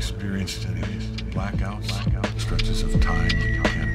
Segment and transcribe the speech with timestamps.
[0.00, 0.80] experienced any
[1.30, 3.89] blackouts, blackouts, stretches of time you can't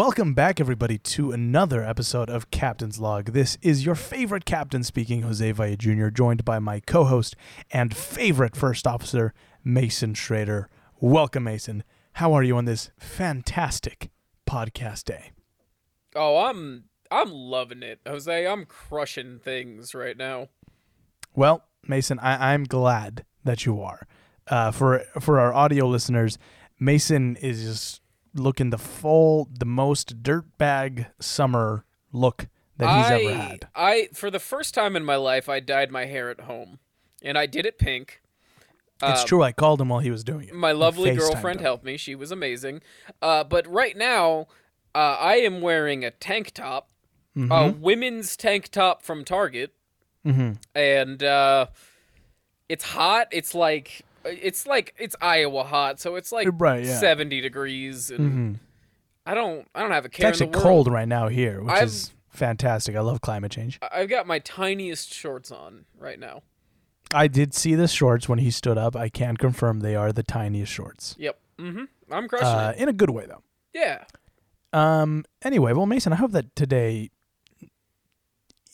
[0.00, 3.32] Welcome back, everybody, to another episode of Captain's Log.
[3.32, 7.36] This is your favorite captain speaking, Jose Valle Jr., joined by my co host
[7.70, 10.70] and favorite first officer, Mason Schrader.
[11.00, 11.84] Welcome, Mason.
[12.14, 14.08] How are you on this fantastic
[14.48, 15.32] podcast day?
[16.16, 18.46] Oh, I'm I'm loving it, Jose.
[18.46, 20.48] I'm crushing things right now.
[21.34, 24.06] Well, Mason, I, I'm glad that you are.
[24.46, 26.38] Uh, for for our audio listeners,
[26.78, 27.99] Mason is just
[28.34, 33.68] looking the full, the most dirtbag summer look that he's I, ever had.
[33.74, 36.78] I for the first time in my life, I dyed my hair at home,
[37.22, 38.22] and I did it pink.
[39.02, 39.42] It's Um, true.
[39.42, 40.54] I called him while he was doing it.
[40.54, 41.64] My lovely girlfriend him.
[41.64, 41.96] helped me.
[41.96, 42.82] She was amazing.
[43.22, 44.46] Uh, but right now,
[44.94, 46.90] uh, I am wearing a tank top,
[47.36, 49.72] a women's tank top from Target,
[50.26, 50.58] Mhm.
[50.74, 51.66] and uh,
[52.68, 53.28] it's hot.
[53.30, 56.98] It's like it's like it's Iowa hot, so it's like Right, yeah.
[56.98, 58.60] seventy degrees, and Mhm.
[59.26, 60.64] I don't I don't have a It's actually in the world.
[60.86, 62.96] cold right now here, which I've- is fantastic.
[62.96, 63.78] I love climate change.
[63.92, 66.42] I've got my tiniest shorts on right now.
[67.12, 68.94] I did see the shorts when he stood up.
[68.94, 71.16] I can confirm they are the tiniest shorts.
[71.18, 71.38] Yep.
[71.58, 71.84] Mm-hmm.
[72.12, 72.80] I'm crushing Uh, it.
[72.82, 73.42] in a good way, though.
[73.74, 74.04] Yeah.
[74.72, 75.24] Um.
[75.42, 77.10] Anyway, well, Mason, I hope that today,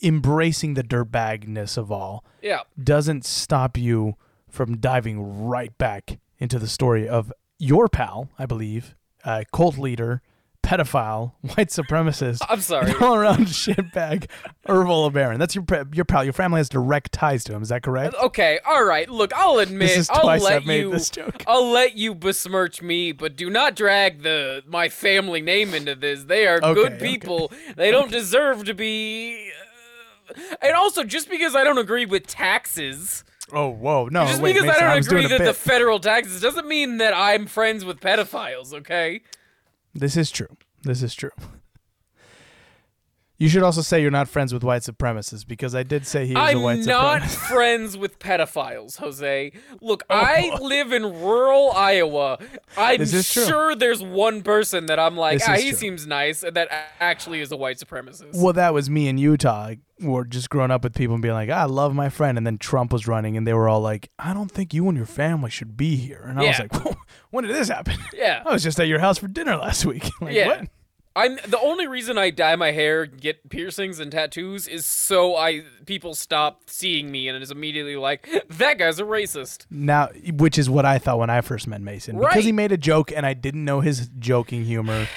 [0.02, 2.60] embracing the dirtbagness of all, Yeah.
[2.82, 4.16] doesn't stop you
[4.56, 8.94] from diving right back into the story of your pal, I believe,
[9.24, 10.22] uh, cult leader,
[10.62, 12.92] pedophile, white supremacist, I'm sorry.
[13.00, 14.28] all around shitbag,
[14.68, 15.38] Ervil LeBaron.
[15.38, 16.24] That's your your pal.
[16.24, 17.62] Your family has direct ties to him.
[17.62, 18.14] Is that correct?
[18.22, 19.08] Okay, all right.
[19.08, 21.44] Look, I'll admit, This is I'll let I've made you, this joke.
[21.46, 26.24] I'll let you besmirch me, but do not drag the my family name into this.
[26.24, 27.06] They are Okay, good okay.
[27.12, 27.52] people.
[27.76, 29.50] They don't deserve to be.
[30.30, 34.26] uh, And also, just because I don't agree with taxes, Oh, whoa, no!
[34.26, 37.84] just wait, because I don't agree that the federal taxes doesn't mean that I'm friends
[37.84, 38.72] with pedophiles.
[38.72, 39.22] Okay.
[39.94, 40.56] This is true.
[40.82, 41.30] This is true.
[43.38, 46.32] You should also say you're not friends with white supremacists because I did say he
[46.34, 46.94] was a white supremacist.
[46.94, 49.52] I'm not friends with pedophiles, Jose.
[49.82, 52.38] Look, I live in rural Iowa.
[52.78, 53.44] I'm This is true.
[53.44, 55.78] sure there's one person that I'm like, ah, he true.
[55.78, 58.40] seems nice, and that actually is a white supremacist.
[58.40, 59.72] Well, that was me in Utah.
[60.00, 62.46] We're just growing up with people and being like, "Ah, I love my friend, and
[62.46, 65.06] then Trump was running, and they were all like, I don't think you and your
[65.06, 66.22] family should be here.
[66.26, 66.96] And I was like,
[67.30, 67.96] when did this happen?
[68.14, 68.42] Yeah.
[68.46, 70.10] I was just at your house for dinner last week.
[70.20, 70.46] like, yeah.
[70.48, 70.68] what?
[71.16, 75.62] I'm the only reason I dye my hair, get piercings and tattoos is so I
[75.86, 79.64] people stop seeing me and is immediately like, that guy's a racist.
[79.70, 82.76] Now, which is what I thought when I first met Mason, because he made a
[82.76, 85.08] joke and I didn't know his joking humor.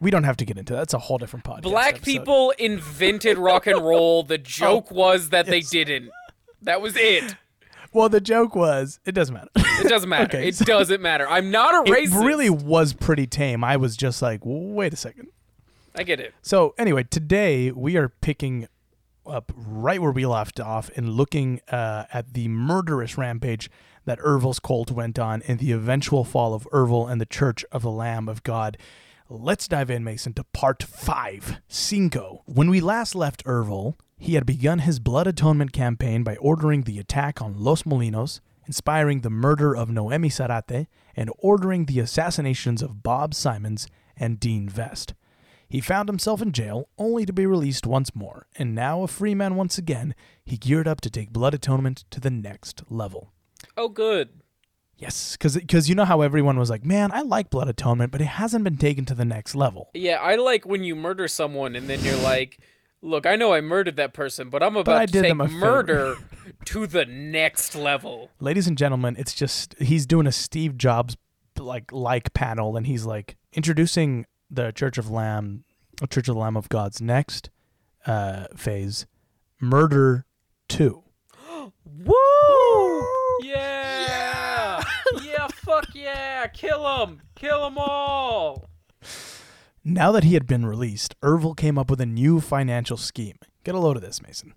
[0.00, 0.80] We don't have to get into that.
[0.80, 1.62] That's a whole different podcast.
[1.62, 2.04] Black episode.
[2.04, 4.22] people invented rock and roll.
[4.22, 6.10] The oh, joke was that they didn't.
[6.62, 7.36] That was it.
[7.94, 9.48] Well, the joke was it doesn't matter.
[9.56, 10.24] It doesn't matter.
[10.38, 11.26] Okay, it so- doesn't matter.
[11.28, 12.20] I'm not a it racist.
[12.22, 13.64] It really was pretty tame.
[13.64, 15.28] I was just like, wait a second.
[15.94, 16.34] I get it.
[16.42, 18.66] So anyway, today we are picking
[19.26, 23.70] up right where we left off and looking uh, at the murderous rampage
[24.04, 27.82] that Ervil's cult went on and the eventual fall of Ervil and the Church of
[27.82, 28.76] the Lamb of God.
[29.30, 32.42] Let's dive in, Mason, to part five, Cinco.
[32.44, 36.98] When we last left Ervil, he had begun his blood atonement campaign by ordering the
[36.98, 40.86] attack on Los Molinos, inspiring the murder of Noemi Zarate,
[41.16, 43.86] and ordering the assassinations of Bob Simons
[44.16, 45.14] and Dean Vest.
[45.68, 49.34] He found himself in jail only to be released once more, and now a free
[49.34, 50.14] man once again,
[50.44, 53.32] he geared up to take blood atonement to the next level.
[53.76, 54.28] Oh, good.
[54.96, 58.26] Yes, because you know how everyone was like, man, I like blood atonement, but it
[58.26, 59.90] hasn't been taken to the next level.
[59.92, 62.60] Yeah, I like when you murder someone and then you're like,
[63.04, 65.46] look, I know I murdered that person, but I'm about I to take them a
[65.46, 66.16] favor." murder
[66.64, 68.30] to the next level.
[68.40, 71.16] Ladies and gentlemen, it's just he's doing a Steve Jobs
[71.58, 75.64] like like panel, and he's like introducing the Church of Lamb,
[76.08, 77.50] Church of the Lamb of God's next
[78.06, 79.06] uh, phase,
[79.60, 80.24] Murder
[80.68, 81.04] Two.
[81.84, 83.06] Woo!
[83.42, 84.82] Yeah!
[85.22, 86.46] yeah, fuck yeah!
[86.48, 87.20] Kill them!
[87.34, 88.68] Kill them all!
[89.84, 93.36] Now that he had been released, Ervil came up with a new financial scheme.
[93.64, 94.54] Get a load of this, Mason.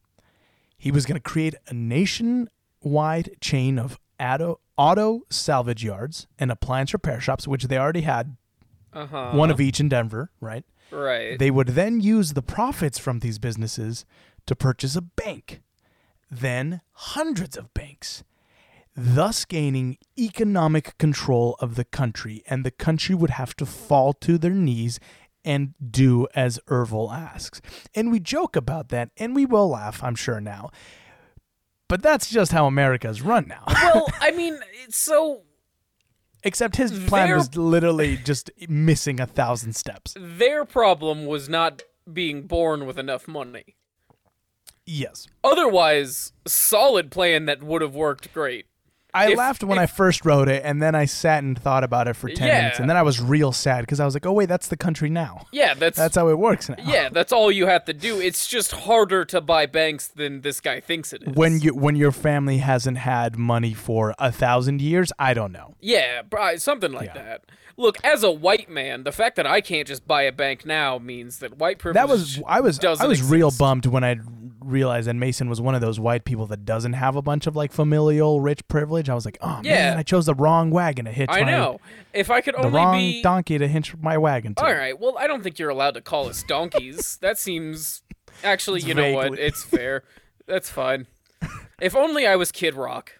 [0.77, 6.93] He was going to create a nationwide chain of auto, auto salvage yards and appliance
[6.93, 8.37] repair shops, which they already had
[8.93, 9.31] Uh huh.
[9.33, 10.63] one of each in Denver, right?
[10.91, 11.37] Right.
[11.37, 14.05] They would then use the profits from these businesses
[14.45, 15.61] to purchase a bank,
[16.31, 18.23] then hundreds of banks,
[18.97, 24.37] thus gaining economic control of the country, and the country would have to fall to
[24.39, 24.99] their knees
[25.45, 27.61] and do as Ervil asks.
[27.95, 30.71] And we joke about that, and we will laugh, I'm sure, now.
[31.87, 33.63] But that's just how America's run now.
[33.67, 35.43] well, I mean, it's so
[36.43, 40.15] Except his plan Their- was literally just missing a thousand steps.
[40.19, 43.75] their problem was not being born with enough money.
[44.85, 45.27] Yes.
[45.43, 48.65] Otherwise, solid plan that would have worked great.
[49.13, 52.07] I If- laughed when I first wrote it, and then I sat and thought about
[52.07, 52.57] it for ten Yeah.
[52.61, 54.77] minutes, and then I was real sad because I was like, "Oh wait, that's the
[54.77, 55.45] country now.
[55.51, 58.19] Yeah, that's That's how it works now." yeah, that's all you have to do.
[58.19, 61.35] It's just harder to buy banks than this guy thinks it is.
[61.35, 65.75] When you when your family hasn't had money for a thousand years, I don't know.
[65.79, 67.23] Yeah, uh, something like Yeah.
[67.23, 67.41] that.
[67.79, 70.97] Look, as a white man, the fact that I can't just buy a bank now
[70.97, 74.15] means that white privilege That was I was I was real bummed when I
[74.67, 77.55] realized that Mason was one of those white people that doesn't have a bunch of
[77.55, 79.09] like familial rich privilege.
[79.09, 79.89] I was like, "Oh Yeah.
[79.91, 81.79] man, I chose the wrong wagon to hitch I my know.
[82.13, 84.99] If I could only the wrong be donkey to hitch my wagon to." All right.
[84.99, 87.17] Well, I don't think you're allowed to call us donkeys.
[87.21, 88.01] that seems
[88.43, 89.39] actually, It's you know what?
[89.39, 90.03] It's fair.
[90.45, 91.07] That's fine.
[91.81, 93.13] If only I was Kid Rock.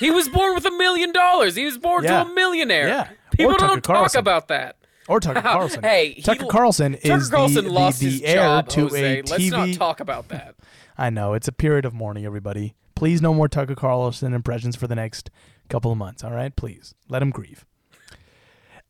[0.00, 1.54] he was born with a million dollars.
[1.56, 2.24] He was born Yeah.
[2.24, 2.88] to a millionaire.
[2.88, 3.08] Yeah.
[3.32, 4.76] People don't talk about that.
[5.08, 5.82] Or Tucker Carlson.
[5.82, 9.18] Hey, he- Tucker Carlson Tucker is Carlson the, lost the, his heir job, to Jose.
[9.20, 10.54] a Let's not talk about that.
[10.98, 12.74] I know it's a period of mourning, everybody.
[12.94, 15.30] Please, no more Tucker Carlson impressions for the next
[15.68, 16.22] couple of months.
[16.22, 17.64] All right, please let him grieve.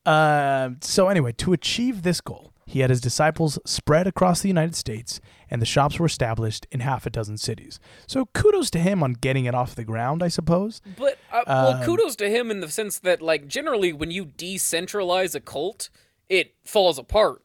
[0.05, 4.75] Uh, so anyway, to achieve this goal, he had his disciples spread across the United
[4.75, 5.20] States,
[5.50, 7.81] and the shops were established in half a dozen cities.
[8.06, 10.81] So kudos to him on getting it off the ground, I suppose.
[10.99, 14.26] But uh, well, Um, kudos to him in the sense that, like, generally when you
[14.26, 15.88] decentralize a cult,
[16.28, 17.42] it falls apart.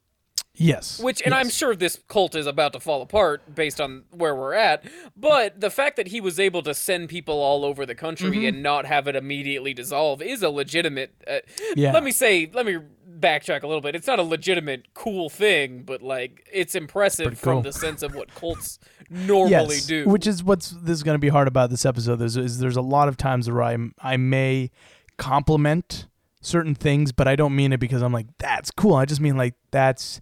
[0.56, 1.00] Yes.
[1.00, 4.56] Which, and I'm sure this cult is about to fall apart based on where we're
[4.56, 4.84] at.
[5.16, 8.46] But the fact that he was able to send people all over the country Mm-hmm.
[8.46, 11.14] and not have it immediately dissolve is a legitimate.
[11.26, 11.38] Uh,
[11.78, 11.94] Yeah.
[11.94, 12.78] Let me say, let me
[13.20, 13.96] backtrack a little bit.
[13.96, 18.14] It's not a legitimate cool thing, but like it's impressive Pretty from the sense of
[18.14, 18.80] what cults
[19.10, 20.10] normally yes, do.
[20.10, 22.22] Which is what's this is going to be hard about this episode.
[22.22, 24.72] Is, is there's a lot of times where I I may
[25.18, 26.08] compliment
[26.42, 28.96] certain things, but I don't mean it because I'm like that's cool.
[28.96, 30.22] I just mean like that's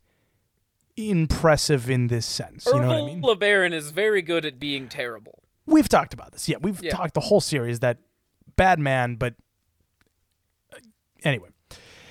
[0.96, 2.66] impressive in this sense.
[2.66, 3.22] You know what I mean?
[3.22, 5.44] LeBaron is very good at being terrible.
[5.66, 6.50] We've talked about this.
[6.50, 6.92] Yeah, we've Yeah.
[6.92, 8.00] talked the whole series that
[8.56, 9.36] bad man, but
[10.74, 10.78] uh,
[11.24, 11.50] anyway,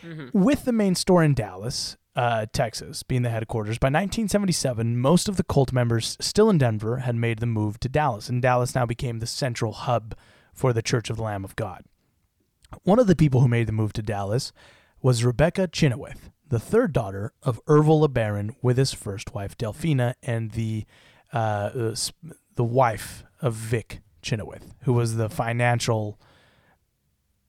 [0.05, 0.39] Mm-hmm.
[0.41, 5.37] with the main store in Dallas, uh, Texas, being the headquarters, by 1977, most of
[5.37, 8.87] the cult members still in Denver had made the move to Dallas, and Dallas now
[8.87, 10.15] became the central hub
[10.55, 11.83] for the Church of the Lamb of God.
[12.83, 14.53] One of the people who made the move to Dallas
[15.03, 20.53] was Rebecca Chynoweth, the third daughter of Ervil LeBaron with his first wife Delfina and
[20.53, 20.85] the
[21.33, 21.95] uh, uh,
[22.55, 26.19] the wife of Vic Chynoweth, who was the financial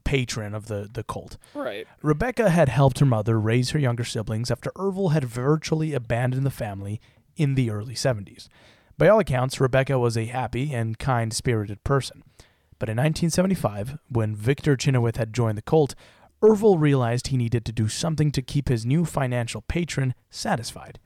[0.04, 1.38] patron of the, the cult.
[1.54, 1.86] Right.
[2.02, 6.52] Rebecca had helped her mother raise her younger siblings after Ervil had virtually abandoned the
[6.52, 7.02] family
[7.36, 8.48] in the early 70s.
[8.98, 12.24] By all accounts, Rebecca was a happy and kind spirited person.
[12.80, 15.96] But in 1975, when Victor Chynoweth had joined the cult,
[16.42, 21.00] Ervil realized he needed to do something to keep his new financial patron satisfied.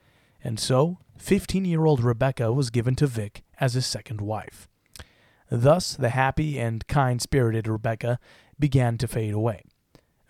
[0.44, 4.68] And so, 15 year old Rebecca was given to Vic as his second wife.
[5.50, 8.20] Thus, the happy and kind spirited Rebecca
[8.60, 9.64] began to fade away.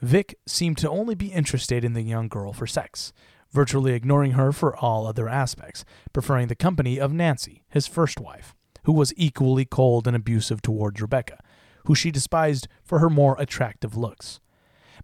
[0.02, 3.14] Vic seemed to only be interested in the young girl for sex,
[3.52, 8.56] virtually ignoring her for all other aspects, preferring the company of Nancy, his first wife,
[8.84, 11.40] who was equally cold and abusive towards Rebecca,
[11.86, 14.40] who she despised for her more attractive looks.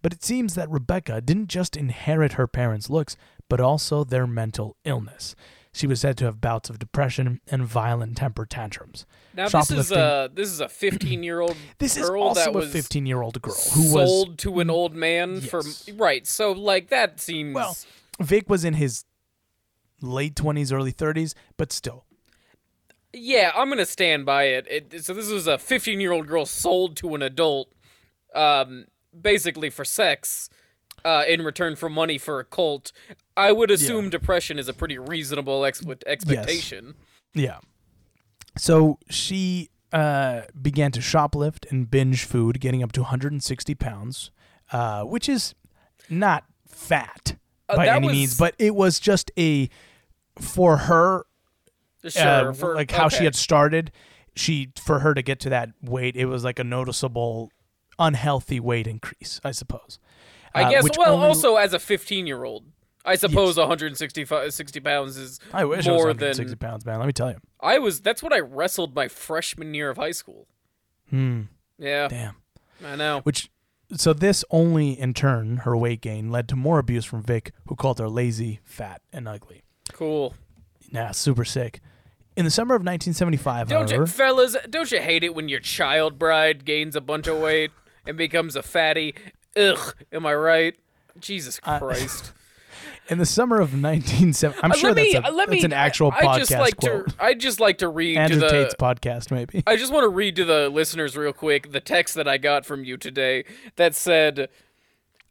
[0.02, 3.18] But it seems that Rebecca didn't just inherit her parents' looks,
[3.50, 5.36] but also their mental illness.
[5.74, 9.06] She was said to have bouts of depression and violent temper tantrums.
[9.36, 12.46] Now this is a uh, this is a 15 year old This is girl also
[12.46, 15.62] that a was 15 year old girl who was sold to an old man for
[15.94, 16.26] right.
[16.26, 17.78] So like that seems Well,
[18.20, 19.06] Vic was in his
[20.02, 22.06] late 20s, early 30s, but still.
[23.20, 24.68] Yeah, I'm gonna stand by it.
[24.70, 27.72] it so this was a 15 year old girl sold to an adult,
[28.36, 28.86] um,
[29.20, 30.50] basically for sex,
[31.04, 32.92] uh, in return for money for a cult.
[33.36, 36.96] I would assume depression is a pretty reasonable expe- expectation.
[37.34, 37.60] Yeah.
[38.58, 44.32] So she uh, began to shoplift and binge food, getting up to 160 pounds,
[44.72, 45.54] uh, which is
[46.10, 47.38] not fat
[47.70, 49.70] Uh, by any was- means, but it was just a,
[50.40, 51.26] for her,
[52.10, 53.92] Sure, uh, for- like how she had started.
[54.36, 57.52] She for her to get to that weight, it was like a noticeable
[58.00, 60.00] unhealthy weight increase, I suppose.
[60.54, 60.98] I Uh, guess.
[60.98, 62.66] Well, only- also as a 15 year old,
[63.04, 67.00] I suppose 165 60 pounds is I wish I was more 160 than pounds, man.
[67.00, 67.38] Let me tell you.
[67.60, 68.02] I was.
[68.02, 70.48] That's what I wrestled my freshman year of high school.
[71.10, 71.44] Hmm.
[71.80, 72.36] Yeah, Damn.
[72.86, 73.22] I know.
[73.24, 73.50] Which,
[73.96, 77.76] so this only in turn, her weight gain led to more abuse from Vic, who
[77.76, 79.64] called her lazy, fat, and ugly.
[79.94, 80.36] Cool.
[80.92, 81.80] Nah, super sick.
[82.38, 84.56] In the summer of 1975, Don't however, you, fellas?
[84.70, 87.72] Don't you hate it when your child bride gains a bunch of weight
[88.06, 89.16] and becomes a fatty?
[89.56, 89.96] Ugh.
[90.14, 90.76] Am I right?
[91.20, 92.34] Jesus Christ.
[93.10, 95.74] in the summer of 1970, I'm Uh, sure me, that's, a, uh, that's me, an
[95.74, 97.10] actual I, podcast just like quote.
[97.10, 97.16] to.
[97.20, 98.52] I just like to read Andrew to the.
[98.52, 99.64] Tate's podcast, maybe.
[99.66, 102.68] I just want to read to the listeners real quick the text that I got
[102.68, 103.46] from you today
[103.78, 104.50] that said,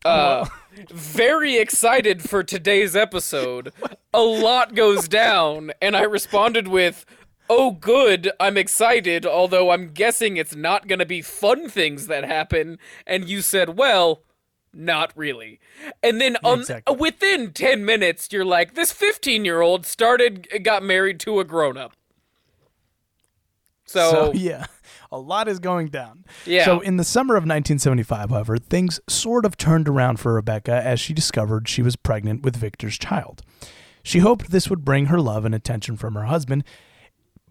[0.05, 0.47] uh,
[0.91, 3.73] very excited for today's episode.
[4.15, 5.73] A lot goes down.
[5.83, 7.05] And I responded with,
[7.49, 12.25] oh, good, I'm excited, although I'm guessing it's not going to be fun things that
[12.25, 12.79] happen.
[13.07, 14.23] And you said, well,
[14.73, 15.59] not really.
[16.03, 16.97] And then um, Exactly.
[16.97, 21.76] within 10 minutes, you're like, this 15 year old started, got married to a grown
[21.76, 21.93] up.
[23.88, 24.67] So yeah,
[25.16, 26.25] a lot is going down.
[26.44, 26.64] Yeah.
[26.64, 31.00] So in the summer of 1975, however, things sort of turned around for Rebecca as
[31.00, 33.42] she discovered she was pregnant with Victor's child.
[34.02, 36.64] She hoped this would bring her love and attention from her husband,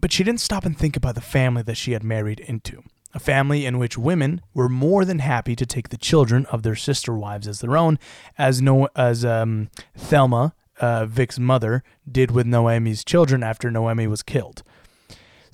[0.00, 2.82] but she didn't stop and think about the family that she had married into.
[3.14, 6.76] A family in which women were more than happy to take the children of their
[6.76, 7.98] sister wives as their own,
[8.38, 14.22] as no as um, Thelma, uh, Vic's mother, did with Noemi's children after Noemi was
[14.22, 14.62] killed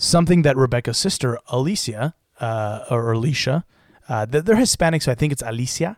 [0.02, 3.64] something that Rebecca's sister Alicia uh, or Alicia,
[4.08, 5.96] uh, they're they're Hispanic, so I think it's Alicia,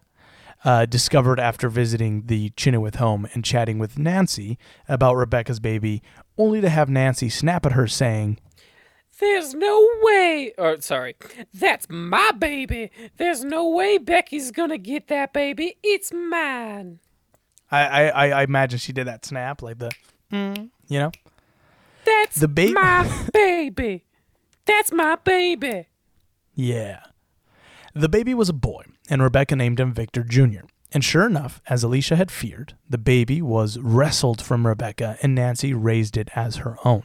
[0.64, 4.58] uh, discovered after visiting the Chynoweth home and chatting with Nancy
[4.88, 6.02] about Rebecca's baby,
[6.36, 8.38] only to have Nancy snap at her saying,
[9.20, 10.52] There's no way.
[10.58, 11.16] Or sorry,
[11.52, 12.90] that's my baby.
[13.16, 15.76] There's no way Becky's gonna get that baby.
[15.82, 17.00] It's mine.
[17.70, 19.90] I, I, I- I imagine she did that snap, like the,
[20.30, 21.10] mm, you know?
[22.04, 24.04] That's The ba- my baby.
[24.66, 25.88] That's my baby.
[26.54, 27.00] Yeah.
[27.94, 30.62] The baby was a boy, and Rebecca named him Victor Jr.
[30.92, 35.74] And sure enough, as Alicia had feared, the baby was wrestled from Rebecca, and Nancy
[35.74, 37.04] raised it as her own,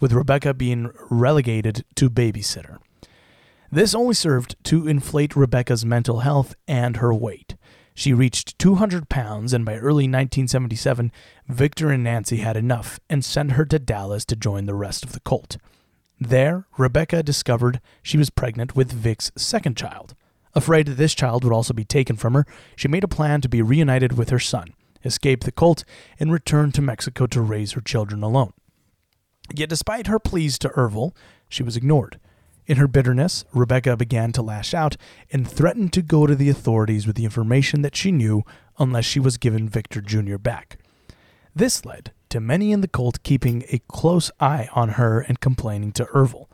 [0.00, 2.78] with Rebecca being relegated to babysitter.
[3.70, 7.54] This only served to inflate Rebecca's mental health and her weight.
[7.98, 11.10] She reached 200 pounds, and by early 1977,
[11.48, 15.10] Victor and Nancy had enough and sent her to Dallas to join the rest of
[15.10, 15.56] the cult.
[16.20, 20.14] There, Rebecca discovered she was pregnant with Vic's second child.
[20.54, 23.48] Afraid that this child would also be taken from her, she made a plan to
[23.48, 24.74] be reunited with her son,
[25.04, 25.82] escape the cult,
[26.20, 28.52] and return to Mexico to raise her children alone.
[29.52, 31.16] Yet, despite her pleas to Ervil,
[31.48, 32.20] she was ignored.
[32.68, 34.98] In her bitterness, Rebecca began to lash out
[35.32, 38.44] and threatened to go to the authorities with the information that she knew
[38.78, 40.36] unless she was given Victor Jr.
[40.36, 40.78] back.
[41.56, 45.92] This led to many in the cult keeping a close eye on her and complaining
[45.92, 46.46] to Ervil.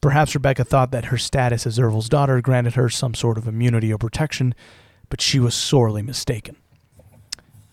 [0.00, 3.92] Perhaps Rebecca thought that her status as Ervil's daughter granted her some sort of immunity
[3.92, 4.54] or protection,
[5.10, 6.56] but she was sorely mistaken.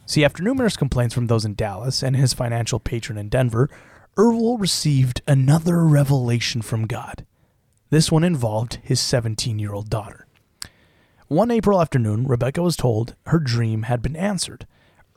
[0.06, 3.70] See, after numerous complaints from those in Dallas and his financial patron in Denver,
[4.18, 7.26] Ervil received another revelation from God.
[7.92, 10.26] This one involved his 17 year old daughter.
[11.28, 14.66] One April afternoon, Rebecca was told her dream had been answered.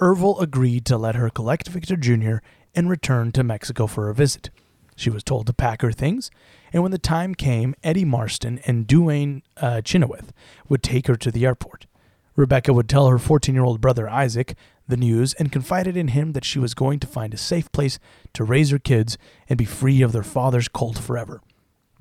[0.01, 2.39] Ervil agreed to let her collect Victor Jr.
[2.75, 4.51] and return to Mexico for a visit.
[4.97, 6.33] She was told to pack her things,
[6.73, 10.31] and when the time came, Eddie Marston and Duane uh, Chynoweth
[10.69, 11.87] would take her to the airport.
[12.35, 14.57] Rebecca would tell her 14 year old brother Isaac
[14.89, 18.01] the news and confided in him that she was going to find a safe place
[18.33, 19.17] to raise her kids
[19.49, 21.41] and be free of their father's cult forever.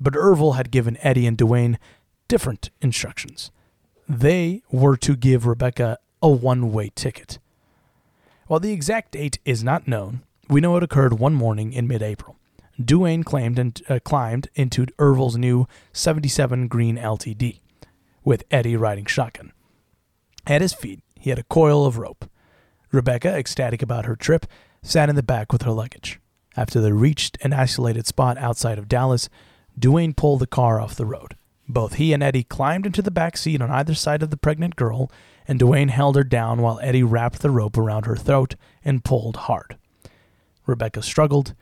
[0.00, 1.78] But Ervil had given Eddie and Duane
[2.28, 3.50] different instructions.
[4.08, 7.38] They were to give Rebecca a one way ticket.
[8.46, 12.02] While the exact date is not known, we know it occurred one morning in mid
[12.02, 12.36] April.
[12.82, 17.60] Duane claimed and uh, climbed into Ervil's new 77 Green LTD,
[18.24, 19.52] with Eddie riding shotgun.
[20.46, 22.28] At his feet, he had a coil of rope.
[22.90, 24.46] Rebecca, ecstatic about her trip,
[24.82, 26.20] sat in the back with her luggage.
[26.56, 29.28] After they reached an isolated spot outside of Dallas,
[29.78, 31.34] Duane pulled the car off the road.
[31.68, 34.76] Both he and Eddie climbed into the back seat on either side of the pregnant
[34.76, 35.10] girl,
[35.48, 38.54] and Duane held her down while Eddie wrapped the rope around her throat
[38.84, 39.76] and pulled hard.
[40.66, 41.54] Rebecca struggled,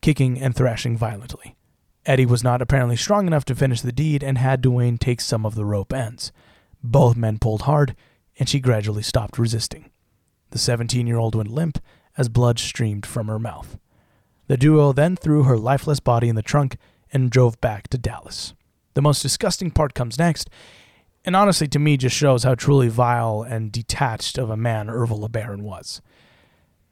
[0.00, 1.56] kicking and thrashing violently.
[2.04, 5.46] Eddie was not apparently strong enough to finish the deed and had Duane take some
[5.46, 6.32] of the rope ends.
[6.82, 7.94] Both men pulled hard,
[8.38, 9.90] and she gradually stopped resisting.
[10.50, 11.78] The 17 year old went limp
[12.16, 13.78] as blood streamed from her mouth.
[14.48, 16.76] The duo then threw her lifeless body in the trunk
[17.12, 18.54] and drove back to Dallas.
[18.94, 20.50] The most disgusting part comes next,
[21.24, 25.26] and honestly, to me, just shows how truly vile and detached of a man Ervil
[25.26, 26.02] LeBaron was.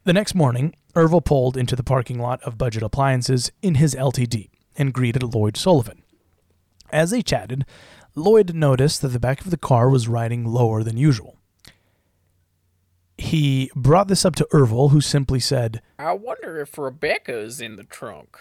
[0.04, 4.50] The next morning, Ervil pulled into the parking lot of Budget Appliances in his LTD
[4.76, 6.02] and greeted Lloyd Sullivan.
[6.90, 7.64] As they chatted,
[8.14, 11.36] Lloyd noticed that the back of the car was riding lower than usual.
[13.18, 17.84] He brought this up to Ervil, who simply said, I wonder if Rebecca's in the
[17.84, 18.38] trunk.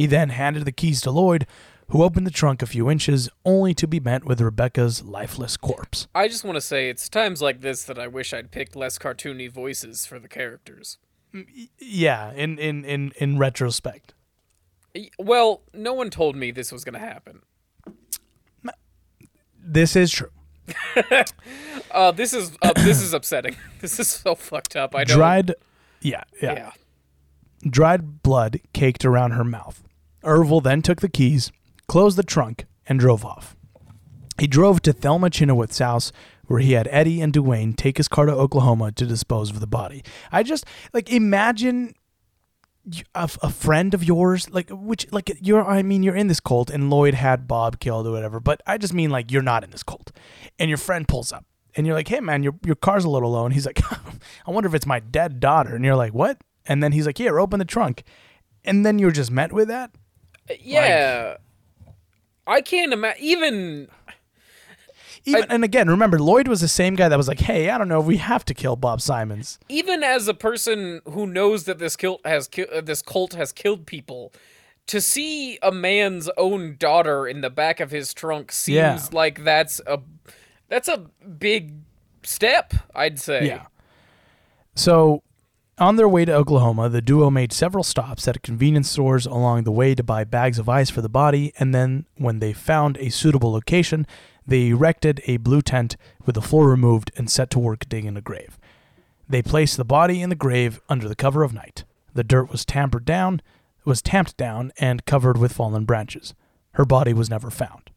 [0.00, 1.46] He then handed the keys to Lloyd,
[1.88, 6.08] who opened the trunk a few inches, only to be met with Rebecca's lifeless corpse.
[6.14, 8.98] I just want to say it's times like this that I wish I'd picked less
[8.98, 10.96] cartoony voices for the characters.
[11.78, 14.14] Yeah, in in in, in retrospect.
[15.18, 17.42] Well, no one told me this was going to happen.
[19.62, 20.30] This is true.
[21.90, 23.56] Uh, this is uh, this is upsetting.
[23.80, 24.94] This is so fucked up.
[24.94, 25.18] I don't.
[25.18, 25.54] Dried
[26.00, 26.70] yeah, yeah, Yeah.
[27.68, 29.82] Dried blood caked around her mouth.
[30.22, 31.50] Ervil then took the keys,
[31.88, 33.56] closed the trunk, and drove off.
[34.38, 36.12] He drove to Thelma Chynoweth's house,
[36.46, 39.66] where he had Eddie and Duane take his car to Oklahoma to dispose of the
[39.66, 40.02] body.
[40.32, 41.94] I just like imagine
[43.14, 45.64] a friend of yours, like which, like you're.
[45.64, 48.40] I mean, you're in this cult, and Lloyd had Bob killed or whatever.
[48.40, 50.12] But I just mean like you're not in this cult,
[50.58, 51.44] and your friend pulls up,
[51.76, 53.80] and you're like, "Hey, man, your your car's a little low," and he's like,
[54.46, 57.18] "I wonder if it's my dead daughter," and you're like, "What?" And then he's like,
[57.18, 58.02] "Here, open the trunk,"
[58.64, 59.92] and then you're just met with that.
[60.60, 61.36] Yeah.
[62.46, 63.22] I can't imagine.
[63.22, 63.88] Even
[65.26, 67.88] Even, and again, remember, Lloyd was the same guy that was like, "Hey, I don't
[67.88, 71.78] know if we have to kill Bob Simons." even as a person who knows that
[71.78, 74.32] this cult has ki- uh, this cult has killed people,
[74.86, 78.98] to see a man's own daughter in the back of his trunk seems Yeah.
[79.12, 80.00] like that's a
[80.68, 81.06] that's a
[81.38, 81.74] big
[82.22, 82.72] step.
[82.94, 83.46] I'd say.
[83.46, 83.66] Yeah.
[84.74, 85.22] So,
[85.80, 89.72] on their way to Oklahoma, the duo made several stops at convenience stores along the
[89.72, 93.08] way to buy bags of ice for the body, and then, when they found a
[93.08, 94.06] suitable location,
[94.46, 98.20] they erected a blue tent with the floor removed and set to work digging a
[98.20, 98.58] grave.
[99.28, 101.84] They placed the body in the grave under the cover of night.
[102.12, 103.40] The dirt was tampered down,
[103.84, 106.34] was tamped down, and covered with fallen branches.
[106.72, 107.90] Her body was never found.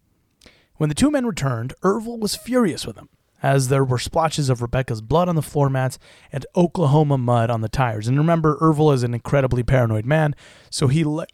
[0.77, 3.09] When the two men returned, Ervil was furious with them,
[3.43, 5.99] as there were splotches of Rebecca's blood on the floor mats
[6.31, 8.07] and Oklahoma mud on the tires.
[8.07, 10.33] And remember, Ervil is an incredibly paranoid man,
[10.69, 11.27] so he le-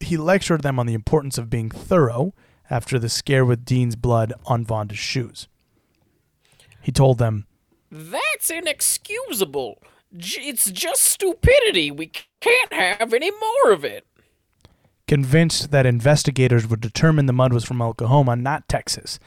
[0.00, 2.34] he lectured them on the importance of being thorough
[2.70, 5.46] after the scare with Dean's blood on Vonda's shoes.
[6.80, 7.46] He told them,
[7.90, 9.78] That's inexcusable.
[10.10, 11.90] It's just stupidity.
[11.90, 14.06] We can't have any more of it.
[15.06, 19.18] convinced that investigators would determine the mud was from Oklahoma, not Texas.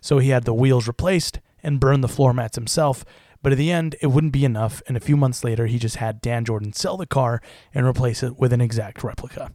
[0.00, 3.04] So he had the wheels replaced and burned the floor mats himself.
[3.42, 5.96] But in the end, it wouldn't be enough, and a few months later, he just
[5.96, 7.40] had Dan Jordan sell the car
[7.72, 9.52] and replace it with an exact replica.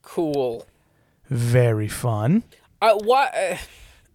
[0.00, 0.66] Cool.
[1.28, 2.44] Very fun.
[2.80, 3.26] I why.
[3.26, 3.56] Uh,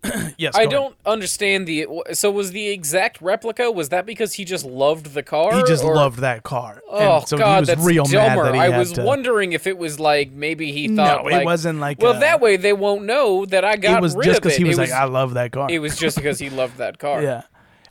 [0.37, 1.87] Yes, I don't understand the.
[2.13, 3.71] So was the exact replica?
[3.71, 5.55] Was that because he just loved the car?
[5.55, 6.81] He just or- loved that car.
[6.89, 8.43] Oh and so God, he was that's real dumber.
[8.43, 11.23] mad that I was to, wondering if it was like maybe he thought.
[11.23, 11.41] No, thought.
[11.41, 14.15] it wasn't like Well, a- that way they won't know that I got It was
[14.15, 14.59] rid just because it.
[14.59, 16.99] he was it like, "I love that car." It was just because he loved that
[16.99, 17.21] car.
[17.23, 17.41] Yeah,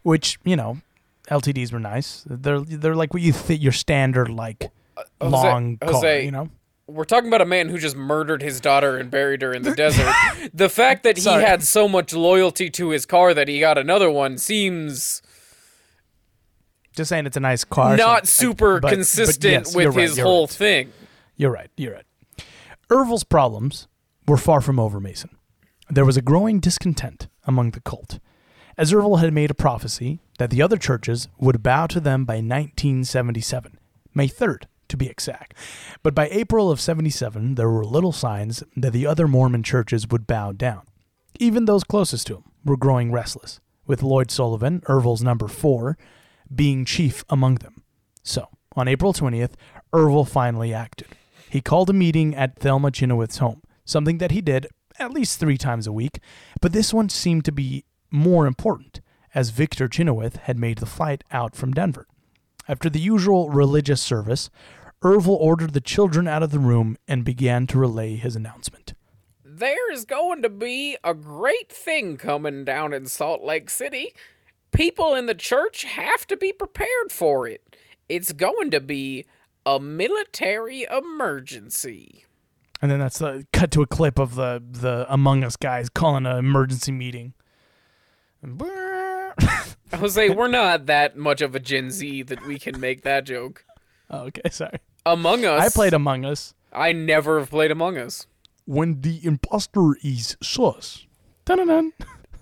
[0.04, 0.78] which you know,
[1.28, 2.22] LTDs were nice.
[2.26, 5.92] They're they're like what you think your standard like uh, Jose- long car.
[5.92, 6.48] Jose, You know,
[6.88, 9.74] We're talking about a man who just murdered his daughter and buried her in the
[9.74, 10.12] desert.
[10.54, 11.42] The fact that he Sorry.
[11.44, 15.20] had so much loyalty to his car that he got another one seems
[16.94, 17.98] just saying it's a nice car.
[17.98, 20.50] so- not super but- but consistent yes, with right, his whole right.
[20.50, 20.92] thing.
[21.36, 21.70] You're right.
[21.76, 22.04] You're right.
[22.88, 23.88] Ervil's problems
[24.28, 25.30] were far from over, Mason.
[25.90, 28.18] There was a growing discontent among the cult,
[28.78, 32.34] as Ervil had made a prophecy that the other churches would bow to them by
[32.36, 33.78] 1977,
[34.14, 35.54] May 3rd to be exact.
[36.02, 40.26] But by April of 77, there were little signs that the other Mormon churches would
[40.26, 40.82] bow down.
[41.38, 45.96] Even those closest to him were growing restless, with Lloyd Sullivan, Ervil's number four,
[46.54, 47.82] being chief among them.
[48.22, 49.52] So, on April 20th,
[49.92, 51.08] Ervil finally acted.
[51.48, 54.66] He called a meeting at Thelma Chynoweth's home, something that he did
[54.98, 56.20] at least three times a week,
[56.60, 59.00] but this one seemed to be more important,
[59.34, 62.06] as Victor Chynoweth had made the flight out from Denver.
[62.68, 64.50] After the usual religious service,
[65.02, 68.94] Ervil ordered the children out of the room and began to relay his announcement.
[69.44, 74.12] There's going to be a great thing coming down in Salt Lake City.
[74.72, 77.76] People in the church have to be prepared for it.
[78.08, 79.24] It's going to be
[79.64, 82.24] a military emergency.
[82.82, 86.26] And then that's the cut to a clip of the the Among Us guys calling
[86.26, 87.32] an emergency meeting.
[89.96, 93.64] Jose, we're not that much of a Gen Z that we can make that joke.
[94.10, 94.78] Oh, okay, sorry.
[95.04, 95.60] Among Us.
[95.60, 96.54] I played Among Us.
[96.72, 98.26] I never have played Among Us.
[98.64, 101.06] When the imposter is sus.
[101.44, 101.92] Dun-dun-dun.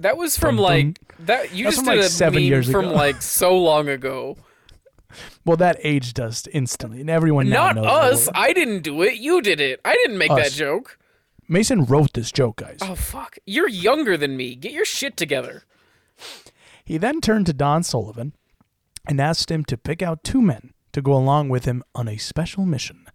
[0.01, 0.87] That was from Dun, dun.
[0.87, 1.55] like that.
[1.55, 2.95] You That's just from, did like, a seven meme years from ago.
[2.95, 4.37] like so long ago.
[5.45, 8.29] Well, that aged us instantly, and everyone now Not knows us.
[8.35, 9.19] I didn't do it.
[9.19, 9.81] You did it.
[9.85, 10.99] I didn't make that joke.
[11.47, 12.79] Mason wrote this joke, guys.
[12.81, 13.39] Oh fuck!
[13.47, 14.55] You're younger than me.
[14.57, 15.65] Get your shit together.
[16.85, 18.35] He then turned to Don Sullivan
[19.07, 22.17] and asked him to pick out two men to go along with him on a
[22.17, 23.07] special mission.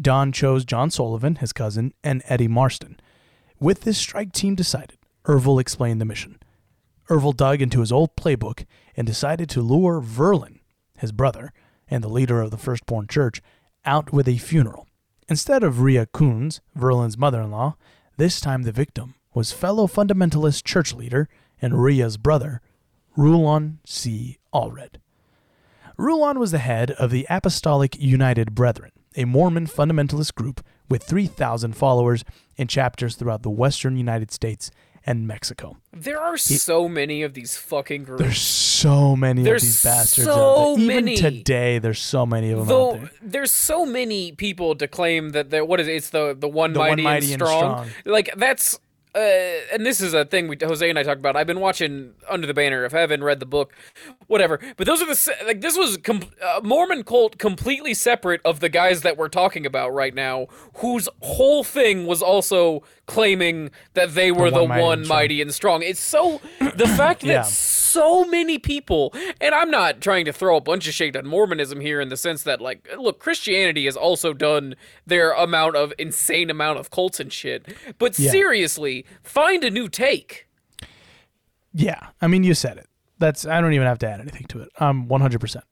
[0.00, 2.98] Don chose John Sullivan, his cousin, and Eddie Marston.
[3.60, 6.38] With this strike team decided, Ervil explained the mission.
[7.08, 8.64] Ervil dug into his old playbook
[8.96, 10.60] and decided to lure Verlin,
[10.98, 11.52] his brother,
[11.88, 13.42] and the leader of the Firstborn Church,
[13.84, 14.88] out with a funeral.
[15.28, 17.76] Instead of Rhea Kunz, Verlin's mother in law,
[18.16, 21.28] this time the victim was fellow fundamentalist church leader
[21.60, 22.60] and Rhea's brother,
[23.16, 24.38] Rulon C.
[24.52, 24.96] Allred.
[25.96, 31.76] Rulon was the head of the Apostolic United Brethren, a Mormon fundamentalist group with 3,000
[31.76, 32.24] followers
[32.56, 34.70] in chapters throughout the western United States
[35.04, 35.76] and Mexico.
[35.92, 38.22] There are so many of these fucking groups.
[38.22, 40.76] There's so many There's of these bastards so.
[40.78, 41.16] Even many.
[41.16, 43.10] today, there's so many of them out Though there.
[43.20, 45.96] there's so many people to claim that what is it?
[45.96, 47.88] It's the the one, The one mighty, mighty and, and strong.
[47.88, 47.90] strong.
[48.12, 48.78] Like that's
[49.14, 51.36] uh, and this is a thing we Jose and I talked about.
[51.36, 53.72] I've been watching Under the Banner of Heaven, read the book,
[54.26, 54.58] whatever.
[54.76, 58.70] But those are the like this was com- uh, Mormon cult completely separate of the
[58.70, 60.46] guys that we're talking about right now,
[60.76, 65.48] whose whole thing was also claiming that they were the, one one, mighty mighty, and
[65.48, 65.82] and strong.
[65.82, 67.42] It's so the fact that Yeah.
[67.42, 71.80] so many people and i'm not trying to throw a bunch of shade on mormonism
[71.80, 74.74] here in the sense that like look christianity has also done
[75.06, 77.66] their amount of insane amount of cults and shit
[77.98, 78.30] but Yeah.
[78.30, 80.48] seriously find a new take
[81.74, 82.86] Yeah, I mean, you said it.
[83.18, 84.68] That's I don't even have to add anything to it.
[84.78, 85.62] I'm 100%.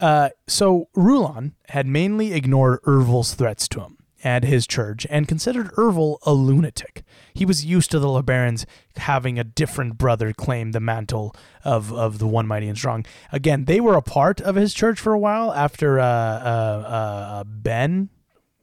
[0.00, 3.95] Uh, so Rulon had mainly ignored Ervil's threats to him
[4.26, 7.04] and his church and considered Ervil a lunatic.
[7.32, 12.18] He was used to the LeBarons having a different brother claim the mantle of, of
[12.18, 13.06] the one mighty and strong.
[13.30, 17.44] Again, they were a part of his church for a while after uh, uh, uh,
[17.44, 18.08] Ben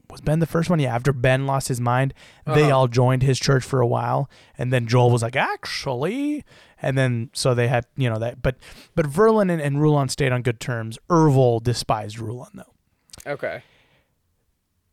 [0.09, 0.79] was Ben the first one?
[0.79, 2.13] Yeah, after Ben lost his mind,
[2.45, 6.43] they all joined his church for a while, and then Joel was like, actually,
[6.83, 8.57] and then so they had you know that, but
[8.93, 10.99] but Verlin and, and Rulon stayed on good terms.
[11.09, 13.31] Ervil despised Rulon though.
[13.31, 13.63] okay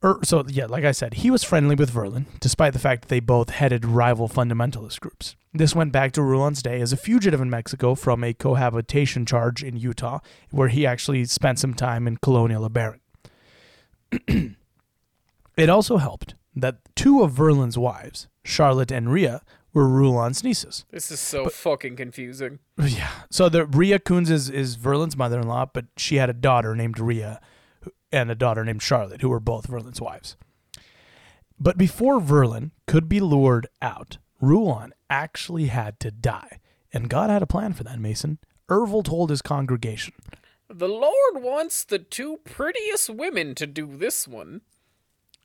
[0.02, 3.08] Er, so yeah, like I said, he was friendly with Verlin, despite the fact that
[3.08, 5.36] they both headed rival fundamentalist groups.
[5.52, 9.62] This went back to Rulon's day as a fugitive in Mexico from a cohabitation charge
[9.62, 13.00] in Utah, where he actually spent some time in Colonia LeBaron.
[15.56, 19.42] it also helped that two of Verlin's wives, Charlotte and Rhea,
[19.74, 20.84] were Rulon's nieces.
[20.90, 23.10] this is so fucking confusing Yeah.
[23.30, 27.40] So the Rhea Kunz is, is Verlin's mother-in-law, but she had a daughter named Rhea
[28.12, 30.36] and a daughter named Charlotte, who were both Verlin's wives.
[31.58, 36.60] But before Verlin could be lured out, Rulon actually had to die.
[36.92, 38.38] And God had a plan for that, Mason.
[38.68, 40.14] Ervil told his congregation,
[40.68, 44.60] the lord wants the two prettiest women to do this one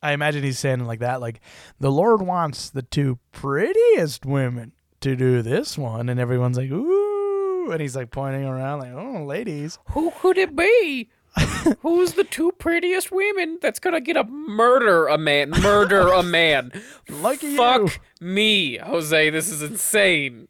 [0.05, 1.41] I imagine he's saying like that, like,
[1.79, 6.09] the Lord wants the two prettiest women to do this one.
[6.09, 7.71] And everyone's like, ooh.
[7.71, 9.79] And he's like pointing around, like, oh, ladies.
[9.89, 11.09] who could it be
[11.81, 15.49] Who's the two prettiest women that's gonna get a murder a man?
[15.49, 16.71] Murder a man.
[17.09, 17.57] Lucky you.
[17.57, 19.29] Fuck me, Jose.
[19.29, 20.47] This is insane.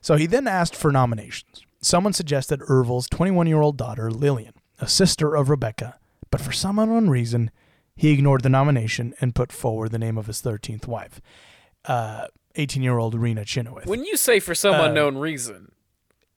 [0.00, 1.62] So he then asked for nominations.
[1.80, 5.98] Someone suggested Ervil's 21 year old daughter, Lillian, a sister of Rebecca,
[6.30, 7.50] but for some unknown reason,
[7.94, 11.20] he ignored the nomination and put forward the name of his 13th wife,
[11.86, 13.86] uh, 18 year old Rena Chynoweth.
[13.86, 15.72] When you say for some uh, unknown reason,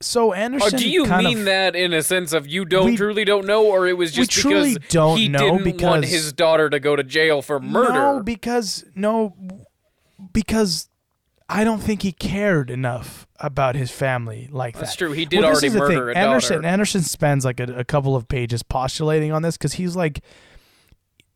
[0.01, 0.75] so or Anderson.
[0.75, 3.45] Oh, do you mean of, that in a sense of you don't We- truly don't
[3.45, 6.79] know, or it was just truly because don't he didn't want because- his daughter to
[6.79, 7.93] go to jail for murder?
[7.93, 9.35] No, because no,
[10.33, 10.89] because
[11.47, 14.81] I don't think he cared enough about his family like that.
[14.81, 15.11] That's true.
[15.13, 16.63] He did this already murder Anderson.
[16.63, 20.21] Anderson spends like a, a couple of pages postulating on this because he's like,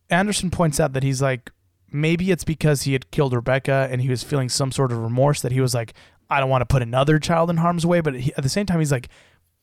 [0.10, 1.52] Anderson points out that he's like,
[1.91, 5.41] maybe it's because he had killed Rebecca and he was feeling some sort of remorse
[5.41, 5.93] that he was like,
[6.34, 8.02] I don't want to put another child in harm's way.
[8.02, 9.10] But he, at the same time, he's like,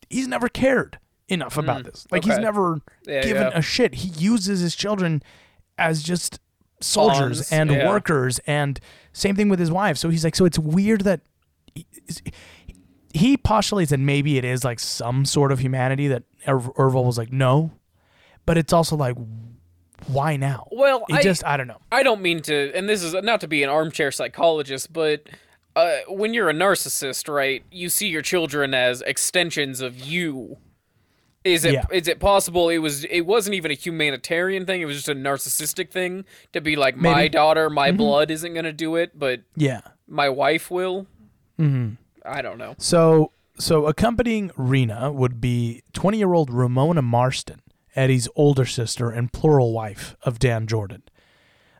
[0.09, 2.05] he's never cared enough about this.
[2.11, 2.41] Like he's Hmm.
[2.41, 3.57] never Yeah, given yeah.
[3.57, 3.95] a shit.
[3.95, 5.21] He uses his children
[5.77, 6.39] as just
[6.81, 7.87] soldiers and yeah.
[7.87, 8.79] workers and
[9.13, 9.97] same thing with his wife.
[9.97, 11.21] So he's like, so it's weird that
[11.75, 11.85] he,
[13.13, 17.31] he postulates that maybe it is like some sort of humanity that Ir- was like,
[17.31, 17.71] no,
[18.45, 19.15] but it's also like,
[20.07, 20.67] why now?
[20.71, 21.79] Well, He I just, I don't know.
[21.91, 25.29] I don't mean to, and this is not to be an armchair psychologist, but
[25.75, 30.57] uh, when you're a narcissist, right, you see your children as extensions of you.
[31.43, 31.85] Is it Yeah.
[31.91, 34.81] is it possible it was it wasn't even a humanitarian thing?
[34.81, 37.97] It was just a narcissistic thing to be like my daughter, my Mm-hmm.
[37.97, 39.81] blood isn't gonna do it, but Yeah.
[40.07, 41.07] my wife will.
[41.59, 41.95] Mm-hmm.
[42.23, 42.75] I don't know.
[42.77, 47.61] So so accompanying Rena would be 20-year-old Ramona Marston,
[47.95, 51.01] Eddie's older sister and plural wife of Dan Jordan.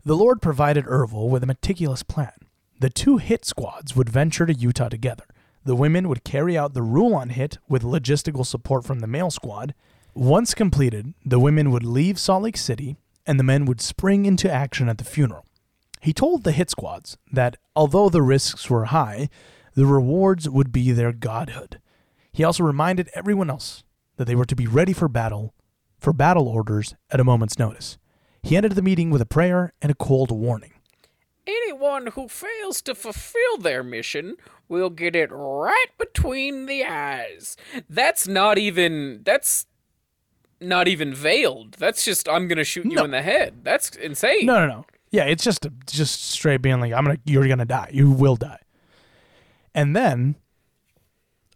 [0.04, 2.34] The Lord provided Ervil with a meticulous plan.
[2.82, 5.26] The two hit squads would venture to Utah together.
[5.64, 9.76] The women would carry out the Rulon hit with logistical support from the male squad.
[10.16, 14.52] Once completed, the women would leave Salt Lake City and the men would spring into
[14.52, 15.46] action at the funeral.
[16.02, 19.30] He told the hit squads that although the risks were high,
[19.76, 21.80] the rewards would be their godhood.
[22.32, 23.84] He also reminded everyone else
[24.16, 25.54] that they were to be ready for battle,
[26.00, 28.00] for battle orders at a moment's notice.
[28.42, 30.74] He ended the meeting with a prayer and a cold warning.
[31.64, 34.38] Anyone who fails to fulfill their mission
[34.70, 37.58] will get it right between the eyes.
[37.90, 39.66] That's not even that's
[40.60, 41.74] not even veiled.
[41.74, 43.04] That's just I'm gonna shoot you No.
[43.06, 43.64] in the head.
[43.64, 44.46] That's insane.
[44.46, 44.86] No, no, no.
[45.12, 47.90] Yeah, it's just just straight being like, I'm gonna, you're gonna die.
[47.92, 48.60] You will die.
[49.76, 50.36] And then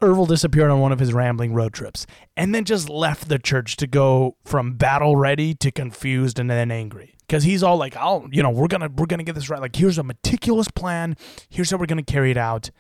[0.02, 2.06] Ervil disappeared on one of his rambling road trips,
[2.36, 6.70] and then just left the church to go from battle ready to confused and then
[6.72, 7.16] angry.
[7.22, 9.62] Because he's all like, "I'll, you know, we're gonna, we're gonna get this right.
[9.62, 11.16] Like, here's a meticulous plan.
[11.50, 12.72] Here's how we're gonna carry it out."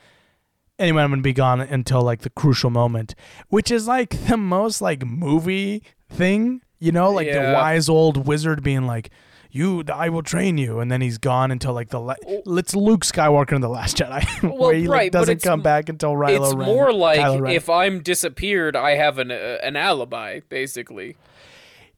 [0.77, 3.15] Anyway, I'm gonna be gone until like the crucial moment,
[3.47, 8.61] which is like the most like movie thing, you know, like the wise old wizard
[8.61, 9.09] being like,
[9.55, 13.05] "You, I will train you," and then he's gone until like the la- it's Luke
[13.05, 16.11] Skywalker in the Last Jedi, Well, where he like, right, but doesn't come back until
[16.11, 20.41] Rilo it's Ren- more like Kylo if I'm disappeared, I have an uh, an alibi,
[20.49, 21.15] basically.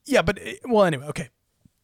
[0.05, 1.29] Yeah, but well, anyway, okay.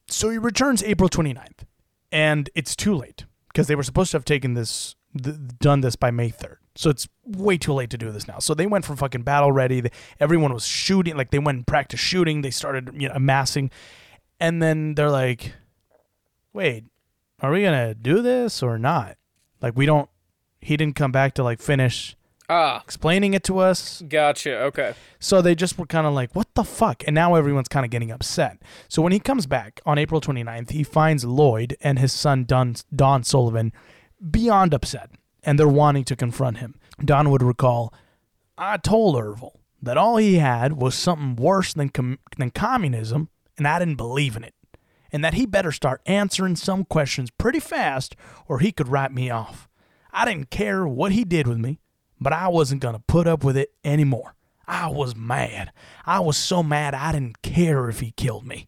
[0.07, 1.65] So he returns April 29th,
[2.11, 5.95] and it's too late because they were supposed to have taken this, th- done this
[5.95, 6.57] by May 3rd.
[6.75, 8.39] So it's way too late to do this now.
[8.39, 9.79] So they went from fucking battle ready.
[9.81, 12.41] They, everyone was shooting, like they went and practiced shooting.
[12.41, 13.71] They started, you know, amassing,
[14.39, 15.53] and then they're like,
[16.53, 16.85] "Wait,
[17.41, 19.17] are we gonna do this or not?"
[19.61, 20.09] Like we don't.
[20.59, 22.15] He didn't come back to like finish
[22.49, 24.03] Ah, explaining it to us.
[24.07, 24.59] gotcha.
[24.63, 24.93] Okay.
[25.19, 27.01] So they just were kind of like, what the fuck?
[27.07, 28.61] And now everyone's kind of getting upset.
[28.89, 32.75] So when he comes back on April 29th, he finds Lloyd and his son Don,
[32.93, 33.71] Don Sullivan
[34.29, 35.09] beyond upset,
[35.41, 36.75] and they're wanting to confront him.
[37.03, 37.93] Don would recall,
[38.57, 43.65] I told Ervil that all he had was something worse than, com- than communism, and
[43.67, 44.53] I didn't believe in it.
[45.13, 48.15] And that he better start answering some questions pretty fast,
[48.47, 49.69] or he could write me off.
[50.11, 51.79] I didn't care what he did with me,
[52.19, 54.35] but I wasn't going to put up with it anymore.
[54.67, 55.71] I was mad.
[56.05, 58.67] I was so mad I didn't care if he killed me.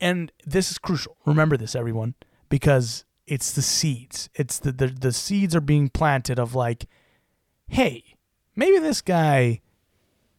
[0.00, 1.16] And this is crucial.
[1.26, 2.14] Remember this, everyone,
[2.48, 4.30] because it's the seeds.
[4.34, 6.86] It's the, the the seeds are being planted of like,
[7.68, 8.16] hey,
[8.54, 9.60] maybe this guy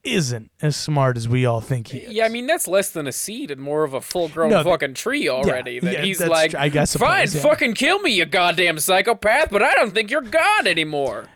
[0.03, 2.13] isn't as smart as we all think he is.
[2.13, 4.93] Yeah, I mean that's less than a seed and more of a full-grown No, fucking
[4.93, 5.79] tree already.
[5.79, 8.79] that yeah, he's like, tr- I guess fine, suppose, yeah." fucking kill me, you goddamn
[8.79, 11.27] psychopath, but I don't think you're God anymore.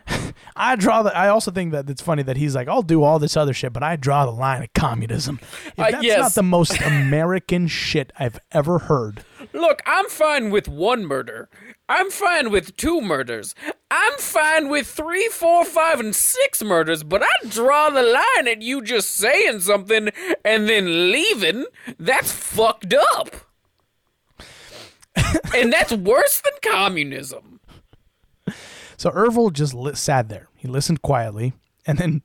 [0.56, 1.16] I draw the.
[1.16, 3.72] I also think that it's funny that he's like, I'll do all this other shit,
[3.72, 5.38] but I draw the line at communism.
[5.66, 6.18] If Uh, that's yes.
[6.20, 9.24] not the most American shit I've ever heard.
[9.52, 11.48] Look, I'm fine with one murder.
[11.88, 13.54] I'm fine with two murders.
[13.90, 18.62] I'm fine with three, four, five, and six murders, but I draw the line at
[18.62, 20.08] you just saying something
[20.44, 21.66] and then leaving.
[21.98, 23.30] That's fucked up.
[25.54, 27.53] and that's worse than communism.
[29.04, 30.48] So Ervil just li- sat there.
[30.56, 31.52] He listened quietly
[31.86, 32.22] and then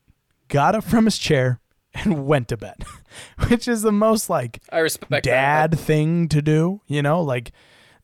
[0.47, 1.59] got up from his chair
[1.93, 2.85] and went to bed,
[3.49, 5.23] which is the most like I respect that.
[5.23, 6.79] dad thing to do.
[6.87, 7.51] You know, like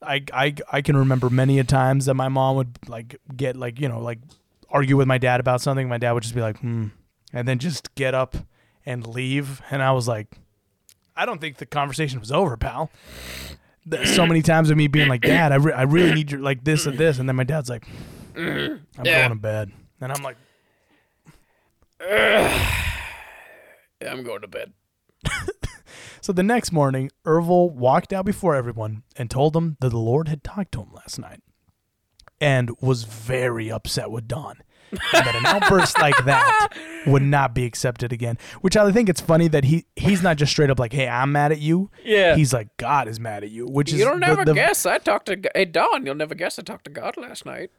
[0.02, 3.80] I, I I can remember many a times that my mom would like get like
[3.80, 4.20] you know like
[4.70, 5.88] argue with my dad about something.
[5.88, 6.88] My dad would just be like, hmm,
[7.32, 8.36] and then just get up
[8.86, 9.62] and leave.
[9.72, 10.38] And I was like,
[11.16, 12.92] I don't think the conversation was over, pal.
[14.04, 16.66] So many times of me being like, Dad, I, re- I really need your like
[16.66, 17.88] this and this, and then my dad's like,
[18.36, 19.00] Mm-hmm.
[19.00, 19.20] I'm Yeah.
[19.28, 19.72] going to bed,
[20.02, 20.38] and I'm like,
[24.08, 24.74] I'm going to bed.
[26.22, 30.28] So the next morning, Ervil walked out before everyone and told them that the Lord
[30.28, 31.44] had talked to him last night
[32.42, 34.56] and was very upset with Don.
[35.12, 36.70] that an outburst like that
[37.06, 38.40] would not be accepted again.
[38.62, 41.32] Which I think it's funny that he he's not just straight up like, "Hey, I'm
[41.32, 42.36] mad at you." Yeah.
[42.36, 44.84] he's like, "God is mad at you." Which is You don't the- never the- guess.
[44.88, 46.08] I talked to hey Don.
[46.08, 47.70] You'll never guess I talked to God last night.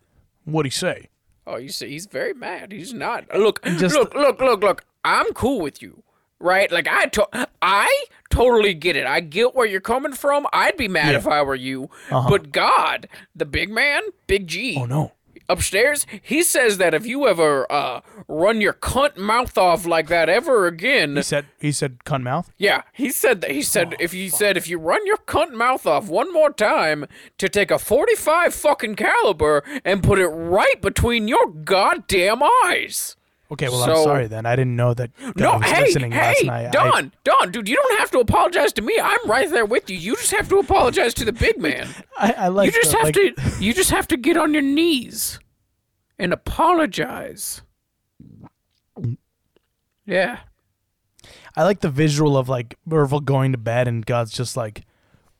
[0.46, 1.08] What'd he say?
[1.46, 2.72] Oh, you see, he's very mad.
[2.72, 3.26] He's not.
[3.36, 4.84] Look, just- look, look, look, look.
[5.04, 6.02] I'm cool with you,
[6.40, 6.70] right?
[6.72, 9.06] Like I, to- I totally get it.
[9.06, 10.46] I get where you're coming from.
[10.52, 11.18] I'd be mad Yeah.
[11.18, 11.90] if I were you.
[12.10, 12.28] Uh-huh.
[12.28, 14.76] But God, the big man, Big G.
[14.80, 15.12] Oh no,
[15.48, 16.06] upstairs.
[16.22, 20.66] He says that if you ever uh, run your cunt mouth off like that ever
[20.66, 22.50] again, He said he said cunt mouth.
[22.58, 23.50] yeah, he said that.
[23.50, 27.06] He said if you said if you run your cunt mouth off one more time,
[27.38, 33.15] to take a forty-five fucking caliber and put it right between your goddamn eyes.
[33.52, 34.44] Okay, well I'm sorry then.
[34.46, 36.66] I didn't know that guy No, hey, listening last hey, night.
[36.66, 38.98] I- Don, Don, dude, you don't have to apologize to me.
[39.00, 39.96] I'm right there with you.
[39.96, 41.88] You just have to apologize to the big man.
[42.18, 43.64] I, I, like you just the- have like- to.
[43.64, 45.38] You just have to get on your knees
[46.18, 47.62] and apologize.
[50.04, 50.38] Yeah.
[51.56, 54.84] I like the visual of like Merville going to bed and God's just like,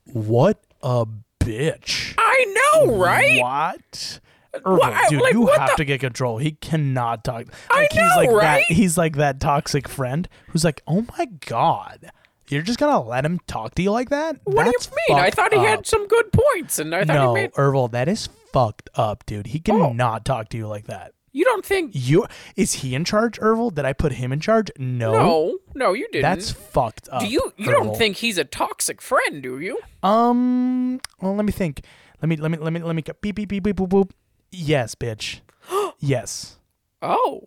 [0.04, 1.06] "What a
[1.40, 3.40] bitch." I know, right?
[3.40, 4.20] What?
[4.64, 6.38] Irvin, What- dude, like, you have the- to get control.
[6.38, 7.46] He cannot talk.
[7.70, 8.64] I Like he's know, like right?
[8.68, 8.74] that.
[8.74, 12.10] He's like that toxic friend who's like, "Oh my god,
[12.48, 15.24] you're just gonna let him talk to you like that?" What That's do you mean?
[15.24, 15.66] I thought he up.
[15.66, 17.52] had some good points, and I thought No, he made.
[17.52, 19.48] Ervil, that is fucked up, dude.
[19.48, 19.88] He Oh.
[19.88, 21.12] cannot talk to you like that.
[21.32, 21.90] You don't think?
[21.92, 22.24] You
[22.56, 23.74] is he in charge, Ervil?
[23.74, 24.70] Did I put him in charge?
[24.78, 26.22] No, No, no, you didn't.
[26.22, 27.20] that's fucked up.
[27.20, 27.52] Do you?
[27.58, 27.72] You Ervil.
[27.72, 29.78] don't think he's a toxic friend, do you?
[30.02, 30.98] Um.
[31.20, 31.82] Well, let me think.
[32.22, 32.36] Let me.
[32.36, 32.56] Let me.
[32.56, 32.80] Let me.
[32.80, 33.02] Let me.
[33.02, 34.10] go- Beep beep beep beep boop boop.
[34.56, 35.40] Yes, bitch.
[35.98, 36.56] yes.
[37.02, 37.42] Oh,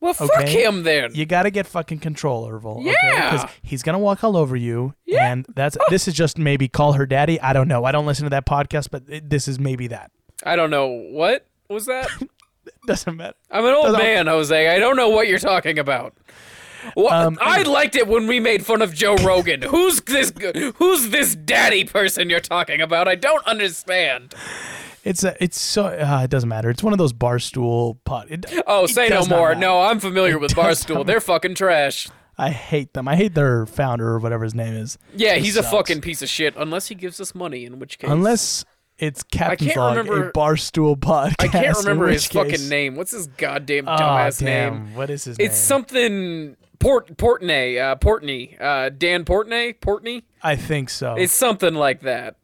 [0.00, 0.64] well, fuck Okay.
[0.64, 1.10] him then.
[1.14, 2.84] You got to get fucking control, Ervil.
[2.84, 3.32] Yeah.
[3.32, 4.94] Because he's gonna walk all over you.
[5.04, 5.30] Yeah.
[5.32, 5.76] And that's.
[5.90, 7.40] This is just maybe call her daddy.
[7.40, 7.84] I don't know.
[7.84, 10.10] I don't listen to that podcast, but it, this is maybe that.
[10.44, 12.08] I don't know what was that.
[12.86, 13.34] Doesn't matter.
[13.50, 14.68] I'm an old Doesn't- man, Jose.
[14.68, 16.14] I don't know what you're talking about.
[16.96, 19.62] Well, Um, I liked it when we made fun of Joe Rogan.
[19.62, 20.32] Who's this?
[20.76, 23.08] Who's this daddy person you're talking about?
[23.08, 24.32] I don't understand.
[25.08, 25.42] It's a.
[25.42, 25.86] It's so.
[25.86, 26.68] Uh, it doesn't matter.
[26.70, 28.30] It's one of those barstool pot.
[28.30, 29.48] It, Oh, it say no more.
[29.50, 29.60] matter.
[29.60, 31.06] No, I'm familiar with does Barstool.
[31.06, 32.08] They're fucking trash.
[32.36, 33.08] I hate them.
[33.08, 34.96] I hate their founder or whatever his name is.
[35.14, 36.54] Yeah, He he's a fucking piece of shit.
[36.56, 38.64] Unless he gives us money, in which case, Unless
[38.98, 41.34] it's Captain's can't Log, remember- a barstool podcast.
[41.40, 42.94] I can't remember his case- fucking name.
[42.94, 44.74] What's his goddamn Oh, dumbass damn.
[44.84, 44.94] name?
[44.94, 45.48] What is his name?
[45.48, 50.22] It's something Port Portney, uh, Portney, uh, Dan Portney, Portney.
[50.42, 51.14] I think so.
[51.16, 52.36] It's something like that.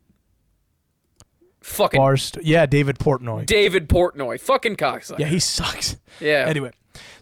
[1.64, 2.37] Fucking Barst.
[2.42, 3.46] Yeah, David Portnoy.
[3.46, 5.18] David Portnoy, fucking cocksucker.
[5.18, 5.96] yeah, he sucks.
[6.20, 6.44] Yeah.
[6.46, 6.70] Anyway,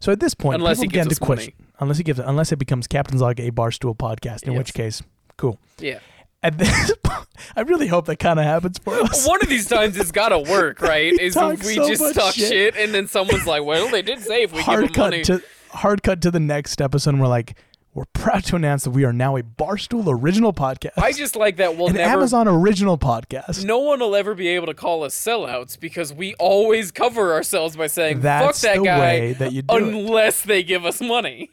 [0.00, 1.52] so at this point, Unless people he begin gives to us question.
[1.80, 4.42] Unless he gives, unless it becomes Captain's Log, a barstool podcast.
[4.42, 4.58] In Yes.
[4.58, 5.02] which case,
[5.38, 5.58] cool.
[5.78, 6.00] Yeah.
[6.42, 7.26] At this point,
[7.56, 9.26] I really hope that kind of happens for us.
[9.26, 11.12] One of these times it's gotta work, right?
[11.18, 12.48] Is talks if we so just much talk shit.
[12.48, 12.76] shit.
[12.76, 15.22] and then someone's like, "Well, they did say if we give hard them cut money."
[15.24, 17.10] to hard cut to the next episode.
[17.10, 17.56] And we're like,
[17.94, 20.92] we're proud to announce that we are now a barstool original podcast.
[20.96, 22.10] I just like that we'll an never.
[22.10, 23.64] Amazon original podcast.
[23.64, 27.76] No one will ever be able to call us sellouts because we always cover ourselves
[27.76, 29.82] by saying That's "fuck that guy" that you do it.
[29.82, 31.50] unless they give us money.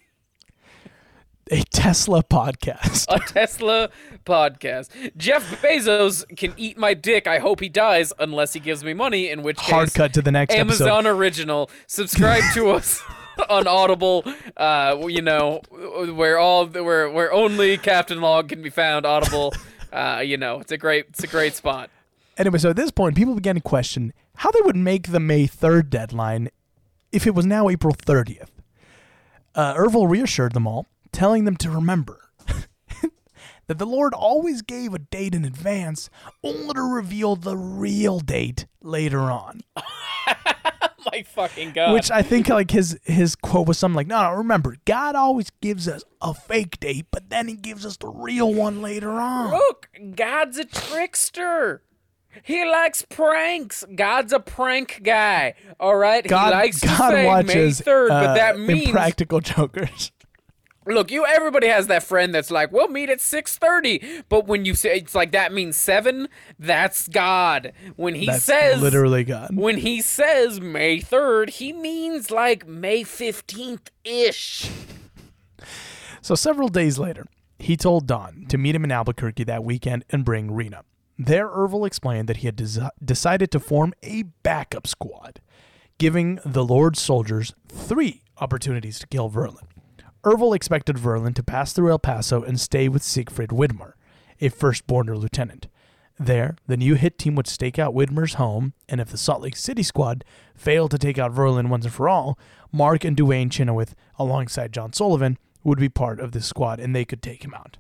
[1.52, 3.06] A Tesla podcast.
[3.10, 3.90] A Tesla
[4.24, 5.18] podcast.
[5.18, 7.26] Jeff Bezos can eat my dick.
[7.26, 9.30] I hope he dies unless he gives me money.
[9.30, 10.88] In which case, Hard cut to the next episode.
[10.88, 11.70] Amazon original.
[11.88, 13.02] Subscribe to us
[13.50, 14.24] on Audible.
[14.58, 19.06] Uh, you know, where all where where only Captain Log can be found.
[19.06, 19.54] Audible.
[19.92, 21.90] Uh, you know, it's a great it's a great spot.
[22.38, 25.48] Anyway, so at this point, people began to question how they would make the May
[25.48, 26.50] 3rd deadline
[27.12, 28.50] if it was now April 30th.
[29.56, 32.30] Uh, Ervil reassured them all, telling them to remember
[33.68, 36.12] that the Lord always gave a date in advance,
[36.44, 39.62] only to reveal the real date later on.
[41.12, 41.94] My fucking god.
[41.94, 45.50] Which I think like his his quote was something like, "No, no, remember, God always
[45.62, 49.52] gives us a fake date, but then He gives us the real one later on."
[49.52, 51.84] Look, God's a trickster.
[52.44, 53.84] He likes pranks.
[53.96, 55.56] God's a prank guy.
[55.80, 56.26] All right.
[56.26, 60.12] God, he likes to God watches May 3rd, uh, but that means Impractical Jokers.
[60.90, 64.76] Look, you everybody has that friend that's like, "We'll meet at 6:30." But when you
[64.76, 67.72] say it's like that means 7, that's God.
[67.96, 69.56] When he That's says literally God.
[69.56, 74.70] when he says May 3rd, he means like May 15th ish.
[76.22, 77.26] So several days later,
[77.58, 80.84] he told Don to meet him in Albuquerque that weekend and bring Rena.
[81.18, 85.42] There, Ervil explained that he had desi- decided to form a backup squad,
[85.98, 89.68] giving the Lord's soldiers three opportunities to kill Verlin.
[90.24, 93.94] Ervil expected Verlin to pass through El Paso and stay with Siegfried Widmer,
[94.42, 95.68] a firstborn lieutenant.
[96.20, 99.56] There, the new hit team would stake out Widmer's home, and if the Salt Lake
[99.56, 102.38] City squad failed to take out Verlin once and for all,
[102.74, 107.06] Mark and Duane Chynoweth, alongside John Sullivan, would be part of this squad, and they
[107.06, 107.78] could take him out.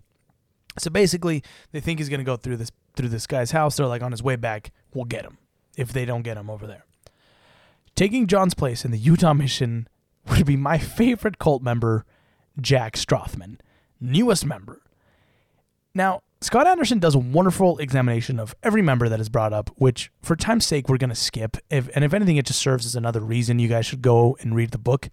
[0.77, 3.77] So basically, they think he's going to go through this through this guy's house.
[3.77, 5.37] They're like, on his way back, we'll get him
[5.77, 6.85] if they don't get him over there.
[7.95, 9.87] Taking John's place in the Utah mission
[10.29, 12.05] would be my favorite cult member,
[12.59, 13.59] Jack Strothman,
[13.99, 14.81] newest member.
[15.93, 20.11] Now, Scott Anderson does a wonderful examination of every member that is brought up, which,
[20.21, 21.57] for time's sake, we're going to skip.
[21.69, 24.55] If, and if anything, it just serves as another reason you guys should go and
[24.55, 25.09] read the book.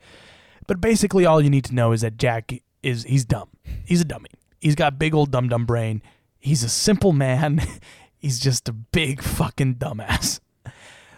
[0.66, 3.48] But basically, all you need to know is that Jack is he's dumb.
[3.84, 4.30] He's a dummy.
[4.60, 6.02] He's got big old dumb dumb brain.
[6.38, 7.60] He's a simple man.
[8.18, 10.40] he's just a big fucking dumbass.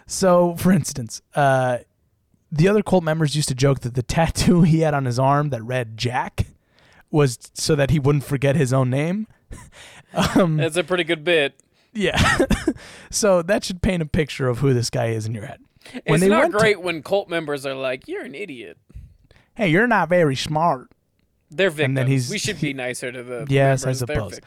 [0.07, 1.79] So, for instance, uh,
[2.51, 5.49] the other cult members used to joke that the tattoo he had on his arm
[5.49, 6.47] that read Jack
[7.11, 9.27] was so that he wouldn't forget his own name.
[10.11, 11.61] Um, That's a pretty good bit.
[11.93, 12.17] Yeah.
[13.11, 15.59] so that should paint a picture of who this guy is in your head.
[16.03, 18.79] it's not went to- great when cult members are like, "You're an idiot."
[19.53, 20.89] hey, you're not very smart.
[21.51, 21.85] They're victims.
[21.89, 24.39] And then he's- we should be nicer to the Yes, I suppose.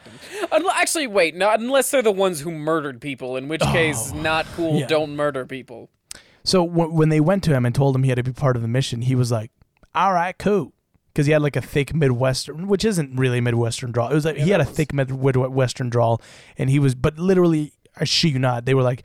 [0.51, 1.33] Actually, wait.
[1.35, 4.75] Not unless they're the ones who murdered people, in which case, not cool.
[4.75, 4.87] Oh, yeah.
[4.87, 5.89] Don't murder people.
[6.43, 8.55] So w- when they went to him and told him he had to be part
[8.55, 9.51] of the mission, he was like,
[9.95, 10.73] "All right, cool,"
[11.13, 14.09] because he had like a thick Midwestern, which isn't really Midwestern drawl.
[14.09, 16.21] It was like he had a thick Midwestern drawl,
[16.57, 19.03] and he was, but literally, I shit you not, they were like,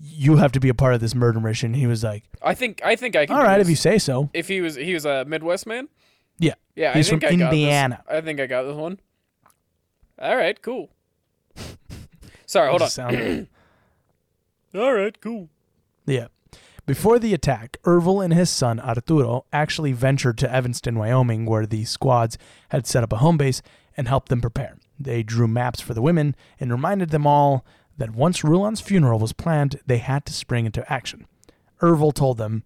[0.00, 2.80] "You have to be a part of this murder mission." He was like, I think.
[2.84, 3.36] I think I can.
[3.36, 5.88] "All right, if you say so." If he was, he was a Midwest man.
[6.38, 7.58] Yeah, Yeah, He's I think from I got this.
[7.58, 8.04] Indiana.
[8.08, 9.00] I think I got this one.
[10.20, 10.90] All right, cool.
[12.46, 13.48] Sorry, hold on.
[14.74, 15.48] All right, cool.
[16.06, 16.28] Yeah.
[16.88, 21.84] Before the attack, Ervil and his son Arturo actually ventured to Evanston, Wyoming, where the
[21.84, 22.38] squads
[22.70, 23.60] had set up a home base
[23.94, 24.78] and helped them prepare.
[24.98, 27.62] They drew maps for the women and reminded them all
[27.98, 31.26] that once Rulon's funeral was planned, they had to spring into action.
[31.82, 32.62] Ervil told them,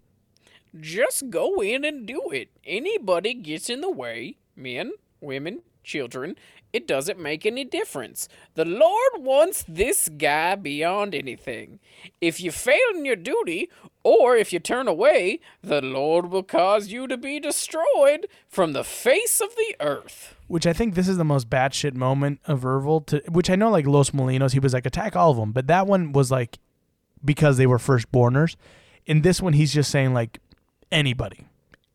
[0.79, 2.51] Just go in and do it.
[2.65, 6.37] Anybody gets in the way, men, women, children,
[6.73, 8.29] it doesn't make any difference.
[8.55, 11.81] The Lord wants this guy beyond anything.
[12.21, 13.69] If you fail in your duty,
[14.03, 18.85] or if you turn away, the Lord will cause you to be destroyed from the
[18.85, 20.35] face of the earth.
[20.49, 23.71] which I think this is the most batshit moment of Ervil, to, which I know
[23.71, 25.53] like Los Molinos, he was like, attack all of them.
[25.53, 26.59] But that one was like,
[27.25, 28.57] because they were firstborners.
[29.07, 30.41] In this one, he's just saying like,
[30.91, 31.47] anybody,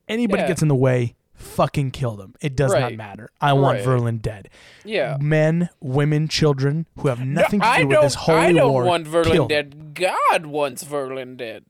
[0.07, 0.47] anybody Yeah.
[0.47, 2.33] gets in the way, fucking kill them.
[2.41, 3.29] It does not matter.
[3.39, 3.87] I want Right.
[3.87, 4.49] Verlin dead.
[4.83, 5.17] Yeah.
[5.21, 8.83] Men, women, children who have nothing to do I with this holy I don't war.
[8.83, 9.47] want Verlin them.
[9.47, 9.93] dead.
[9.93, 11.63] God wants Verlin dead.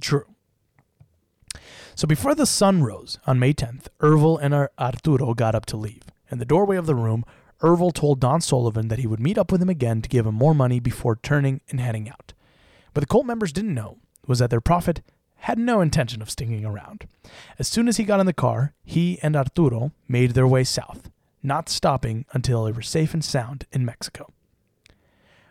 [0.00, 0.26] True.
[1.94, 6.02] So before the sun rose on May 10th, Ervil and Arturo got up to leave.
[6.30, 7.24] In the doorway of the room,
[7.62, 10.34] Ervil told Don Sullivan that he would meet up with him again to give him
[10.34, 12.34] more money before turning and heading out.
[12.92, 13.96] But the cult members didn't know
[14.26, 15.00] was that their prophet
[15.46, 17.06] had no intention of sticking around.
[17.56, 21.08] As soon as he got in the car, he and Arturo made their way south,
[21.40, 24.26] not stopping until they were safe and sound in Mexico.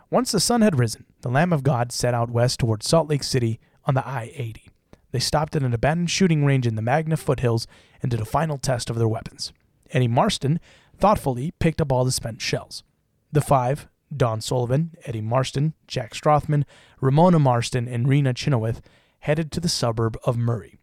[0.09, 3.23] Once the sun had risen, the Lamb of God set out west toward Salt Lake
[3.23, 4.65] City on the I 80.
[5.11, 7.65] They stopped at an abandoned shooting range in the Magna foothills
[8.01, 9.53] and did a final test of their weapons.
[9.91, 10.59] Eddie Marston
[10.97, 12.83] thoughtfully picked up all the spent shells.
[13.31, 16.65] The five, Don Sullivan, Eddie Marston, Jack Strothman,
[16.99, 18.81] Ramona Marston, and Rena Chynoweth,
[19.26, 20.78] headed to the suburb of Murray.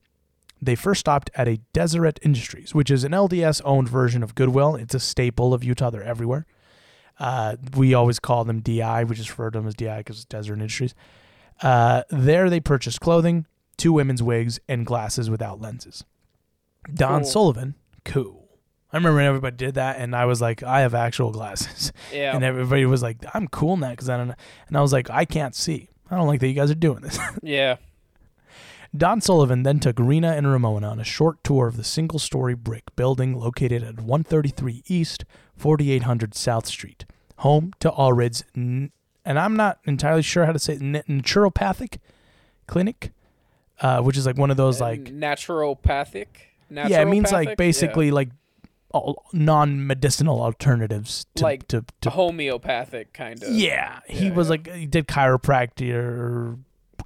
[0.61, 4.75] They first stopped at a Deseret Industries, which is an LDS owned version of Goodwill.
[4.75, 6.45] It's a staple of Utah, they're everywhere.
[7.21, 9.05] Uh, we always call them DI.
[9.05, 10.93] We just refer to them as DI because it's Deseret Industries.
[11.63, 16.05] Uh, there, they purchased clothing, two women's wigs, and glasses without lenses.
[16.93, 17.31] Don Cool.
[17.31, 17.75] Sullivan,
[18.05, 18.49] cool.
[18.93, 21.93] I remember when everybody did that, and I was like, I have actual glasses.
[22.13, 22.35] Yeah.
[22.35, 24.35] And everybody was like, I'm cool now because I don't know.
[24.67, 25.89] And I was like, I can't see.
[26.11, 27.19] I don't like that you guys are doing this.
[27.43, 27.77] yeah.
[28.95, 32.55] Don Sullivan then took Rena and Ramona on a short tour of the single story
[32.55, 35.25] brick building located at 133 East,
[35.57, 37.07] 4800 South Street,
[37.39, 38.93] home to Allred's, n-
[39.25, 41.99] and I'm not entirely sure how to say it, n- naturopathic
[42.67, 43.13] clinic,
[43.81, 46.27] uh, which is like one of those like, naturopathic.
[46.71, 47.33] yeah, it means Naturopathic?
[47.33, 47.55] like Yeah.
[47.57, 48.29] basically like
[48.93, 53.49] all non-medicinal alternatives to, like to, to homeopathic kind of.
[53.55, 54.51] yeah, he Yeah, was yeah.
[54.51, 56.59] like he did chiropractor,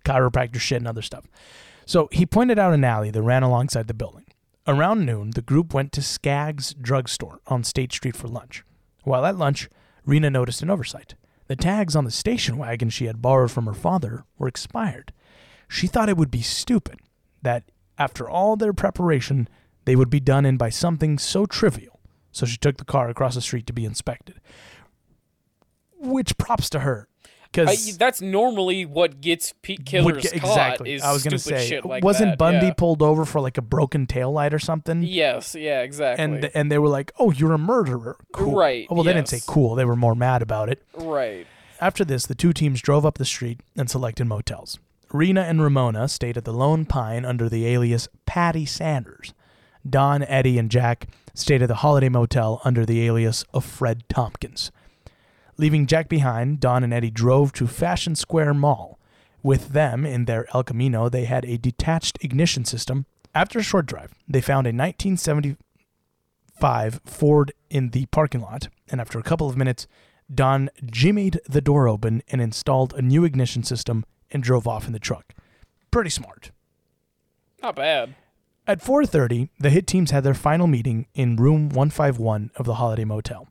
[0.04, 1.24] chiropractor shit and other stuff.
[1.86, 4.24] So he pointed out an alley that ran alongside the building.
[4.66, 8.64] Around noon, the group went to Skaggs Drugstore on State Street for lunch.
[9.04, 9.68] While at lunch,
[10.04, 11.14] Rena noticed an oversight.
[11.46, 15.12] The tags on the station wagon she had borrowed from her father were expired.
[15.68, 16.98] She thought it would be stupid
[17.42, 19.48] that, after all their preparation,
[19.84, 22.00] they would be done in by something so trivial.
[22.32, 24.40] So she took the car across the street to be inspected.
[25.98, 27.08] Which props to her.
[27.52, 30.34] Because that's normally what gets pe- killers caught.
[30.34, 30.92] exactly.
[30.94, 32.74] Is I was gonna say, like wasn't that, Bundy yeah.
[32.74, 35.02] pulled over for like a broken tail light or something?
[35.02, 35.54] Yes.
[35.54, 35.82] Yeah.
[35.82, 36.24] Exactly.
[36.24, 38.54] And and they were like, "Oh, you're a murderer." Cool.
[38.56, 39.74] Right, Well, they didn't say cool.
[39.74, 40.82] They were more mad about it.
[40.94, 41.46] right.
[41.80, 44.78] After this, the two teams drove up the street and selected motels.
[45.12, 49.34] Rena and Ramona stayed at the Lone Pine under the alias Patty Sanders.
[49.88, 54.72] Don, Eddie, and Jack stayed at the Holiday Motel under the alias of Fred Tompkins.
[55.58, 58.98] Leaving Jack behind, Don and Eddie drove to Fashion Square Mall.
[59.42, 63.06] With them in their El Camino, they had a detached ignition system.
[63.34, 69.18] After a short drive, they found a 1975 Ford in the parking lot, and after
[69.18, 69.86] a couple of minutes,
[70.34, 74.92] Don jimmied the door open and installed a new ignition system and drove off in
[74.92, 75.34] the truck.
[75.90, 76.50] Pretty smart.
[77.62, 78.14] Not bad.
[78.66, 83.04] At 4:30, the hit teams had their final meeting in room 151 of the Holiday
[83.04, 83.46] Motel.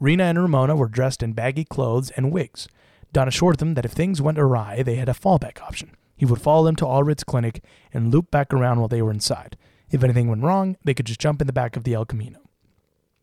[0.00, 2.68] Rena and Ramona were dressed in baggy clothes and wigs.
[3.12, 5.94] Don assured them that if things went awry, they had a fallback option.
[6.16, 9.58] He would follow them to Allred's clinic and loop back around while they were inside.
[9.90, 12.40] If anything went wrong, they could just jump in the back of the El Camino.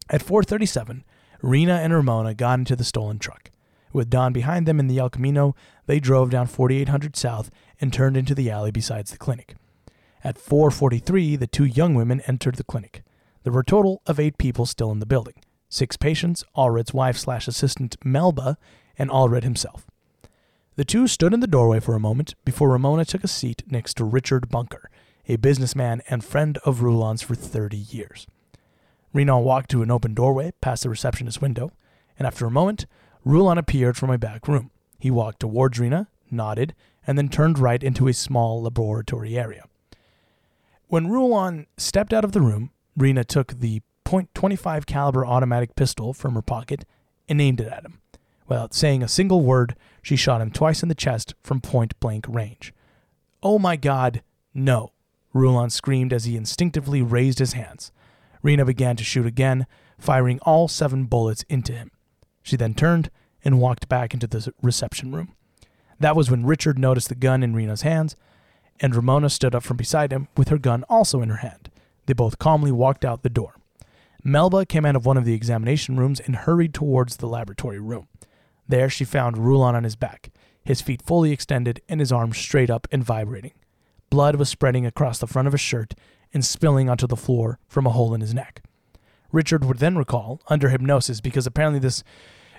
[0.09, 1.03] At 4:37,
[1.41, 3.49] Rena and Ramona got into the stolen truck.
[3.91, 5.55] With Don behind them in the El Camino,
[5.87, 7.49] they drove down 4800 South
[7.81, 9.55] and turned into the alley besides the clinic.
[10.23, 13.03] At 4:43, the two young women entered the clinic.
[13.43, 15.35] There were a total of eight people still in the building:
[15.69, 18.57] six patients, Allred's wife slash assistant Melba,
[18.97, 19.85] and Allred himself.
[20.75, 23.95] The two stood in the doorway for a moment before Ramona took a seat next
[23.95, 24.89] to Richard Bunker,
[25.27, 28.27] a businessman and friend of Rulon's for 30 years.
[29.13, 31.71] Rena walked to an open doorway past the receptionist's window,
[32.19, 32.85] and after a moment,
[33.25, 34.71] Rulon appeared from a back room.
[34.99, 39.63] He walked towards Rena, nodded, and then turned right into a small laboratory area.
[40.87, 46.35] When Rulon stepped out of the room, Rena took the .25 caliber automatic pistol from
[46.35, 46.85] her pocket
[47.27, 47.99] and aimed it at him.
[48.47, 52.25] Without saying a single word, she shot him twice in the chest from point blank
[52.29, 52.73] range.
[53.43, 54.21] Oh my god,
[54.53, 54.93] no,
[55.33, 57.91] Rulon screamed as he instinctively raised his hands.
[58.41, 59.67] Rena began to shoot again,
[59.99, 61.91] firing all seven bullets into him.
[62.41, 63.09] She then turned
[63.43, 65.33] and walked back into the reception room.
[65.99, 68.15] That was when Richard noticed the gun in Rena's hands,
[68.79, 71.69] and Ramona stood up from beside him with her gun also in her hand.
[72.05, 73.55] They both calmly walked out the door.
[74.23, 78.07] Melba came out of one of the examination rooms and hurried towards the laboratory room.
[78.67, 80.31] There she found Rulon on his back,
[80.63, 83.53] his feet fully extended and his arms straight up and vibrating.
[84.09, 85.93] Blood was spreading across the front of his shirt
[86.33, 88.61] and spilling onto the floor from a hole in his neck.
[89.31, 92.03] Richard would then recall, under hypnosis, because apparently this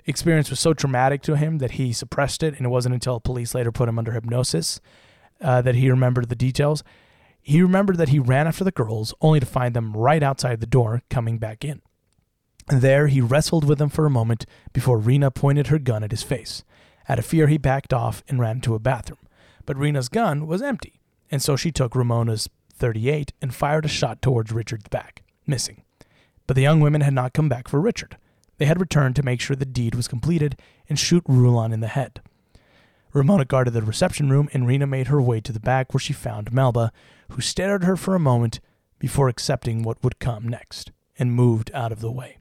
[0.06, 3.54] experience was so traumatic to him that he suppressed it, and it wasn't until police
[3.54, 4.80] later put him under hypnosis
[5.40, 6.82] uh, that he remembered the details.
[7.48, 10.66] He remembered that he ran after the girls, only to find them right outside the
[10.66, 11.80] door, coming back in.
[12.68, 14.44] There, he wrestled with them for a moment
[14.74, 16.62] before Rena pointed her gun at his face.
[17.08, 19.26] Out of fear, he backed off and ran to a bathroom.
[19.64, 24.20] But Rena's gun was empty, and so she took Ramona's 38 and fired a shot
[24.20, 25.84] towards Richard's back, missing.
[26.46, 28.18] But the young women had not come back for Richard.
[28.58, 31.86] They had returned to make sure the deed was completed and shoot Rulon in the
[31.86, 32.20] head.
[33.12, 36.12] Ramona guarded the reception room, and Rena made her way to the back where she
[36.12, 36.92] found Melba,
[37.30, 38.60] who stared at her for a moment
[38.98, 42.38] before accepting what would come next and moved out of the way.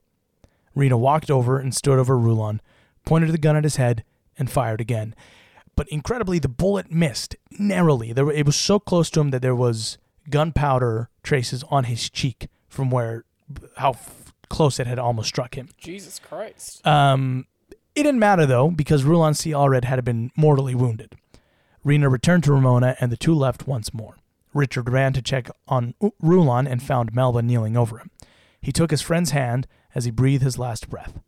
[0.75, 2.61] Rena walked over and stood over Rulon,
[3.05, 4.03] pointed the gun at his head,
[4.37, 5.15] and fired again.
[5.75, 8.11] But incredibly, the bullet missed narrowly.
[8.13, 9.97] There, were- it was so close to him that there was
[10.29, 13.23] gunpowder traces on his cheek from where
[13.77, 15.69] how f- close it had almost struck him.
[15.77, 16.85] Jesus Christ.
[16.85, 17.45] Um,
[17.97, 19.51] it didn't matter though because Rulon C.
[19.51, 21.15] Allred had been mortally wounded.
[21.83, 24.17] Rena returned to Ramona, and the two left once more.
[24.53, 28.11] Richard ran to check on Rulon and found Melba kneeling over him.
[28.61, 31.19] He took his friend's hand as he breathed his last breath.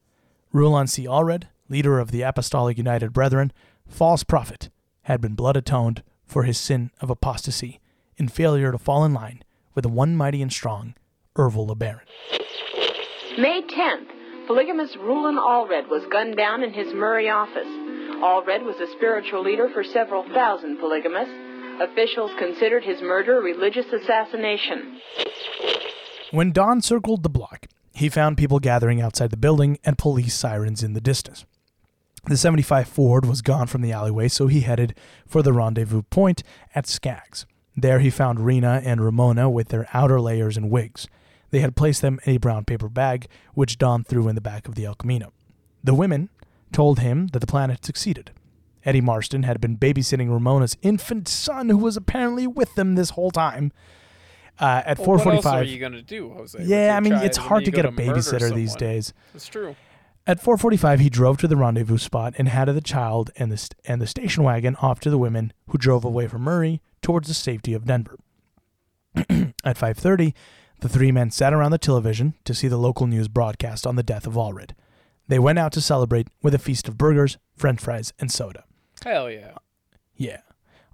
[0.52, 1.08] Rulon C.
[1.08, 3.52] Allred, leader of the Apostolic United Brethren,
[3.88, 4.70] false prophet,
[5.04, 7.80] had been blood atoned for his sin of apostasy
[8.18, 9.44] in failure to fall in line
[9.74, 10.94] with the one mighty and strong
[11.36, 12.02] Ervil LeBaron.
[13.40, 14.08] May 10th,
[14.50, 17.68] polygamous Rulon Allred was gunned down in his Murray office.
[18.18, 21.36] Allred was a spiritual leader for several thousand polygamists.
[21.80, 25.00] Officials considered his murder a religious assassination.
[26.32, 30.82] When Don circled the block, he found people gathering outside the building and police sirens
[30.82, 31.46] in the distance.
[32.26, 34.98] The 75 Ford was gone from the alleyway, so he headed
[35.28, 36.42] for the rendezvous point
[36.74, 37.46] at Skaggs.
[37.78, 41.08] There he found Rena and Ramona with their outer layers and wigs.
[41.52, 44.68] They had placed them in a brown paper bag, which Don threw in the back
[44.68, 45.34] of the El Camino.
[45.84, 46.30] The women
[46.72, 48.32] told him that the plan had succeeded.
[48.86, 53.32] Eddie Marston had been babysitting Ramona's infant son, who was apparently with them this whole
[53.32, 53.72] time.
[54.60, 56.62] Uh, at Well, what else 4:45, are you gonna do, Jose?
[56.64, 59.14] yeah, I mean it's hard to get a murder babysitter these days.
[59.34, 59.76] It's true.
[60.28, 63.80] At 4:45, he drove to the rendezvous spot and had the child and the st-
[63.86, 67.34] and the station wagon off to the women, who drove away from Murray towards the
[67.34, 68.18] safety of Denver.
[69.16, 70.34] At 5:30,
[70.82, 74.04] the three men sat around the television to see the local news broadcast on the
[74.04, 74.72] death of Allred.
[75.28, 78.64] They went out to celebrate with a feast of burgers, French fries, and soda.
[79.04, 79.56] Hell yeah.
[80.16, 80.42] Yeah.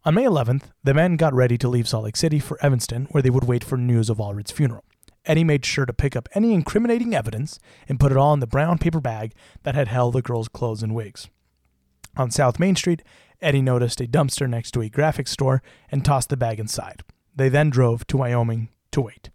[0.04, 3.24] On May 11th, the men got ready to leave Salt Lake City for Evanston, where
[3.24, 4.84] they would wait for news of Allred's funeral.
[5.26, 7.60] Eddie made sure to pick up any incriminating evidence
[7.90, 9.34] and put it all in the brown paper bag
[9.64, 11.28] that had held the girls' clothes and wigs.
[12.18, 13.02] On South Main Street,
[13.42, 15.62] Eddie noticed a dumpster next to a graphics store
[15.92, 17.02] and tossed the bag inside.
[17.36, 19.30] They then drove to Wyoming to wait.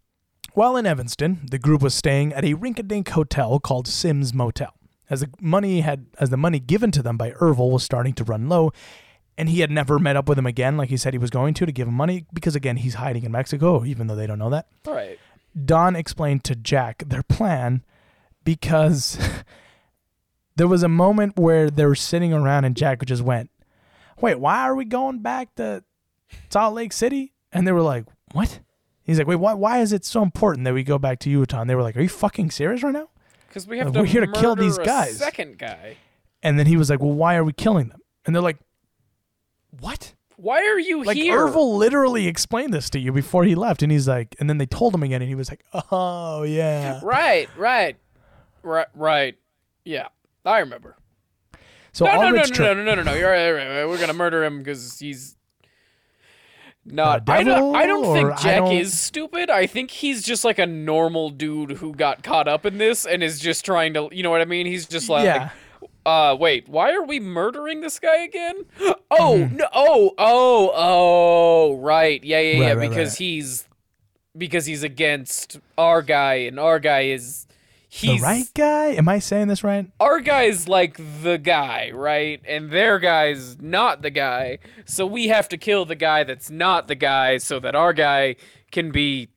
[0.55, 4.75] While in Evanston, the group was staying at a rink-a-dink hotel called Sims Motel.
[5.09, 8.25] As the money had as the money given to them by Ervil was starting to
[8.25, 8.71] run low,
[9.37, 11.55] and he had never met up with him again like he said he was going
[11.55, 14.39] to to give him money because again he's hiding in Mexico even though they don't
[14.39, 14.67] know that.
[14.87, 15.19] All right.
[15.65, 17.83] Don explained to Jack their plan
[18.45, 19.19] because
[20.57, 23.51] there was a moment where they were sitting around and Jack just went,
[24.21, 25.83] Wait, why are we going back to
[26.51, 27.33] Salt Lake City?
[27.53, 28.61] And they were like, What?
[29.03, 31.61] He's like, Wait, why, why is it so important that we go back to Utah?
[31.61, 33.09] And they were like, Are you fucking serious right now?
[33.49, 35.17] Because we have Uh, to we're here to kill these guys.
[35.19, 35.97] Second guy.
[36.43, 38.01] And then he was like, Well, why are we killing them?
[38.25, 38.59] And they're like,
[39.79, 40.15] What?
[40.37, 41.39] Why are you Like here?
[41.39, 44.65] Ervil literally explained this to you before he left, and he's like, and then they
[44.65, 47.97] told him again, and he was like, "Oh yeah." Right, right,
[48.63, 49.37] right, right.
[49.85, 50.09] Yeah,
[50.47, 50.97] I remember.
[51.93, 53.15] So no, no, no, no, no, no, no, no, no.
[53.15, 53.85] You're right, right, right.
[53.87, 55.37] We're gonna murder him because he's
[56.93, 57.29] not.
[57.29, 57.75] I don't.
[57.77, 59.51] I don't think Jack don't- is stupid.
[59.51, 63.23] I think he's just like a normal dude who got caught up in this and
[63.23, 64.09] is just trying to.
[64.13, 64.67] You know what I mean?
[64.67, 65.25] He's just like.
[65.25, 65.51] Yeah.
[66.07, 66.67] Uh, wait.
[66.69, 68.65] Why are we murdering this guy again?
[69.13, 69.57] Oh Mm-hmm.
[69.57, 69.67] no!
[69.75, 71.77] Oh, oh, oh!
[71.79, 72.23] Right.
[72.23, 72.67] Yeah, yeah, yeah.
[72.69, 73.19] Right, right, because right.
[73.19, 73.67] he's
[74.39, 77.47] because he's against our guy, and our guy is
[77.91, 78.89] the right guy?
[78.89, 79.91] Am I saying this right?
[79.99, 82.41] our guy's like the guy, right?
[82.47, 84.59] And their guy's not the guy.
[84.85, 88.37] So we have to kill the guy that's not the guy so that our guy
[88.71, 89.29] can be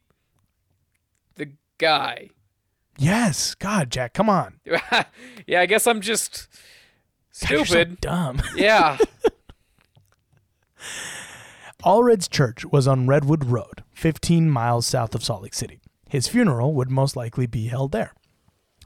[1.36, 2.30] the guy.
[2.97, 3.56] Yes.
[3.56, 4.60] God, Jack, come on.
[5.47, 6.47] yeah, I guess I'm just
[7.41, 8.01] God, you're so stupid.
[8.01, 8.41] dumb.
[8.56, 8.97] yeah.
[11.84, 15.82] Allred's church was on Redwood Road, 15 miles south of Salt Lake City.
[16.08, 18.14] His funeral would most likely be held there.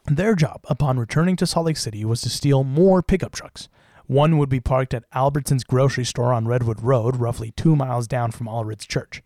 [0.10, 3.68] Their job upon returning to Salt Lake City was to steal more pickup trucks.
[4.06, 8.32] One would be parked at Albertson's grocery store on Redwood Road, roughly two miles down
[8.32, 9.22] from Allred's church.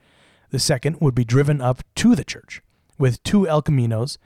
[0.50, 2.64] The second would be driven up to the church.
[2.98, 4.18] With two El Caminos,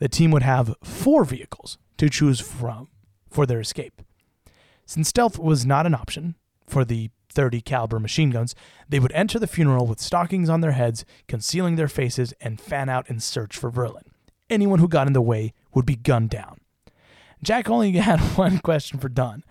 [0.00, 2.88] the team would have four vehicles to choose from
[3.30, 4.02] for their escape.
[4.86, 6.34] Since stealth was not an option
[6.66, 8.56] for the 30 caliber machine guns,
[8.88, 12.88] they would enter the funeral with stockings on their heads, concealing their faces, and fan
[12.88, 14.08] out in search for Verlin.
[14.48, 16.58] Anyone who got in the way would be gunned down.
[17.42, 19.44] Jack only had one question for Don.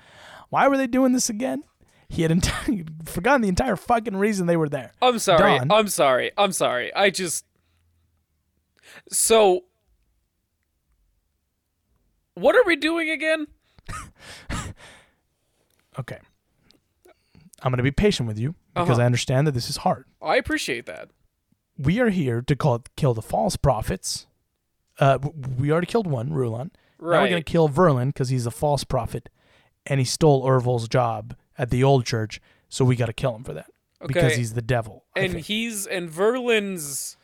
[0.49, 1.63] Why were they doing this again?
[2.07, 2.43] He had
[3.05, 4.93] forgotten the entire fucking reason they were there.
[5.01, 5.59] I'm sorry.
[5.59, 5.71] Don.
[5.71, 6.31] I'm sorry.
[6.37, 6.93] I'm sorry.
[6.95, 7.45] I just
[9.11, 9.65] So
[12.33, 13.47] What are we doing again?
[15.97, 16.17] Okay.
[17.61, 19.01] I'm going to be patient with you because Uh-huh.
[19.01, 20.05] I understand that this is hard.
[20.21, 21.09] I appreciate that.
[21.77, 24.25] we are here to call kill the false prophets.
[24.99, 25.17] Uh,
[25.57, 26.71] we already killed one, Rulon.
[26.97, 27.17] Right.
[27.17, 29.29] Now we're gonna kill Verlin because he's a false prophet,
[29.85, 32.41] and he stole Ervil's job at the old church.
[32.67, 33.71] So we got to kill him for that
[34.01, 34.07] okay.
[34.07, 35.05] because he's the devil.
[35.15, 37.17] And he's and Verlin's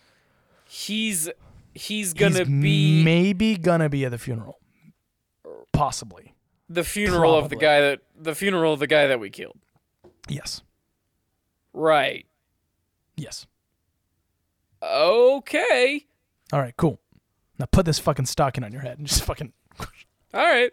[0.68, 1.30] he's
[1.74, 4.60] he's He's gonna be maybe gonna be at the funeral,
[5.74, 6.34] possibly.
[6.70, 9.60] the funeral of the guy that the funeral of the guy that we killed.
[10.28, 10.62] Yes,
[11.74, 12.26] Right.
[13.18, 13.46] yes.
[14.82, 16.06] Okay.
[16.54, 17.00] All right, cool.
[17.58, 19.54] Now put this fucking stocking on your head and just fucking.
[19.80, 19.88] All
[20.34, 20.72] right.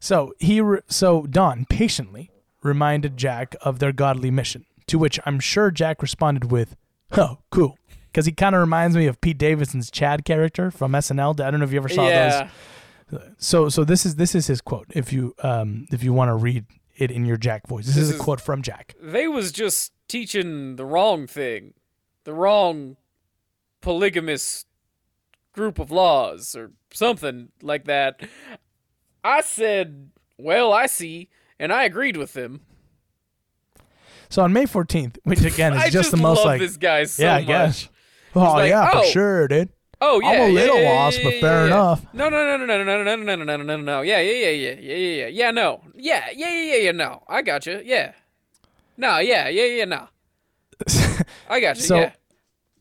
[0.00, 2.30] So he, re- so Don patiently
[2.62, 6.76] reminded Jack of their godly mission, to which I'm sure Jack responded with,
[7.12, 11.40] "Oh, cool," because he kind of reminds me of Pete Davidson's Chad character from SNL.
[11.40, 12.48] I don't know if you ever saw yeah.
[13.10, 13.20] those.
[13.38, 14.86] So, so this is this is his quote.
[14.90, 16.64] If you um if you want to read
[16.96, 18.94] it in your Jack voice, this, This is a quote from Jack.
[19.00, 21.74] They was just teaching the wrong thing.
[22.24, 22.96] The wrong
[23.80, 24.64] polygamous
[25.54, 28.20] group of laws or something like that.
[29.24, 32.62] I said, "Well, I see." And I agreed with them.
[34.28, 37.04] So on May 14th, which again is I just, the most love like this guy
[37.04, 37.46] so yeah, I much.
[37.46, 37.88] guess.
[38.34, 39.02] Oh like, yeah, oh.
[39.02, 39.68] for sure, dude.
[40.00, 42.04] Oh yeah, I'm a little yeah, lost, yeah, but fair enough.
[42.12, 44.00] No, no, no, no, no, no, no, no, no, no, no, no, no, no.
[44.02, 45.26] Yeah, yeah, yeah, yeah, yeah, yeah, yeah.
[45.28, 45.82] Yeah, no.
[45.94, 46.92] Yeah, yeah, yeah, yeah, yeah.
[46.92, 47.80] No, I got you.
[47.84, 48.12] Yeah.
[48.96, 50.08] No, yeah, yeah, yeah, no.
[51.48, 51.82] I got you.
[51.82, 52.12] So- yeah.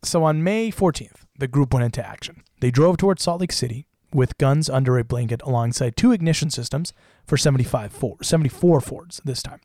[0.04, 2.44] So on May 14th, the group went into action.
[2.64, 6.94] They drove towards Salt Lake City with guns under a blanket alongside two ignition systems
[7.28, 9.60] for 75 Ford, 74 Fords this time.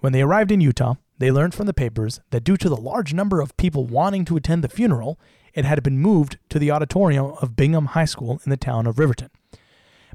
[0.00, 3.12] When they arrived in Utah, they learned from the papers that due to the large
[3.12, 5.20] number of people wanting to attend the funeral,
[5.52, 8.98] it had been moved to the auditorium of Bingham High School in the town of
[8.98, 9.28] Riverton.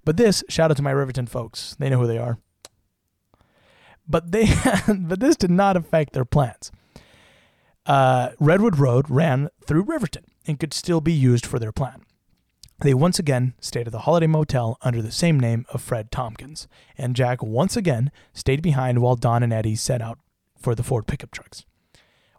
[0.04, 2.40] But this, shout out to my Riverton folks, they know who they are.
[4.08, 4.48] But they
[5.00, 6.72] but this did not affect their plans.
[7.86, 12.04] Uh, Redwood Road ran through Riverton and could still be used for their plan.
[12.82, 16.68] They once again stayed at the Holiday Motel under the same name of Fred Tompkins,
[16.98, 20.18] and Jack once again stayed behind while Don and Eddie set out
[20.58, 21.66] for the Ford pickup trucks.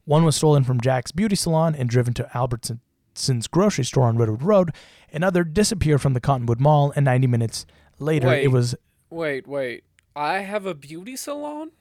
[0.04, 4.42] One was stolen from Jack's beauty salon and driven to Albertson's grocery store on Redwood
[4.42, 4.70] Road.
[5.12, 7.66] Another disappeared from the Cottonwood Mall, and 90 minutes
[7.98, 8.44] later, Wait.
[8.44, 8.74] it was
[9.10, 9.84] Wait, wait.
[10.16, 11.72] I have a beauty salon?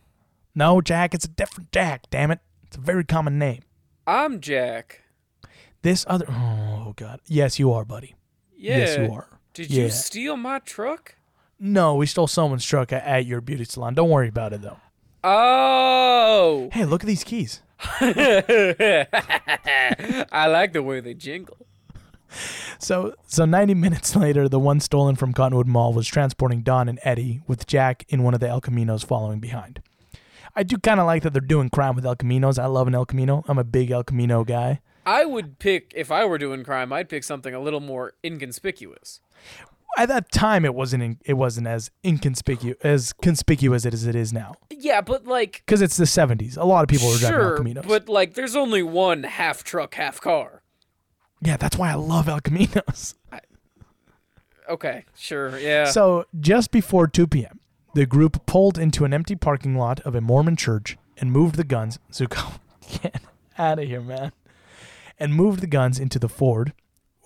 [0.53, 1.13] no Jack.
[1.13, 2.09] It's a different Jack.
[2.09, 2.39] Damn it!
[2.69, 3.63] It's a very common name.
[4.05, 5.01] I'm Jack.
[5.81, 6.27] This other.
[6.29, 7.19] Oh God.
[7.25, 8.13] Yes, you are, buddy.
[8.55, 8.77] Yeah.
[8.77, 9.27] Yes, you are.
[9.55, 9.85] Did Yeah.
[9.85, 11.15] you steal my truck?
[11.59, 13.95] No, we stole someone's truck at, at your beauty salon.
[13.95, 14.77] Don't worry about it though.
[15.23, 16.69] Oh.
[16.71, 17.63] Hey, look at these keys.
[17.81, 19.07] I
[20.47, 21.57] like the way they jingle.
[22.77, 26.99] So, so 90 minutes later, the one stolen from Cottonwood Mall was transporting Don and
[27.03, 29.81] Eddie, with Jack in one of the El Caminos following behind.
[30.55, 32.57] I do kind of like that they're doing crime with El Caminos.
[32.59, 33.43] I love an El Camino.
[33.47, 34.81] I'm a big El Camino guy.
[35.05, 39.21] I would pick if I were doing crime, I'd pick something a little more inconspicuous.
[39.97, 44.31] At that time, it wasn't in, it wasn't as inconspicuous as conspicuous as it is
[44.31, 46.57] now Yeah, but like because it's the 70s.
[46.57, 47.87] A lot of people were driving El sure, Caminos.
[47.87, 50.61] but like there's only one half truck, half car.
[51.41, 53.15] yeah, that's why I love El Caminos.
[54.69, 55.85] Okay, sure, yeah.
[55.85, 57.58] So, just before 2 p.m.,
[57.93, 61.63] the group pulled into an empty parking lot of a Mormon church and moved the
[61.63, 61.99] guns.
[62.11, 62.59] Zuko,
[63.01, 63.21] get
[63.57, 64.31] out of here, man.
[65.19, 66.73] And moved the guns into the Ford,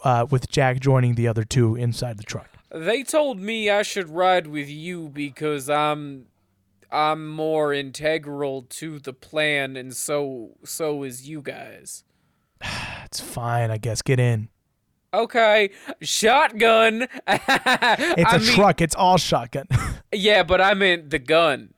[0.03, 2.49] uh, with Jack joining the other two inside the truck.
[2.71, 6.25] They told me I should ride with you because I'm
[6.91, 12.03] I'm more integral to the plan and so so is you guys.
[13.05, 14.01] it's fine, I guess.
[14.01, 14.49] Get in.
[15.13, 15.69] Okay,
[16.01, 17.07] shotgun.
[17.27, 18.81] It's a mean- truck.
[18.81, 19.67] It's all shotgun.
[20.15, 21.73] Yeah, but I meant the gun.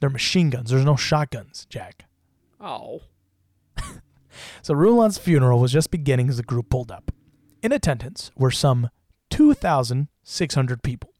[0.00, 0.70] They're machine guns.
[0.70, 2.04] There's no shotguns, Jack.
[2.60, 3.02] Oh.
[4.62, 7.10] So Rulon's funeral was just beginning as the group pulled up.
[7.62, 8.90] In attendance were some
[9.30, 11.10] 2,600 people.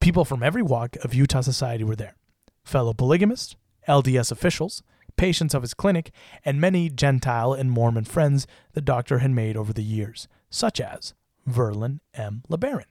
[0.00, 2.16] People from every walk of Utah society were there.
[2.64, 3.56] Fellow polygamists,
[3.86, 4.82] LDS officials,
[5.20, 6.12] patients of his clinic,
[6.46, 11.12] and many Gentile and Mormon friends the doctor had made over the years, such as
[11.46, 12.42] Verlin M.
[12.48, 12.86] LeBaron.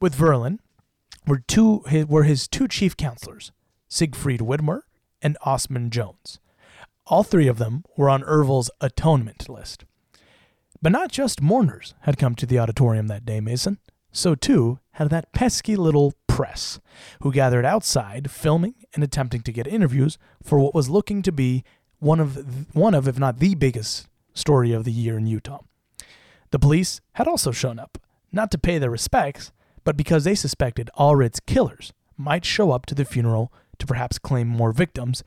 [0.00, 0.60] With Verlin
[1.26, 3.50] were two were his two chief counselors,
[3.88, 4.82] Siegfried Widmer
[5.20, 6.38] and Osman Jones.
[7.08, 9.84] All three of them were on Ervil's atonement list.
[10.80, 13.78] But not just mourners had come to the auditorium that day, Mason.
[14.12, 16.80] So too had that pesky little press,
[17.20, 21.62] who gathered outside, filming and attempting to get interviews for what was looking to be
[21.98, 25.60] one of one of, if not the biggest story of the year in Utah.
[26.50, 27.98] The police had also shown up,
[28.32, 29.52] not to pay their respects,
[29.84, 34.48] but because they suspected Allred's killers might show up to the funeral to perhaps claim
[34.48, 35.22] more victims.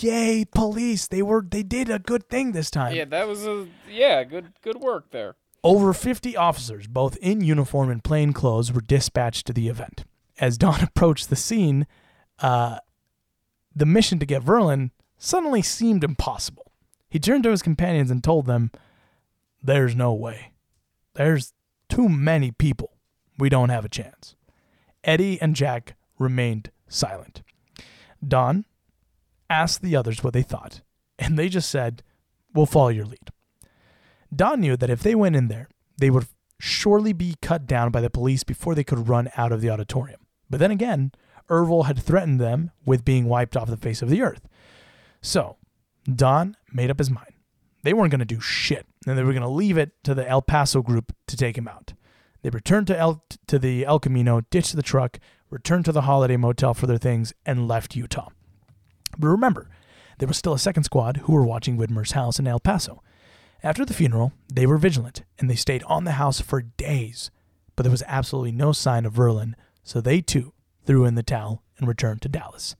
[0.00, 1.06] Yay, police!
[1.06, 2.96] They were they did a good thing this time.
[2.96, 5.36] Yeah, that was a yeah, good good work there.
[5.64, 10.04] Over 50 officers, both in uniform and plain clothes, were dispatched to the event.
[10.38, 11.86] As Don approached the scene,
[12.38, 12.78] uh,
[13.74, 16.72] the mission to get Verlin suddenly seemed impossible.
[17.10, 18.70] He turned to his companions and told them,
[19.62, 20.52] There's no way.
[21.14, 21.52] There's
[21.88, 22.92] too many people.
[23.38, 24.36] We don't have a chance.
[25.02, 27.42] Eddie and Jack remained silent.
[28.26, 28.64] Don
[29.48, 30.82] asked the others what they thought,
[31.18, 32.02] and they just said,
[32.54, 33.30] We'll follow your lead.
[34.34, 35.68] Don knew that if they went in there,
[35.98, 36.26] they would
[36.60, 40.20] surely be cut down by the police before they could run out of the auditorium.
[40.50, 41.12] But then again,
[41.48, 44.48] Ervil had threatened them with being wiped off the face of the earth.
[45.22, 45.56] So,
[46.04, 47.32] Don made up his mind.
[47.82, 50.28] They weren't going to do shit, and they were going to leave it to the
[50.28, 51.94] El Paso group to take him out.
[52.42, 55.18] They returned to El to the El Camino, ditched the truck,
[55.50, 58.28] returned to the Holiday Motel for their things, and left Utah.
[59.18, 59.70] But remember,
[60.18, 63.02] there was still a second squad who were watching Widmer's house in El Paso.
[63.62, 67.30] After the funeral, they were vigilant and they stayed on the house for days,
[67.74, 70.52] but there was absolutely no sign of Verlin, so they too
[70.84, 72.76] threw in the towel and returned to Dallas.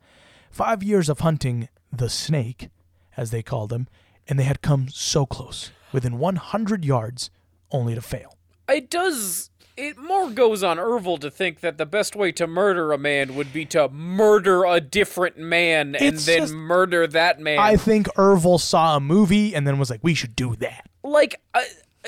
[0.51, 2.69] Five years of hunting the snake,
[3.17, 3.89] as they called him,
[4.29, 7.31] and they had come so close, within 100 yards,
[7.71, 8.37] only to fail.
[8.69, 9.51] It does.
[9.81, 13.37] It more goes on Ervil to think that the best way to murder a man
[13.37, 17.61] would be to murder a different man and It's then just- murder that man.
[17.61, 20.89] I think Ervil saw a movie and then was like, we should do that.
[21.05, 21.61] like uh,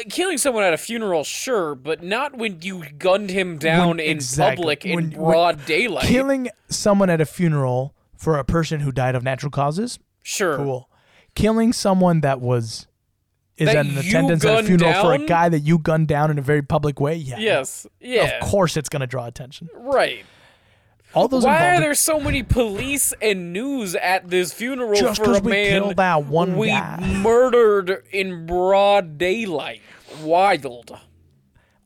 [0.09, 4.11] killing someone at a funeral, sure, but not when you gunned him down When- in
[4.17, 4.57] exactly.
[4.57, 6.07] public in When- when- broad daylight.
[6.07, 10.57] Killing someone at a funeral for a person who died of natural causes, sure.
[10.57, 10.89] cool.
[11.37, 12.89] Killing someone that was
[13.61, 16.31] is That at an attendance at a funeral for a guy that you gunned down
[16.31, 17.39] in a very public way, yeah.
[17.39, 17.87] Yes.
[18.01, 18.41] Yeah.
[18.41, 19.69] Of course it's gonna draw attention.
[19.75, 20.25] Right.
[21.15, 24.95] All those Why involved are in- there so many police and news at this funeral
[24.95, 26.99] Just for a we man killed that one we guy.
[27.23, 29.83] murdered in broad daylight?
[30.23, 30.97] Wild.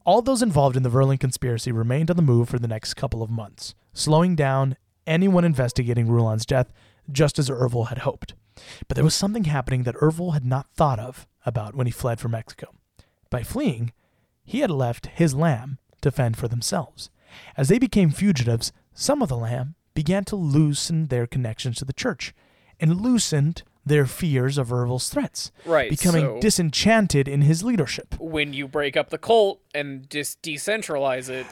[0.04, 3.22] All those involved in the Verlin conspiracy remained on the move for the next couple
[3.22, 6.70] of months, slowing down anyone investigating Rulon's death,
[7.10, 8.34] just as Ervil had hoped.
[8.86, 12.20] But there was something happening that Ervil had not thought of about when he fled
[12.20, 12.68] from Mexico.
[13.30, 13.92] By fleeing,
[14.44, 17.10] he had left his lamb to fend for themselves.
[17.56, 21.92] As they became fugitives, some of the lamb began to loosen their connections to the
[21.92, 22.34] church
[22.80, 28.14] and loosened their fears of Ervil's threats, Right, becoming so- disenchanted in his leadership.
[28.18, 31.46] When you break up the cult and just decentralize it,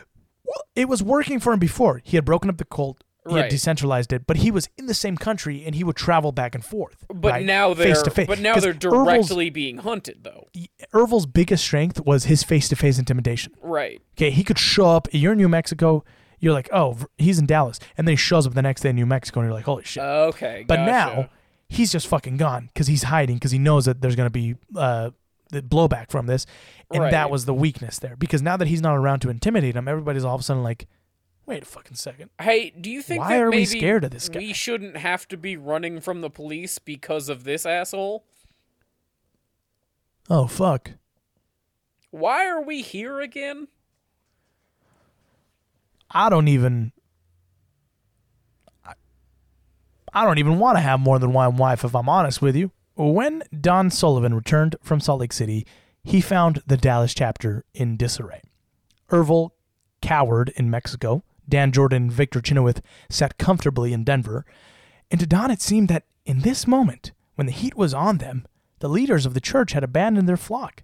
[0.44, 2.00] Well, it was working for him before.
[2.04, 3.04] He had broken up the cult.
[3.28, 3.48] He Right.
[3.50, 6.64] decentralized it, but he was in the same country and he would travel back and
[6.64, 7.04] forth.
[7.08, 7.46] but right?
[7.46, 8.26] now they're face to face.
[8.26, 10.48] but now they're Ervil's- directly being hunted though.
[10.92, 13.52] Ervil's biggest strength was his face to face intimidation.
[13.62, 14.02] Right.
[14.18, 15.06] Okay, he could show up.
[15.12, 16.04] You're in New Mexico.
[16.40, 18.96] You're like, oh, he's in Dallas, and then he shows up the next day in
[18.96, 20.02] New Mexico, and you're like, holy shit.
[20.02, 20.64] Okay.
[20.66, 20.90] but gotcha.
[20.90, 21.28] now
[21.68, 25.10] he's just fucking gone because he's hiding because he knows that there's gonna be uh,
[25.52, 26.44] the blowback from this,
[26.92, 28.16] and that was the weakness there.
[28.16, 30.88] Because now that he's not around to intimidate him, everybody's all of a sudden like,
[31.54, 32.30] wait a fucking second.
[32.40, 34.40] Hey, do you think Why that are we scared of this guy?
[34.40, 38.24] We shouldn't have to be running from the police because of this asshole.
[40.30, 40.92] Oh fuck.
[42.10, 43.68] Why are we here again?
[46.10, 46.92] I don't even.
[48.84, 48.94] I-
[50.12, 52.70] I don't even want to have more than one wife, if I'm honest with you.
[52.94, 55.66] When Don Sullivan returned from Salt Lake City,
[56.04, 58.42] he found the Dallas chapter in disarray.
[59.10, 59.50] Ervil
[60.02, 61.24] cowered in Mexico.
[61.48, 62.80] Dan Jordan and Victor Chynoweth
[63.10, 64.44] sat comfortably in Denver.
[65.10, 68.46] And to Don, it seemed that in this moment, when the heat was on them,
[68.78, 70.82] the leaders of the church had abandoned their flock.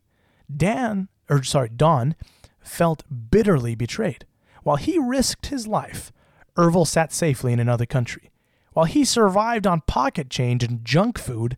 [0.54, 2.14] Dan, or sorry, Don,
[2.60, 4.24] felt bitterly betrayed.
[4.62, 6.12] While he risked his life,
[6.56, 8.30] Ervil sat safely in another country.
[8.72, 11.56] While he survived on pocket change and junk food,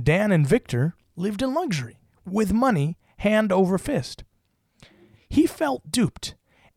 [0.00, 4.24] Dan and Victor lived in luxury, with money hand over fist.
[5.28, 6.34] He felt duped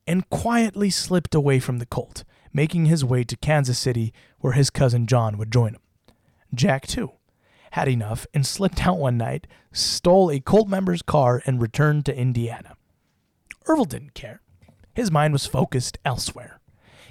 [0.09, 4.71] and quietly slipped away from the cult, making his way to Kansas City where his
[4.71, 5.81] cousin John would join him.
[6.51, 7.11] Jack, too,
[7.71, 12.17] had enough and slipped out one night, stole a cult member's car, and returned to
[12.17, 12.75] Indiana.
[13.67, 14.41] Ervil didn't care.
[14.95, 16.59] His mind was focused elsewhere.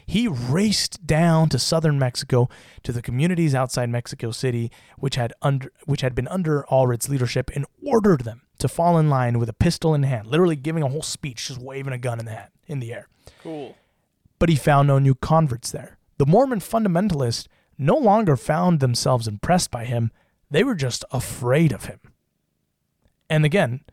[0.05, 2.49] He raced down to southern Mexico
[2.83, 7.49] to the communities outside Mexico City, which had under which had been under Allred's leadership,
[7.55, 10.89] and ordered them to fall in line with a pistol in hand, literally giving a
[10.89, 13.09] whole speech, just waving a gun in the hand, in the air.
[13.43, 13.77] Cool.
[14.39, 15.99] But he found no new converts there.
[16.19, 17.47] The Mormon fundamentalists
[17.77, 20.11] no longer found themselves impressed by him;
[20.51, 22.01] they were just afraid of him.
[23.31, 23.85] And again,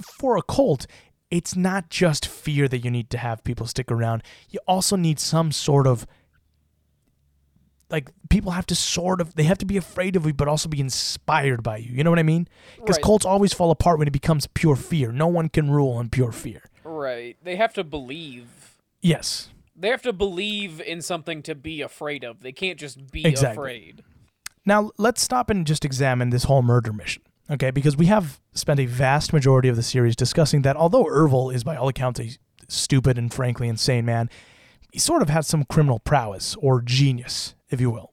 [0.00, 0.86] for a cult,
[1.30, 4.22] it's not just fear that you need to have people stick around.
[4.50, 6.06] You also need some sort of
[7.92, 10.68] like people have to sort of they have to be afraid of you but also
[10.68, 11.92] be inspired by you.
[11.92, 12.48] You know what I mean?
[12.76, 13.04] Because Right.
[13.04, 15.12] cults always fall apart when it becomes pure fear.
[15.12, 16.62] No one can rule on pure fear.
[16.82, 17.36] Right.
[17.44, 18.78] They have to believe.
[19.02, 19.50] Yes.
[19.76, 22.40] They have to believe in something to be afraid of.
[22.40, 23.62] They can't just be Exactly.
[23.62, 24.02] afraid.
[24.64, 27.70] Now, let's stop and just examine this whole murder mission, okay?
[27.72, 31.64] Because we have spent a vast majority of the series discussing that although Ervil is,
[31.64, 32.30] by all accounts, a
[32.68, 34.30] stupid and frankly insane man,
[34.92, 38.12] he sort of had some criminal prowess or genius, if you will.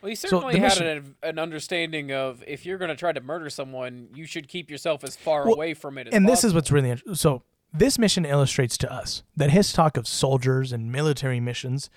[0.00, 3.12] Well, he certainly the had mission- an, an understanding of if you're going to try
[3.12, 6.26] to murder someone, you should keep yourself as far Well, away from it as and
[6.26, 7.14] this is what's really interesting.
[7.16, 7.42] So,
[7.72, 11.90] this mission illustrates to us that his talk of soldiers and military missions,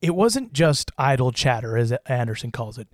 [0.00, 2.88] it wasn't just idle chatter, as Anderson calls it.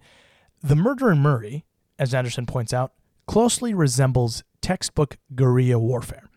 [0.63, 1.65] The murder in Murray,
[1.99, 2.95] as Anderson points out,
[3.27, 6.29] closely resembles textbook guerrilla warfare.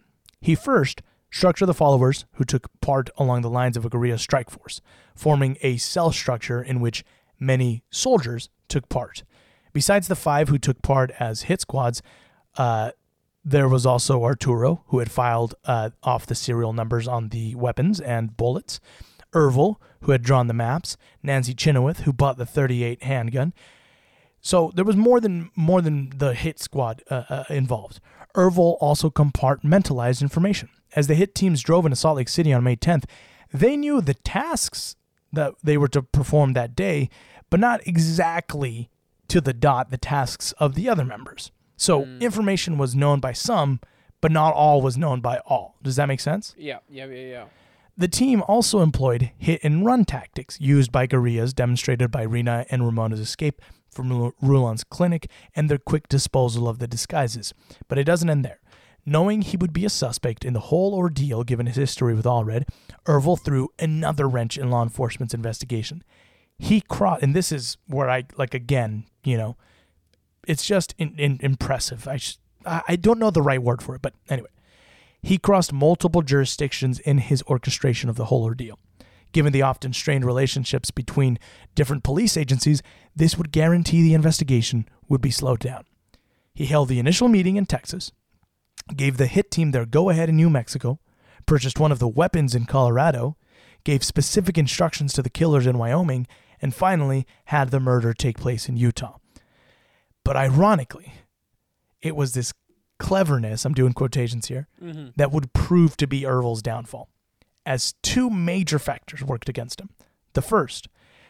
[0.42, 1.02] He first
[1.32, 4.82] structured the followers who took part along the lines of a guerrilla strike force,
[5.16, 7.04] forming a cell structure in which
[7.40, 9.24] many soldiers took part.
[9.74, 12.02] Besides the five who took part as hit squads,
[12.58, 12.92] uh,
[13.46, 18.00] there was also Arturo, who had filed uh, off the serial numbers on the weapons
[18.00, 18.80] and bullets.
[19.34, 20.98] Ervil, who had drawn the maps.
[21.22, 23.54] Nancy Chynoweth, who bought the 38 handgun.
[24.42, 28.00] So there was more than more than the hit squad uh, uh, involved.
[28.36, 30.70] Ervil also compartmentalized information.
[30.96, 33.04] As the hit teams drove into Salt Lake City on May 10th,
[33.54, 34.96] they knew the tasks
[35.34, 37.10] that they were to perform that day,
[37.50, 38.90] but not exactly
[39.28, 41.52] to the dot the tasks of the other members.
[41.78, 42.20] So mm.
[42.22, 43.80] information was known by some,
[44.22, 45.76] but not all was known by all.
[45.82, 46.54] Does that make sense?
[46.58, 47.46] Yeah, yeah, yeah, yeah.
[47.98, 52.86] The team also employed hit and run tactics used by guerrillas, demonstrated by Rena and
[52.86, 53.62] Ramona's escape
[53.92, 57.54] from Ru- Rulon's clinic and their quick disposal of the disguises.
[57.88, 58.60] But it doesn't end there.
[59.10, 62.70] Knowing he would be a suspect in the whole ordeal given his history with Allred,
[63.08, 66.04] Ervil threw another wrench in law enforcement's investigation.
[66.60, 69.58] He crossed, and this is where I, like, again, you know,
[70.48, 72.08] it's just in, in, impressive.
[72.08, 72.38] I, sh-
[72.68, 74.50] I I don't know the right word for it, but anyway.
[75.24, 78.78] He crossed multiple jurisdictions in his orchestration of the whole ordeal.
[79.32, 81.40] Given the often strained relationships between
[81.74, 82.84] different police agencies,
[83.16, 85.86] this would guarantee the investigation would be slowed down.
[86.54, 88.12] He held the initial meeting in Texas,
[88.96, 91.00] gave the hit team their go ahead in New Mexico,
[91.46, 93.38] purchased one of the weapons in Colorado,
[93.84, 96.28] gave specific instructions to the killers in Wyoming,
[96.62, 99.18] and finally had the murder take place in Utah.
[100.26, 101.14] But ironically,
[102.02, 102.54] it was this
[103.00, 105.10] cleverness, I'm doing quotations here, mm-hmm.
[105.16, 107.10] that would prove to be Ervil's downfall,
[107.66, 109.90] as two major factors worked against him.
[110.34, 110.88] The first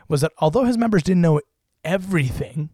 [0.08, 1.41] was that although his members didn't know
[1.84, 2.70] everything,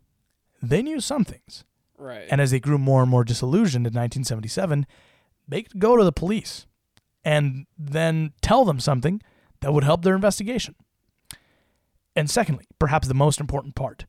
[0.61, 1.65] they knew some things.
[1.97, 2.27] Right.
[2.29, 4.85] And as they grew more and more disillusioned in 1977,
[5.47, 6.65] they could go to the police
[7.23, 9.21] and then tell them something
[9.61, 10.75] that would help their investigation.
[12.15, 14.05] And secondly, perhaps the most important part,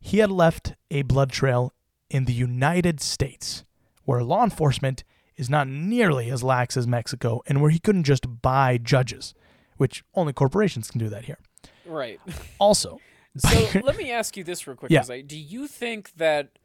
[0.00, 1.72] he had left a blood trail
[2.08, 3.64] in the United States,
[4.04, 5.04] where law enforcement
[5.36, 9.34] is not nearly as lax as Mexico and where he couldn't just buy judges,
[9.76, 11.38] which only corporations can do that here.
[11.86, 12.20] right.
[12.58, 12.98] Also,
[13.36, 15.00] So let me ask you this real quick, Yeah.
[15.00, 15.22] Jose.
[15.22, 16.58] Do you think that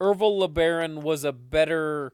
[0.00, 2.12] Ervil LeBaron was a better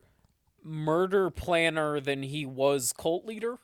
[0.63, 3.59] murder planner than he was cult leader?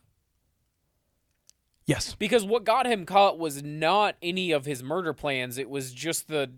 [1.87, 5.93] yes, Because what got him caught was not any of his murder plans; it was
[5.93, 6.51] just the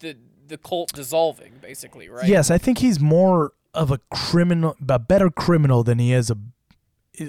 [0.00, 0.16] the
[0.48, 2.28] the cult dissolving, basically, right?
[2.28, 6.38] Yes, I think he's more of a criminal, a better criminal than he is a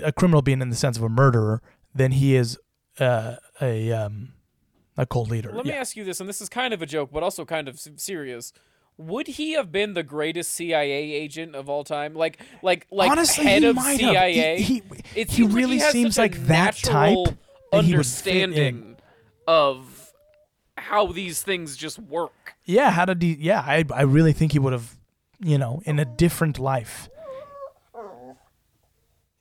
[0.04, 1.62] a criminal being in the sense of a murderer
[1.94, 2.58] than he is
[3.00, 4.34] uh, a um,
[4.98, 5.52] a cult leader.
[5.54, 7.68] Let me ask you this, and this is kind of a joke, but also kind
[7.68, 8.54] of serious.
[8.98, 12.16] Would he have been the greatest CIA agent of all time?
[12.16, 14.12] Like, like, like Honestly, head he of might have.
[14.12, 14.60] CIA?
[14.62, 14.82] He-
[15.14, 17.18] he- he really like he seems like that type
[17.72, 18.44] that he would fit in.
[18.44, 18.96] understanding
[19.48, 20.14] of
[20.78, 22.56] how these things just work.
[22.66, 23.36] Yeah, how did he?
[23.40, 24.98] Yeah, I I really think he would have,
[25.40, 27.08] you know, in a different life.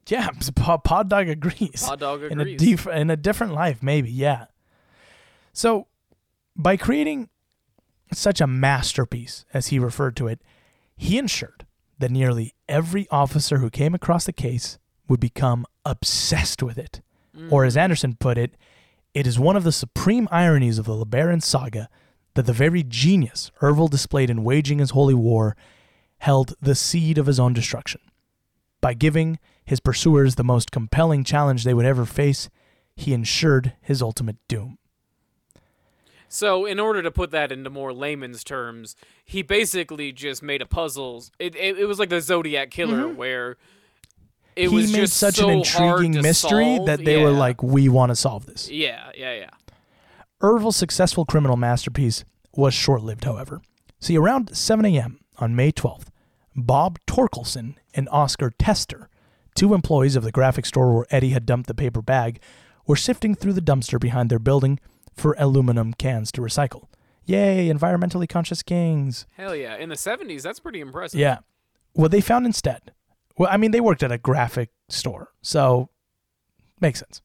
[0.09, 1.83] Yeah, Pod, Pod Dog agrees.
[1.85, 2.61] Pod Dog In a, agrees.
[2.61, 4.47] dif- in a different life, maybe, yeah.
[5.53, 5.87] So,
[6.55, 7.29] by creating
[8.13, 10.43] such a masterpiece, as he referred to it,
[10.97, 11.67] he ensured
[11.99, 14.79] that nearly every officer who came across the case
[15.09, 17.01] would become obsessed with it.
[17.51, 17.81] Or, as mm.
[17.81, 18.57] Anderson put it,
[19.15, 21.89] it is one of the supreme ironies of the LeBaron saga
[22.35, 25.57] that the very genius Ervil displayed in waging his holy war
[26.19, 28.01] held the seed of his own destruction.
[28.81, 32.49] By giving his pursuers the most compelling challenge they would ever face,
[32.95, 34.79] he ensured his ultimate doom.
[36.29, 40.67] So, in order to put that into more layman's terms, he basically just made a
[40.67, 41.25] puzzle.
[41.39, 43.57] It it, it was like the Zodiac killer, where
[44.57, 44.71] it Mm-hmm.
[44.71, 46.87] he was made just such so an intriguing mystery solve.
[46.87, 48.71] that they were like, we want to solve this.
[48.71, 49.51] yeah, yeah, yeah.
[50.43, 52.25] Ervil's successful criminal masterpiece
[52.55, 53.61] was short lived, however.
[54.01, 55.21] See, around 7 a.m.
[55.39, 56.07] on May 12th,
[56.55, 59.09] Bob Torkelson and Oscar Tester,
[59.55, 62.41] two employees of the graphic store where Eddie had dumped the paper bag,
[62.87, 64.79] were sifting through the dumpster behind their building
[65.17, 66.85] for aluminum cans to recycle.
[67.25, 69.27] Yay, environmentally conscious kings.
[69.37, 69.77] Hell yeah!
[69.77, 71.19] In the seventies, that's pretty impressive.
[71.19, 71.39] Yeah.
[71.93, 72.93] What they found instead,
[73.37, 75.89] well, I mean, they worked at a graphic store, so
[76.81, 77.23] makes sense.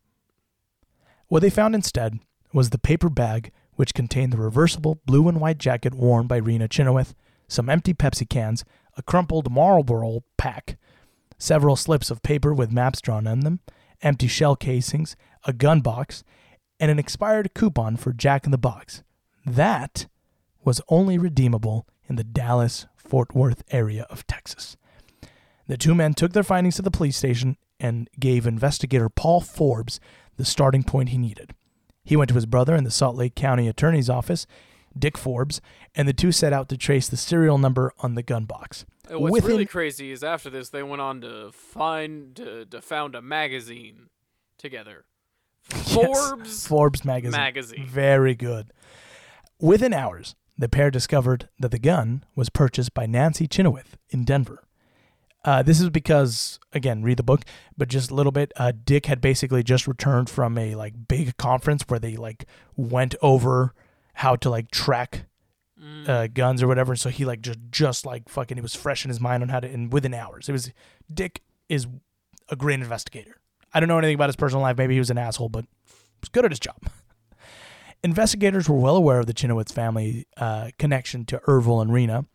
[1.27, 2.19] What they found instead
[2.53, 6.67] was the paper bag which contained the reversible blue and white jacket worn by Rena
[6.67, 7.13] Chynoweth,
[7.47, 8.63] some empty Pepsi cans,
[8.97, 10.77] a crumpled Marlboro pack,
[11.37, 13.59] several slips of paper with maps drawn on them,
[14.01, 15.15] empty shell casings,
[15.45, 16.23] a gun box,
[16.81, 19.03] and an expired coupon for Jack in the Box.
[19.45, 20.07] That
[20.63, 24.75] was only redeemable in the Dallas Fort Worth area of Texas.
[25.67, 29.99] The two men took their findings to the police station and gave investigator Paul Forbes
[30.37, 31.53] the starting point he needed.
[32.03, 34.47] He went to his brother in the Salt Lake County Attorney's Office,
[34.97, 35.61] Dick Forbes,
[35.93, 38.85] and the two set out to trace the serial number on the gun box.
[39.07, 42.81] And What's Within- really crazy is after this, they went on to find to, to
[42.81, 44.09] found a magazine
[44.57, 45.05] together.
[45.73, 47.39] Yes, Forbes Forbes magazine.
[47.39, 47.87] magazine.
[47.87, 48.71] Very good.
[49.59, 54.63] Within hours, the pair discovered that the gun was purchased by Nancy Chynoweth in Denver.
[55.43, 57.41] Uh, this is because, again, read the book,
[57.75, 58.51] but just a little bit.
[58.57, 62.45] Uh, Dick had basically just returned from a like big conference where they like
[62.75, 63.73] went over
[64.15, 65.25] how to like track
[66.07, 66.95] uh, guns or whatever.
[66.95, 69.61] So he like just just like fucking, he was fresh in his mind on how
[69.61, 69.67] to.
[69.67, 70.71] And within hours, it was
[71.11, 71.87] Dick is
[72.49, 73.40] a great investigator.
[73.73, 74.77] I don't know anything about his personal life.
[74.77, 76.77] Maybe he was an asshole, but he was good at his job.
[78.03, 82.25] Investigators were well aware of the Chynoweth family uh, connection to Ervil and Rena,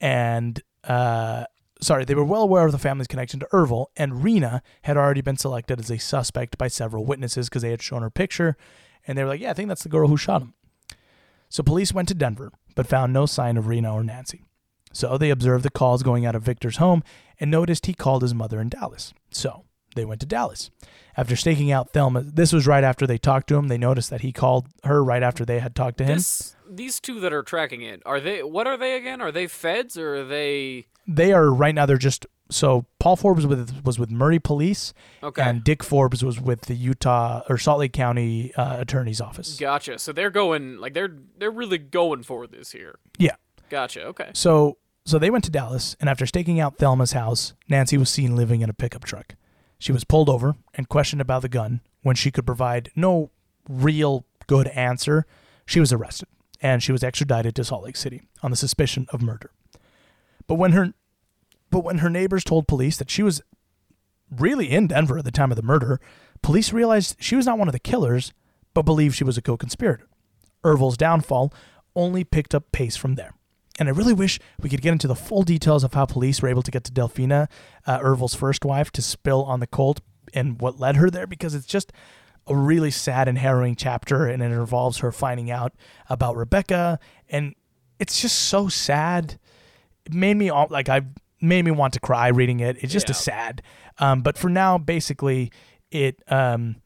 [0.00, 1.44] and uh,
[1.80, 5.22] sorry, they were well aware of the family's connection to Ervil, and Rena had already
[5.22, 8.56] been selected as a suspect by several witnesses because they had shown her picture,
[9.06, 10.54] and they were like, "Yeah, I think that's the girl who shot him."
[11.48, 14.44] So police went to Denver, but found no sign of Rena or Nancy.
[14.92, 17.02] So they observed the calls going out of Victor's home
[17.40, 19.12] and noticed he called his mother in Dallas.
[19.30, 19.64] So
[19.94, 20.70] they went to Dallas.
[21.16, 23.68] After staking out Thelma, this was right after they talked to him.
[23.68, 26.16] They noticed that he called her right after they had talked to him.
[26.16, 28.42] This, these two that are tracking it, are they?
[28.42, 29.20] What are they again?
[29.20, 30.86] Are they feds or are they?
[31.06, 31.84] they are right now.
[31.84, 35.42] They're just so Paul Forbes with was with Murray Police, Okay.
[35.42, 39.58] and Dick Forbes was with the Utah or Salt Lake County uh, Attorney's Office.
[39.58, 39.98] Gotcha.
[39.98, 42.98] So they're going like they're they're really going for this here.
[43.18, 43.36] Yeah.
[43.68, 44.04] Gotcha.
[44.06, 44.30] Okay.
[44.32, 48.34] So so they went to Dallas, and after staking out Thelma's house, Nancy was seen
[48.36, 49.34] living in a pickup truck.
[49.82, 51.80] She was pulled over and questioned about the gun.
[52.02, 53.32] When she could provide no
[53.68, 55.26] real good answer,
[55.66, 56.28] she was arrested
[56.60, 59.50] and she was extradited to Salt Lake City on the suspicion of murder.
[60.46, 60.94] But when her
[61.70, 63.42] but when her neighbors told police that she was
[64.30, 66.00] really in Denver at the time of the murder,
[66.42, 68.32] police realized she was not one of the killers,
[68.74, 70.06] but believed she was a co-conspirator.
[70.64, 71.52] Ervil's downfall
[71.96, 73.34] only picked up pace from there.
[73.78, 76.48] And I really wish we could get into the full details of how police were
[76.48, 77.48] able to get to Delfina,
[77.86, 80.00] uh, Ervil's first wife, to spill on the cult
[80.34, 81.92] and what led her there because it's just
[82.46, 85.72] a really sad and harrowing chapter and it involves her finding out
[86.10, 86.98] about Rebecca.
[87.28, 87.54] And
[87.98, 89.38] it's just so sad.
[90.04, 91.02] It made me all like I
[91.40, 92.76] made me want to cry reading it.
[92.82, 93.62] It's just a sad.
[93.98, 95.50] Um, but for now, basically,
[95.90, 96.76] it um,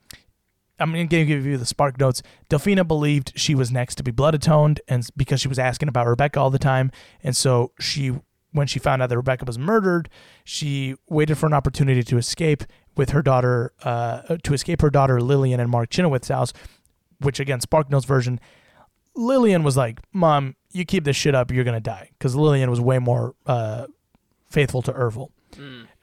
[0.78, 2.22] I'm going to give you the spark notes.
[2.50, 6.06] Delfina believed she was next to be blood atoned, and because she was asking about
[6.06, 6.90] Rebecca all the time,
[7.22, 8.12] and so she,
[8.52, 10.08] when she found out that Rebecca was murdered,
[10.44, 12.64] she waited for an opportunity to escape
[12.96, 16.52] with her daughter, uh, to escape her daughter Lillian and Mark Chynoweth's house,
[17.20, 18.38] which again, Spark Notes version,
[19.14, 22.80] Lillian was like, "Mom, you keep this shit up, you're gonna die," because Lillian was
[22.80, 23.86] way more uh,
[24.50, 25.30] faithful to Ervil.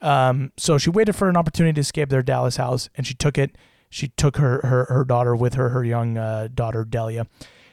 [0.00, 3.38] Um, so she waited for an opportunity to escape their Dallas house, and she took
[3.38, 3.56] it.
[3.94, 7.28] She took her her, her daughter with her, her young uh, daughter Delia.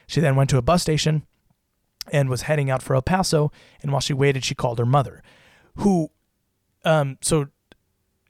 [0.06, 1.26] She then went to a bus station
[2.12, 3.50] and was heading out for El Paso.
[3.82, 5.20] And while she waited, she called her mother,
[5.78, 6.12] who,
[6.84, 7.48] um, so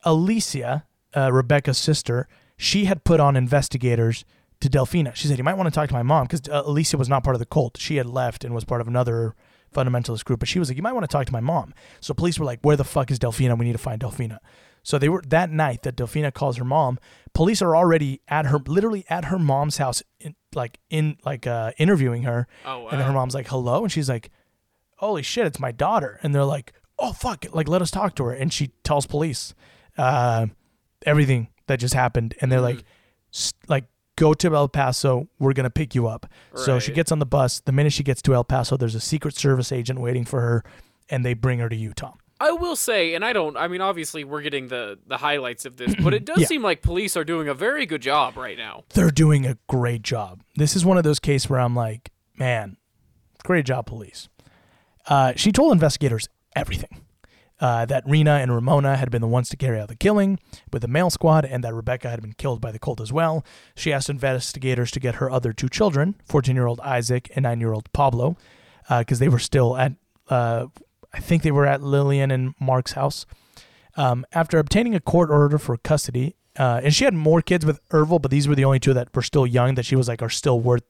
[0.04, 4.24] Alicia, uh, Rebecca's sister, she had put on investigators
[4.60, 5.14] to Delfina.
[5.14, 7.22] She said, "You might want to talk to my mom because uh, Alicia was not
[7.22, 7.76] part of the cult.
[7.78, 9.34] She had left and was part of another
[9.74, 10.40] fundamentalist group.
[10.40, 12.46] But she was like, "You might want to talk to my mom." So police were
[12.46, 13.58] like, "Where the fuck is Delfina?
[13.58, 14.38] We need to find Delfina."
[14.82, 16.98] So they were that night that Delfina calls her mom.
[17.34, 21.72] Police are already at her, literally at her mom's house, in, like in like uh,
[21.78, 22.46] interviewing her.
[22.66, 22.88] Oh, wow.
[22.88, 24.30] And then her mom's like, "Hello," and she's like,
[24.96, 28.24] "Holy shit, it's my daughter!" And they're like, "Oh fuck, like let us talk to
[28.24, 29.54] her." And she tells police
[29.96, 30.46] uh,
[31.06, 32.76] everything that just happened, and they're Mm-hmm.
[32.76, 32.84] like,
[33.68, 33.84] "Like
[34.16, 36.26] go to El Paso, we're gonna pick you up."
[36.56, 37.60] So she gets on the bus.
[37.60, 40.64] The minute she gets to El Paso, there's a Secret Service agent waiting for her,
[41.08, 42.14] and they bring her to Utah.
[42.48, 43.56] I will say, and I don't.
[43.56, 46.46] I mean, obviously, we're getting the the highlights of this, but it does Yeah.
[46.46, 48.84] seem like police are doing a very good job right now.
[48.94, 50.42] They're doing a great job.
[50.56, 52.76] This is one of those cases where I'm like, man,
[53.44, 54.28] great job, police.
[55.06, 57.00] Uh, she told investigators everything.
[57.60, 60.40] Uh, that Rena and Ramona had been the ones to carry out the killing
[60.72, 63.44] with the male squad, and that Rebecca had been killed by the cult as well.
[63.76, 67.60] She asked investigators to get her other two children, 14 year old Isaac and 9
[67.60, 68.36] year old Pablo,
[68.88, 69.92] because they were still at,
[70.28, 70.66] uh,
[71.14, 73.26] I think they were at Lillian and Mark's house.
[73.96, 77.80] Um, after obtaining a court order for custody, uh, and she had more kids with
[77.90, 80.22] Ervil, but these were the only two that were still young that she was like
[80.22, 80.82] are still worth,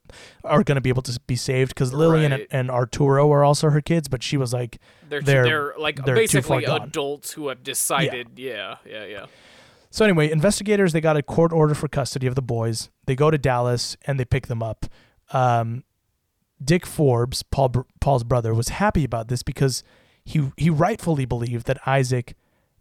[0.45, 2.49] are going to be able to be saved because Lillian and, Right.
[2.51, 6.15] and Arturo are also her kids, but she was like, They're They're- they're, like they're
[6.17, 6.83] basically gone.
[6.83, 8.29] adults who have decided.
[8.37, 9.27] Yeah, yeah, yeah.
[9.91, 12.89] So anyway, investigators they got a court order for custody of the boys.
[13.07, 14.87] They go to Dallas and they pick them up.
[15.33, 15.85] Um,
[16.65, 19.83] Dick Forbes, Paul Paul's brother, was happy about this because
[20.25, 22.37] he he rightfully believed that Isaac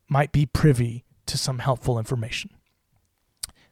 [0.08, 2.52] might be privy to some helpful information.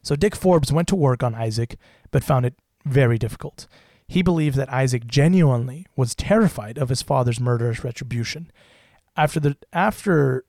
[0.02, 1.76] So Dick Forbes went to work on Isaac,
[2.10, 3.66] but found it very difficult.
[4.08, 8.50] He believed that Isaac genuinely was terrified of his father's murderous retribution.
[9.16, 10.44] After the after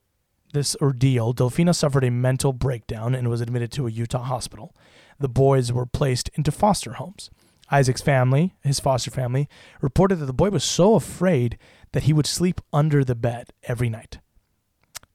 [0.52, 4.74] this ordeal, Delfina suffered a mental breakdown and was admitted to a Utah hospital.
[5.18, 7.30] The boys were placed into foster homes.
[7.70, 9.48] Isaac's family, his foster family,
[9.80, 11.56] reported that the boy was so afraid
[11.92, 14.18] that he would sleep under the bed every night.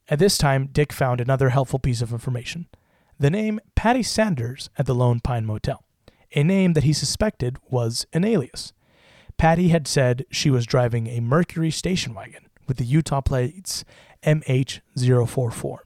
[0.09, 2.67] At this time, Dick found another helpful piece of information
[3.19, 5.83] the name Patty Sanders at the Lone Pine Motel,
[6.35, 8.73] a name that he suspected was an alias.
[9.37, 13.83] Patty had said she was driving a Mercury station wagon with the Utah plates
[14.23, 15.77] MH044.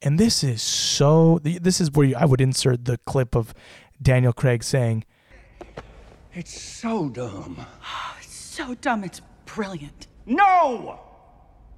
[0.00, 3.52] And this is so, this is where you, I would insert the clip of
[4.00, 5.04] Daniel Craig saying,
[6.32, 7.56] It's so dumb.
[7.58, 9.20] Oh, It's so dumb, it's
[9.54, 10.06] brilliant.
[10.26, 11.00] No!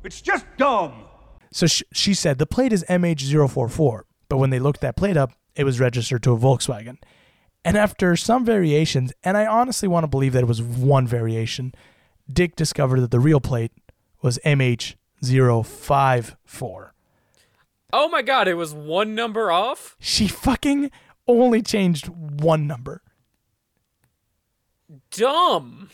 [0.05, 1.05] It's just dumb.
[1.53, 5.33] So sh- she said the plate is MH044, but when they looked that plate up,
[5.55, 6.97] it was registered to a Volkswagen.
[7.65, 11.75] And after some variations, and I honestly want to believe that it was one variation,
[12.33, 13.73] Dick discovered that the real plate
[14.23, 16.91] was MH054.
[17.93, 19.97] Oh my god, it was one number off?
[19.99, 20.91] She fucking
[21.27, 23.03] only changed one number.
[25.11, 25.91] Dumb.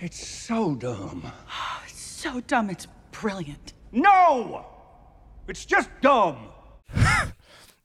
[0.00, 1.22] It's so dumb.
[1.24, 3.72] Oh, It's so dumb, it's brilliant.
[3.92, 4.66] No!
[5.48, 6.48] It's just dumb.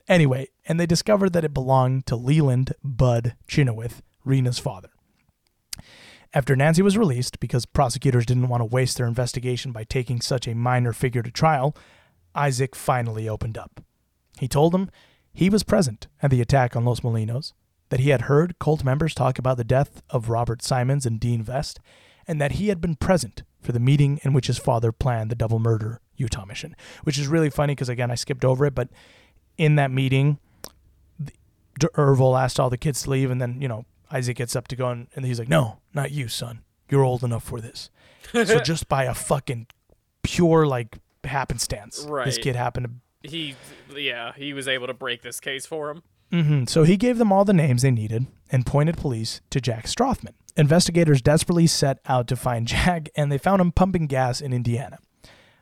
[0.08, 4.90] Anyway, and they discovered that it belonged to Leland Bud Chynoweth, Rena's father.
[6.32, 10.48] After Nancy was released, because prosecutors didn't want to waste their investigation by taking such
[10.48, 11.76] a minor figure to trial,
[12.36, 13.82] Isaac finally opened up.
[14.40, 14.92] He told them
[15.34, 17.54] he was present at the attack on Los Molinos,
[17.90, 21.42] that he had heard cult members talk about the death of Robert Simons and Dean
[21.42, 21.80] Vest,
[22.28, 25.36] and that he had been present for the meeting in which his father planned the
[25.36, 28.90] double murder Utah mission, which is really funny because, again, I skipped over it, but
[29.58, 30.40] in that meeting,
[31.80, 34.76] Ervil asked all the kids to leave, and then, you know, Isaac gets up to
[34.76, 36.62] go, and, and he's like, No, not you, son.
[36.90, 37.90] You're old enough for this.
[38.32, 39.68] so just by a fucking
[40.24, 43.56] pure, like, happenstance, this kid happened to He,
[43.96, 46.04] yeah, he was able to break this case for him.
[46.32, 49.86] hmm So he gave them all the names they needed and pointed police to Jack
[49.86, 50.34] Strothman.
[50.57, 54.99] Investigators desperately set out to find Jack, and they found him pumping gas in Indiana.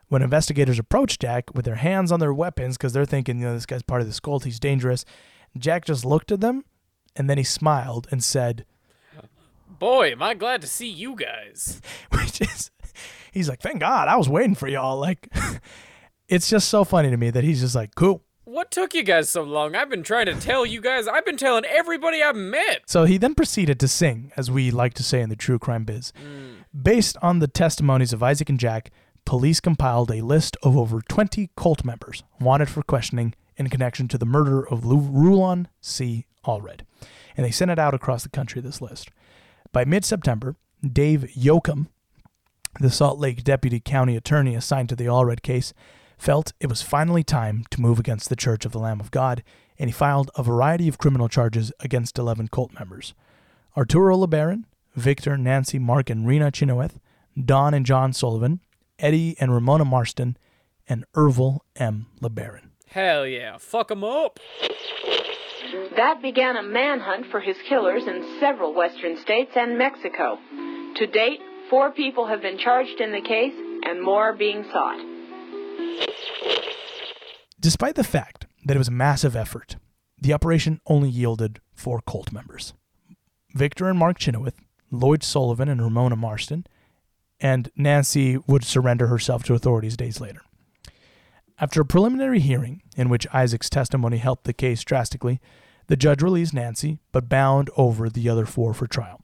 [0.08, 3.54] When investigators approached Jack with their hands on their weapons because they're thinking, you know,
[3.54, 5.06] this guy's part of this cult, he's dangerous,
[5.58, 6.66] Jack just looked at them
[7.16, 8.66] and then he smiled and said,
[9.80, 11.82] Boy, am I glad to see you guys.
[12.12, 12.72] which is,
[13.32, 15.00] he's like, thank God, I was waiting for y'all.
[15.00, 15.28] Like,
[16.28, 18.24] it's just so funny to me that he's just like, cool.
[18.54, 19.74] What took you guys so long?
[19.74, 21.08] I've been trying to tell you guys.
[21.08, 22.84] I've been telling everybody I've met.
[22.86, 25.86] So he then proceeded to sing, as we like to say in the true crime
[25.86, 26.14] biz.
[26.80, 28.92] Based on the testimonies of Isaac and Jack,
[29.26, 34.20] police compiled a list of over 20 cult members wanted for questioning in connection to
[34.20, 36.28] the murder of Lu- Rulon C.
[36.46, 36.82] Allred.
[37.36, 39.10] And they sent it out across the country, this list.
[39.72, 40.58] By mid September,
[40.88, 41.88] Dave Yoakum,
[42.80, 45.74] the Salt Lake deputy county attorney assigned to the Allred case,
[46.24, 49.44] felt it was finally time to move against the Church of the Lamb of God,
[49.78, 53.14] and he filed a variety of criminal charges against 11 cult members.
[53.76, 54.64] Arturo LeBaron,
[54.96, 56.94] Victor, Nancy, Mark, and Rena Chynoweth,
[57.44, 58.62] Don and John Sullivan,
[59.00, 60.38] Eddie and Ramona Marston,
[60.88, 62.06] and Ervil M.
[62.22, 62.70] LeBaron.
[62.88, 64.40] Hell yeah, fuck 'em up.
[65.98, 70.38] That began a manhunt for his killers in several western states and Mexico.
[70.96, 75.13] To date, four people have been charged in the case and more are being sought.
[77.60, 79.78] Despite the fact that it was a massive effort,
[80.20, 82.74] the operation only yielded four cult members
[83.54, 84.56] Victor and Mark Chynoweth,
[84.92, 86.66] Lloyd Sullivan and Ramona Marston,
[87.40, 90.42] and Nancy would surrender herself to authorities days later.
[91.60, 95.40] After a preliminary hearing in which Isaac's testimony helped the case drastically,
[95.88, 99.22] the judge released Nancy but bound over the other four for trial.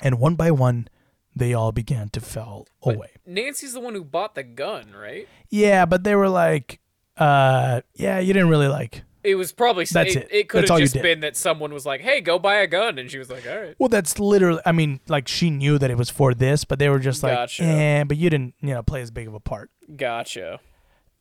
[0.00, 0.88] And one by one,
[1.34, 3.10] they all began to fall away.
[3.26, 5.28] Nancy's the one who bought the gun, right?
[5.48, 6.80] Yeah, but they were like,
[7.16, 9.02] uh, yeah, you didn't really like.
[9.24, 10.24] It was probably That's it.
[10.24, 10.28] it.
[10.32, 12.98] It could That's have just been that someone was like, "Hey, go buy a gun,"
[12.98, 14.60] and she was like, "All right." Well, that's literally.
[14.66, 17.34] I mean, like she knew that it was for this, but they were just like,
[17.34, 17.62] Gotcha.
[17.62, 19.70] eh, but you didn't, you know, play as big of a part.
[19.94, 20.58] Gotcha.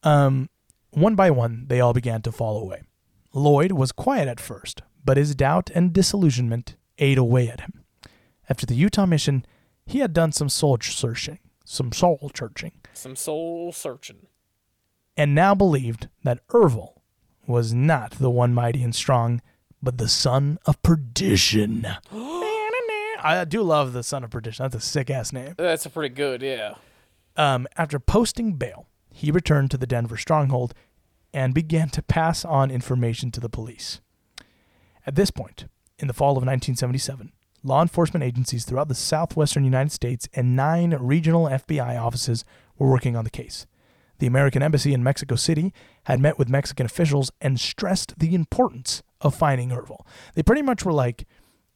[0.01, 0.49] Um,
[0.89, 2.81] one by one, they all began to fall away.
[3.33, 7.83] Lloyd was quiet at first, but his doubt and disillusionment ate away at him.
[8.49, 9.45] After the Utah mission,
[9.85, 14.27] he had done some soul searching, some soul searching, Some soul searching.
[15.17, 17.01] and now believed that Ervil
[17.47, 19.41] was not the one mighty and strong,
[19.81, 21.85] but the son of perdition.
[23.23, 24.63] I do love the son of perdition.
[24.63, 25.53] That's a sick ass name.
[25.57, 26.75] That's a pretty good, yeah.
[27.37, 30.73] Um, after posting bail, he returned to the Denver stronghold
[31.33, 34.01] and began to pass on information to the police.
[35.05, 35.65] At this point,
[35.99, 37.31] in the fall of 1977,
[37.63, 42.43] law enforcement agencies throughout the southwestern United States and nine regional FBI offices
[42.77, 43.67] were working on the case.
[44.19, 45.73] The American Embassy in Mexico City
[46.03, 50.05] had met with Mexican officials and stressed the importance of finding Ervil.
[50.35, 51.25] They pretty much were like,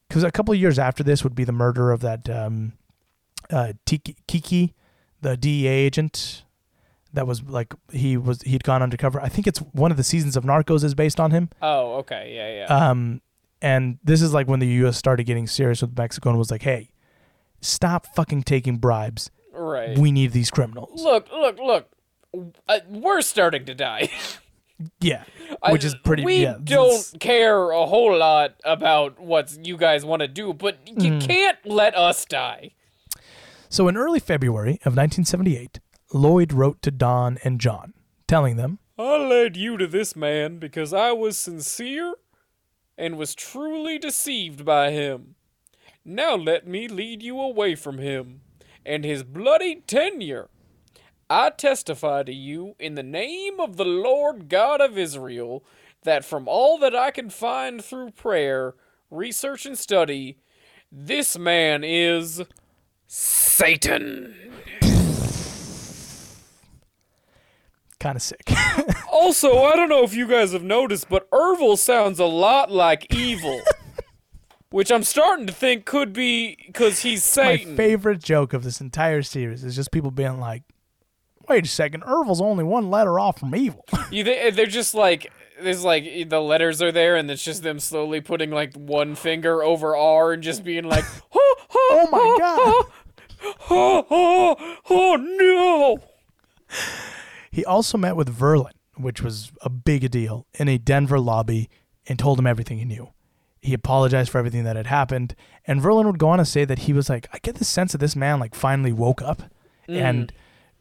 [0.08, 2.74] because a couple of years after this would be the murder of that um,
[3.50, 4.74] uh, Tiki, Kiki,
[5.20, 6.44] the DEA agent
[7.12, 9.20] that was like he was he'd gone undercover.
[9.20, 11.48] I think it's one of the seasons of Narcos is based on him.
[11.60, 12.90] Oh, okay, yeah, yeah.
[12.90, 13.20] Um,
[13.62, 14.96] and this is like when the U.S.
[14.96, 16.90] started getting serious with Mexico and was like, "Hey,
[17.60, 19.30] stop fucking taking bribes.
[19.52, 19.96] right.
[19.98, 21.88] We need these criminals." look, look, look.
[22.68, 24.10] Uh, we're starting to die.
[25.00, 25.24] Yeah,
[25.62, 26.22] I- which is pretty.
[26.22, 30.52] We yeah, don't it's- care a whole lot about what you guys want to do,
[30.52, 31.26] but you Mm.
[31.26, 32.72] can't let us die.
[33.70, 35.80] So in early February of 1978,
[36.12, 37.94] Lloyd wrote to Don and John
[38.28, 42.12] telling them I led you to this man because I was sincere
[42.98, 45.34] and was truly deceived by him.
[46.04, 48.40] Now let me lead you away from him
[48.84, 50.48] and his bloody tenure.
[51.28, 55.64] I testify to you in the name of the Lord God of Israel
[56.04, 58.74] that from all that I can find through prayer,
[59.10, 60.38] research, and study,
[60.90, 62.42] this man is
[63.08, 64.36] Satan.
[68.06, 68.50] Kind of sick.
[69.12, 73.12] Also, I don't know if you guys have noticed, but Ervil sounds a lot like
[73.12, 73.62] evil.
[74.70, 78.78] Which I'm starting to think could be because he's saying My favorite joke of this
[78.80, 80.64] entire series is just people being like,
[81.48, 84.94] "Wait a second, Ervil's only one letter off from evil." You thi- uh, they're just
[84.94, 89.14] like there's like the letters are there, and it's just them slowly putting like one
[89.14, 91.04] finger over R and just being like,
[91.34, 93.54] oh, oh my god!
[93.70, 95.98] oh, oh, oh no!
[97.56, 101.70] He also met with Verlan, which was a big deal, in a Denver lobby
[102.06, 103.14] and told him everything he knew.
[103.62, 105.34] He apologized for everything that had happened,
[105.66, 107.92] and Verlan would go on to say that he was like, I get the sense
[107.92, 109.44] that this man like finally woke up
[109.88, 110.36] and mm.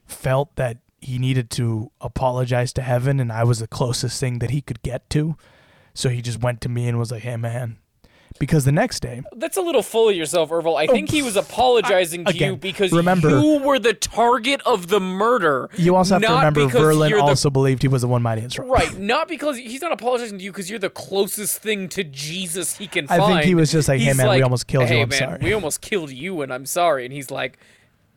[0.05, 4.49] felt that he needed to apologize to heaven, and I was the closest thing that
[4.49, 5.37] he could get to.
[5.93, 7.77] So he just went to me and was like, "Hey, man,"
[8.39, 10.77] because the next day, That's a little full of yourself, Ervil.
[10.77, 14.99] I think he was apologizing to you because remember- you were the target of the
[14.99, 15.69] murder.
[15.77, 18.41] you also have to remember Verlan you're the also believed he was the one mighty
[18.41, 18.67] and strong.
[18.67, 22.77] Right, not because he's not apologizing to you because you're the closest thing to Jesus
[22.77, 23.33] he can I find.
[23.33, 25.39] think he was just like, "Hey, He's man, we almost killed you, I'm man, sorry."
[25.41, 27.05] we almost killed you, and I'm sorry.
[27.05, 27.57] And he's like,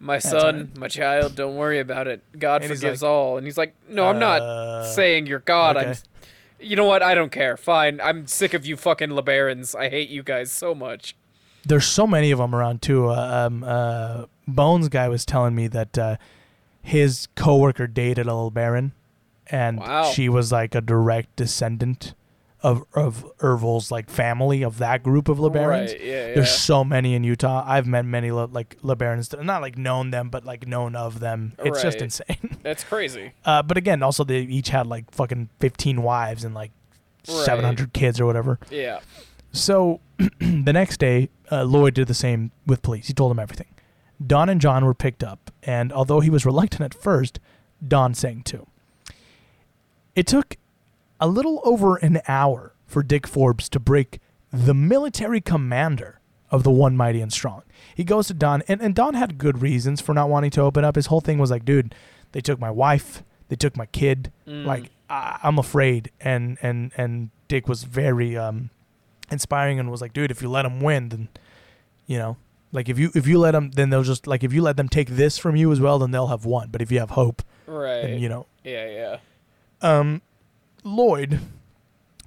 [0.00, 2.22] "My son, my child, don't worry about it.
[2.38, 5.76] God And forgives like, all." And he's like, "No, I'm uh, not saying you're God.
[5.76, 5.98] I'm, okay.
[6.60, 7.02] You know what?
[7.02, 7.56] I don't care.
[7.56, 8.00] Fine.
[8.00, 9.74] I'm sick of you fucking LeBarons.
[9.74, 11.14] I hate you guys so much."
[11.66, 13.08] there's so many of them around too.
[13.10, 16.16] Uh, um, uh, Bones guy was telling me that uh,
[16.80, 18.92] his coworker dated a little baron,
[19.48, 20.04] and Wow.
[20.04, 22.14] she was like a direct descendant
[22.60, 25.92] of of Ervil's like family of that group of LeBarons.
[25.92, 27.62] Right, yeah, There's so many in Utah.
[27.66, 31.52] I've met many Le- like LeBarons, not like known them, but like known of them.
[31.60, 32.58] It's just insane.
[32.62, 33.32] That's crazy.
[33.44, 36.72] Uh, but again, also they each had like fucking 15 wives and like
[37.28, 37.44] Right.
[37.44, 38.58] 700 kids or whatever.
[38.70, 39.00] Yeah.
[39.52, 40.00] So
[40.40, 43.08] the next day, uh, Lloyd did the same with police.
[43.08, 43.66] He told them everything.
[44.24, 47.38] Don and John were picked up, and although he was reluctant at first,
[47.86, 48.66] Don sang too.
[50.16, 50.56] It took
[51.20, 54.20] a little over an hour for Dick Forbes to break
[54.52, 56.20] the military commander
[56.50, 57.62] of the One Mighty and Strong.
[57.94, 60.84] He goes to Don, and, and Don had good reasons for not wanting to open
[60.84, 60.96] up.
[60.96, 61.94] His whole thing was like, dude,
[62.32, 64.32] they took my wife, they took my kid.
[64.46, 66.10] Like, I, I'm afraid.
[66.20, 68.70] And, and, and Dick was very um,
[69.30, 71.28] inspiring and was like, dude, if you let them win, then,
[72.06, 72.36] you know,
[72.72, 74.90] like if you if you let them, then they'll just like if you let them
[74.90, 76.68] take this from you as well, then they'll have won.
[76.70, 78.02] But if you have hope, Right.
[78.02, 79.16] then you know, Yeah, yeah.
[79.80, 80.20] um,
[80.84, 81.40] Lloyd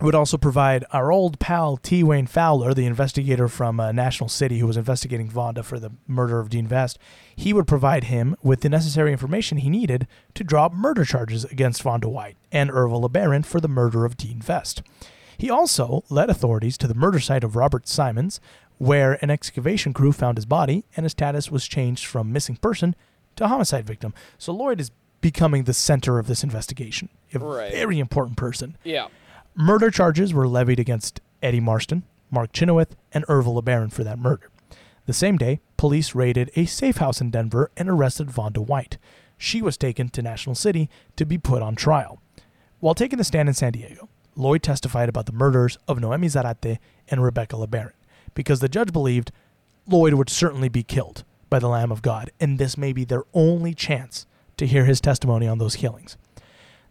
[0.02, 2.03] would also provide our old pal T.
[2.03, 6.40] Wayne Fowler, the investigator from uh, National City who was investigating Vonda for the murder
[6.40, 6.98] of Dean Vest.
[7.36, 11.84] He would provide him with the necessary information he needed to drop murder charges against
[11.84, 14.82] Vonda White and Ervil LeBaron for the murder of Dean Vest.
[15.38, 18.40] He also led authorities to the murder site of Robert Simons,
[18.80, 22.95] where an excavation crew found his body and his status was changed from missing person
[23.36, 24.14] to homicide victim.
[24.38, 24.91] So Lloyd is
[25.22, 27.10] becoming the center of this investigation.
[27.34, 27.72] A Right.
[27.72, 28.77] very important person.
[28.84, 29.07] Yeah.
[29.56, 34.49] Murder charges were levied against Eddie Marston, Mark Chynoweth, and Ervil LeBaron for that murder.
[35.06, 38.98] The same day, police raided a safe house in Denver and arrested Vonda White.
[39.38, 42.22] She was taken to National City to be put on trial.
[42.80, 46.77] While taking the stand in San Diego, Lloyd testified about the murders of Noemi Zarate
[47.10, 47.91] and Rebecca LeBaron
[48.34, 49.31] because the judge believed
[49.88, 53.23] Lloyd would certainly be killed by the Lamb of God, and this may be their
[53.34, 54.26] only chance
[54.61, 56.17] to hear his testimony on those killings.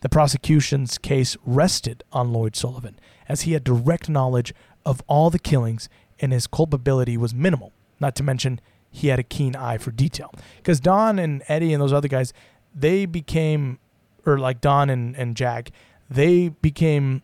[0.00, 2.98] The prosecution's case rested on Lloyd Sullivan,
[3.28, 4.52] as he had direct knowledge
[4.84, 5.88] of all the killings
[6.18, 7.72] and his culpability was minimal.
[8.00, 8.60] Not to mention,
[8.90, 10.32] he had a keen eye for detail.
[10.56, 12.32] Because Don and Eddie and those other guys,
[12.74, 13.78] they became,
[14.26, 15.70] or like Don and, and Jack,
[16.10, 17.22] they became,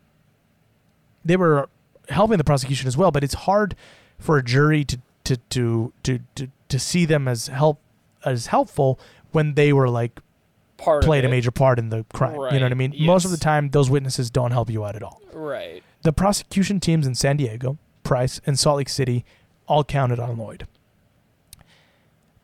[1.25, 1.69] they were
[2.09, 3.75] helping the prosecution as well, but it's hard
[4.17, 7.81] for a jury to, to, to, to, to, to see them as help
[8.25, 8.99] as helpful
[9.33, 10.21] when they were like
[10.77, 12.33] Part played a major part in the crime.
[12.33, 12.95] You know what I Right, mean?
[13.07, 15.21] Most of the time, those witnesses don't help you out at all.
[15.33, 15.83] Right.
[16.03, 19.25] The prosecution teams in San Diego, Price, and Salt Lake City
[19.67, 20.67] all counted on Lloyd.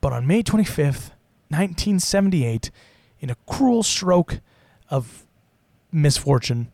[0.00, 1.10] But on May 25th,
[1.50, 2.70] 1978,
[3.20, 4.40] in a cruel stroke
[4.90, 5.24] of
[5.92, 6.72] misfortune,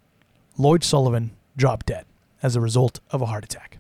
[0.57, 2.07] Lloyd Sullivan dropped dead
[2.43, 3.78] as a result of a heart attack.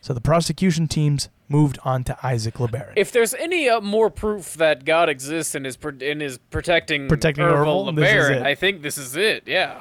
[0.00, 2.92] So the prosecution teams moved on to Isaac LeBaron.
[2.96, 7.08] If there's any uh, more proof that God exists and is pro- and is protecting
[7.08, 8.42] Protecting Ervil Ervil, this is LeBaron.
[8.46, 9.44] I think this is it.
[9.46, 9.80] Yeah.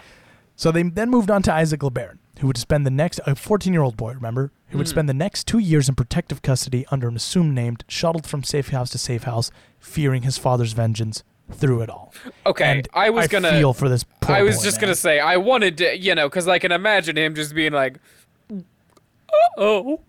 [0.56, 3.96] So they then moved on to Isaac LeBaron, who would spend the next a 14-year-old
[3.96, 7.54] boy, remember, who would spend the next two years in protective custody under an assumed
[7.56, 12.14] name, shuttled from safe house to safe house, fearing his father's vengeance through it all.
[12.46, 14.04] Okay, And I was gonna feel for this.
[14.20, 14.88] Poor I was just man.
[14.88, 18.00] gonna say I wanted to, you know, because I can imagine him just being like,
[19.58, 20.02] "Oh,"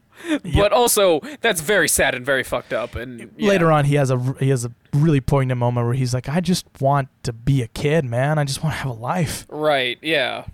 [0.54, 2.94] but also that's very sad and very fucked up.
[2.94, 3.48] And yeah.
[3.48, 6.40] Later on, he has a he has a really poignant moment where he's like, "I
[6.40, 8.38] just want to be a kid, man.
[8.38, 9.98] I just want to have a life." right?
[10.02, 10.46] Yeah.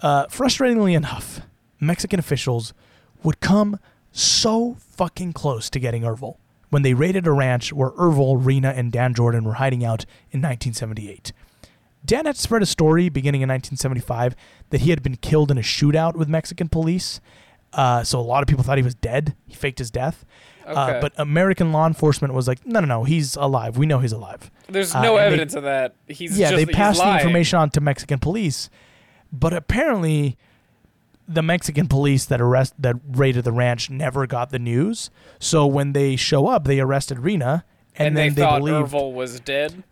[0.00, 1.40] Uh, frustratingly enough,
[1.80, 2.72] Mexican officials
[3.22, 3.78] would come
[4.12, 6.36] so fucking close to getting Ervil
[6.70, 10.40] when they raided a ranch where Ervil, Rena, and Dan Jordan were hiding out in
[10.40, 11.32] 1978.
[12.04, 14.36] Dan had spread a story beginning in 1975
[14.70, 17.20] that he had been killed in a shootout with Mexican police.
[17.72, 19.34] Uh, so a lot of people thought he was dead.
[19.46, 20.24] He faked his death.
[20.66, 20.78] Okay.
[20.78, 23.78] Uh, but American law enforcement was like, no, no, no, he's alive.
[23.78, 24.50] We know he's alive.
[24.68, 25.94] There's Uh, no and they- evidence of that.
[26.06, 28.68] He's yeah, just, they passed the information on to Mexican police,
[29.32, 30.36] but apparently,
[31.26, 35.10] the Mexican police that arrest that raided the ranch never got the news.
[35.38, 37.64] So when they show up, they arrested Rena,
[37.96, 39.84] and, and, then they, they, thought believed Ervil was dead.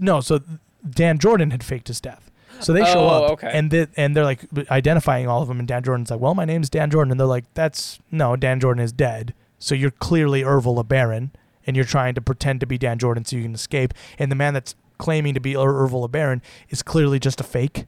[0.00, 0.20] No.
[0.20, 0.40] So
[0.88, 2.30] Dan Jordan had faked his death.
[2.62, 3.50] So they show Oh, up, okay.
[3.52, 4.40] and they, and they're like
[4.70, 7.26] identifying all of them, and Dan Jordan's like, "Well, my name's Dan Jordan," and they're
[7.26, 9.34] like, "That's no, Dan Jordan is dead.
[9.58, 11.30] So you're clearly Ervil LeBaron,
[11.66, 14.36] and you're trying to pretend to be Dan Jordan so you can escape." And the
[14.36, 17.86] man that's claiming to be Er- Ervil LeBaron is clearly just a fake.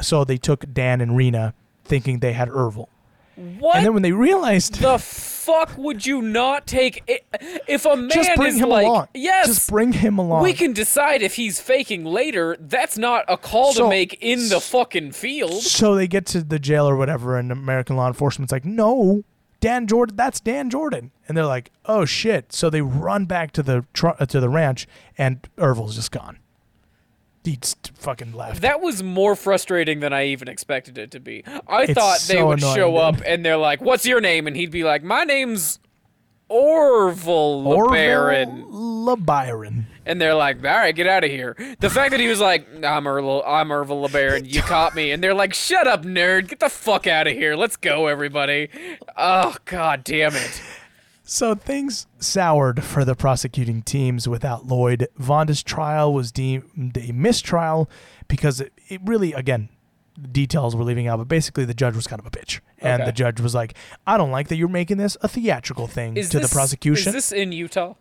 [0.00, 2.88] So they took Dan and Rena, thinking they had Ervil,
[3.36, 7.18] What and then when they realized, the fuck would you not take i
[7.66, 9.08] if a man just bring is him like along.
[9.14, 10.42] yes just bring him along.
[10.44, 14.48] we can decide if he's faking later that's not a call So- to make in
[14.50, 18.52] the fucking field So they get to the jail or whatever, and American law enforcement's
[18.52, 19.24] like, "No,
[19.60, 23.62] Dan Jordan, that's Dan Jordan," and they're like, "Oh shit!" So they run back to
[23.62, 24.86] the tr- uh, to the ranch,
[25.18, 26.38] and Ervil's just gone.
[27.44, 27.58] He
[27.94, 28.62] fucking left.
[28.62, 32.36] that was more frustrating than i even expected it to be i It's thought they
[32.36, 35.02] so would annoying, show up and they're like what's your name and he'd be like
[35.02, 35.78] my name's
[36.48, 38.64] orville LeBaron.
[38.64, 39.84] Orville LeBaron.
[40.04, 41.56] And they're like, all right, get out of here.
[41.80, 45.12] The fact that he was like, I'm Ervil, I'm Orville LeBaron, you caught me.
[45.12, 46.48] And they're like, shut up, nerd.
[46.48, 47.54] Get the fuck out of here.
[47.56, 48.68] Let's go, everybody.
[49.16, 50.62] Oh, god damn it.
[51.24, 55.08] So things soured for the prosecuting teams without Lloyd.
[55.18, 57.88] Vonda's trial was deemed a mistrial
[58.28, 59.68] because it, it really, again,
[60.18, 62.60] the details we're leaving out, but basically the judge was kind of a bitch.
[62.78, 63.08] And Okay.
[63.08, 63.74] the judge was like,
[64.06, 67.10] I don't like that you're making this a theatrical thing Is to this, the prosecution.
[67.10, 67.94] Is this in Utah?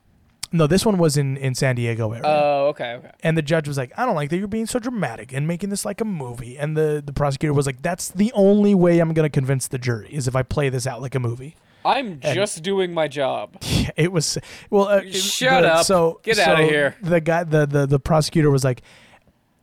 [0.54, 2.24] no, this one was in, in San Diego area.
[2.26, 3.12] Oh, okay, okay.
[3.24, 5.70] and the judge was like, I don't like that you're being so dramatic and making
[5.70, 6.58] this like a movie.
[6.58, 9.78] And the, the prosecutor was like, That's the only way I'm going to convince the
[9.78, 11.56] jury is if I play this out like a movie.
[11.86, 13.58] I'm just doing my job.
[13.98, 14.38] It was
[14.70, 14.88] well.
[14.88, 15.86] Uh, Shut the- up.
[15.86, 16.96] So Get out of here.
[17.02, 18.82] The guy, the, the the prosecutor was like,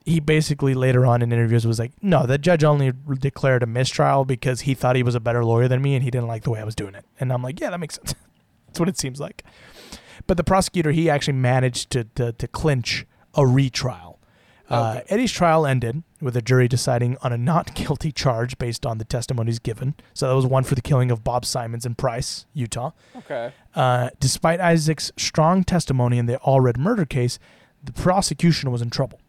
[0.05, 4.25] he basically later on in interviews was like, no, the judge only declared a mistrial
[4.25, 6.51] because he thought he was a better lawyer than me and he didn't like the
[6.51, 7.05] way I was doing it.
[7.21, 8.15] And I'm like, yeah, that makes sense.
[8.67, 9.45] That's what it seems like.
[10.27, 14.08] But the prosecutor, he actually managed to to, to clinch a retrial.
[14.71, 15.05] Uh, Okay.
[15.09, 19.05] Eddie's trial ended with a jury deciding on a not guilty charge based on the
[19.05, 19.95] testimonies given.
[20.15, 22.91] So that was one for the killing of Bob Simons in Price, Utah.
[23.17, 23.53] Okay.
[23.75, 27.39] Uh, despite Isaac's strong testimony in the Allred murder case,
[27.83, 29.21] the prosecution was in trouble.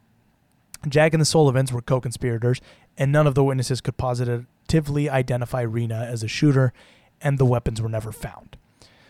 [0.87, 2.61] Jack and the Sullivans were co conspirators,
[2.97, 6.73] and none of the witnesses could positively identify Rena as a shooter,
[7.21, 8.57] and the weapons were never found.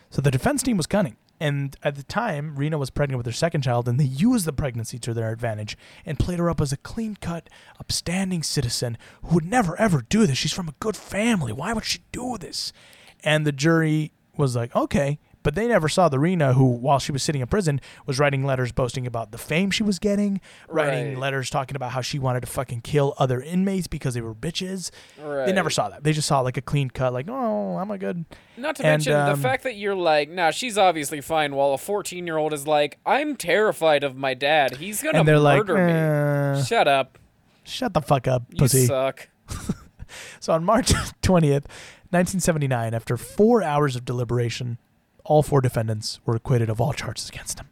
[0.09, 1.15] So the defense team was cunning.
[1.39, 4.53] And at the time, Rena was pregnant with her second child, and they used the
[4.53, 7.49] pregnancy to their advantage and played her up as a clean cut,
[7.79, 10.37] upstanding citizen who would never ever do this.
[10.37, 11.53] She's from a good family.
[11.53, 12.73] Why would she do this?
[13.23, 15.19] And the jury was like, okay.
[15.49, 18.43] But they never saw the Rena who, while she was sitting in prison, was writing
[18.45, 21.17] letters boasting about the fame she was getting, writing Right.
[21.17, 24.91] letters talking about how she wanted to fucking kill other inmates because they were bitches.
[25.17, 26.03] They never saw that.
[26.03, 28.25] They just saw like a clean cut, like, oh, I'm a good.
[28.57, 31.73] Not to And, mention the um, fact that you're like, nah, she's obviously fine, while
[31.73, 34.75] a 14 year old is like, I'm terrified of my dad.
[34.75, 36.59] He's gonna they're like, murder me.
[36.59, 37.17] "Uh, Shut up.
[37.63, 38.85] shut the fuck up, You pussy.
[38.85, 39.29] suck.
[40.39, 40.91] So on March
[41.23, 41.65] 20th,
[42.11, 44.77] 1979, after four hours of deliberation,
[45.29, 47.67] all four defendants were acquitted of all charges against them.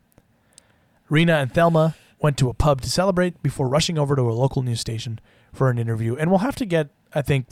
[1.09, 4.61] Rena and Thelma went to a pub to celebrate before rushing over to a local
[4.63, 5.19] news station
[5.53, 6.15] for an interview.
[6.15, 7.47] And we'll have to get, I think,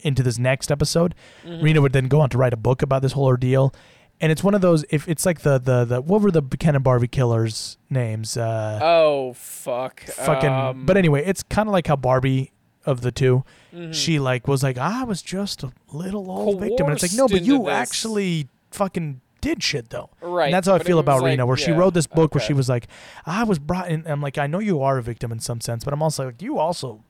[0.00, 1.14] into this next episode.
[1.44, 3.74] Rena would then go on to write a book about this whole ordeal.
[4.20, 6.74] And it's one of those, if it's like the, the, the what were the Ken
[6.74, 8.36] and Barbie killers' names?
[8.36, 10.00] Uh, Oh, fuck.
[10.02, 12.52] fucking Um, but anyway it's kind of like how barbie
[12.86, 13.44] of the 2
[13.74, 13.90] Mm-hmm.
[13.92, 17.26] she like was like, I was just a little old victim, and it's like, no,
[17.26, 17.72] but you this.
[17.72, 20.08] actually fucking did shit though.
[20.20, 22.40] Right, And that's how I feel about Rena, like- where she wrote this book where
[22.42, 22.88] she was like,
[23.26, 24.06] I was brought in.
[24.06, 26.40] I'm like, I know you are a victim in some sense, but I'm also like,
[26.42, 27.02] you also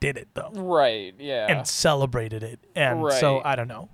[0.00, 1.14] did it though Right.
[1.18, 1.46] Yeah.
[1.48, 2.60] and celebrated it.
[2.76, 3.88] And so I don't know.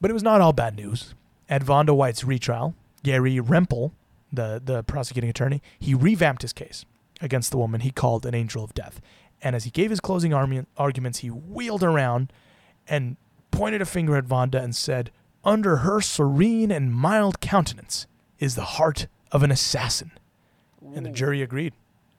[0.00, 1.14] But it was not all bad news.
[1.48, 3.92] At Vonda White's retrial, Gary Rempel,
[4.32, 6.84] the, the prosecuting attorney, he revamped his case
[7.20, 9.00] against the woman he called an angel of death.
[9.42, 12.32] And as he gave his closing argu- arguments, he wheeled around
[12.88, 13.16] and
[13.50, 15.10] pointed a finger at Vonda and said,
[15.44, 18.06] Under her serene and mild countenance
[18.38, 20.12] is the heart of an assassin.
[20.94, 21.72] And the jury agreed.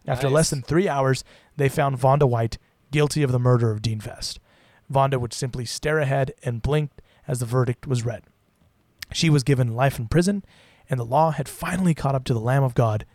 [0.08, 1.24] After less than three hours,
[1.56, 2.58] they found Vonda White
[2.92, 4.40] guilty of the murder of Dean Vest.
[4.92, 8.24] Vonda would simply stare ahead and blinked as the verdict was read.
[9.14, 10.44] She was given life in prison,
[10.90, 13.06] and the law had finally caught up to the Lamb of God.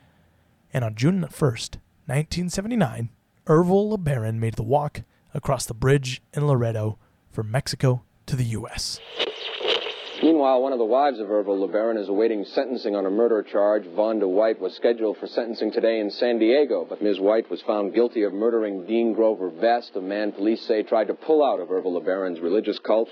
[0.72, 3.10] And on June 1st, 1979,
[3.46, 5.02] Ervil LeBaron made the walk
[5.34, 6.98] across the bridge in Laredo
[7.30, 9.00] from Mexico to the U.S.
[10.26, 13.84] Meanwhile, one of the wives of Ervil LeBaron is awaiting sentencing on a murder charge.
[13.84, 17.20] Vonda White was scheduled for sentencing today in San Diego, but Ms.
[17.20, 21.14] White was found guilty of murdering Dean Grover Vest, a man police say tried to
[21.14, 23.08] pull out of Ervil LeBaron's religious cult.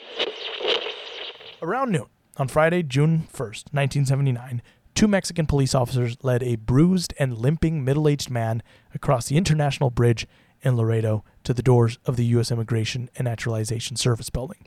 [1.63, 4.61] Around noon on Friday, June 1st, 1979,
[4.97, 8.61] two Mexican police officers led a bruised and limping middle aged man
[8.93, 10.27] across the International Bridge
[10.63, 12.51] in Laredo to the doors of the U.S.
[12.51, 14.67] Immigration and Naturalization Service building.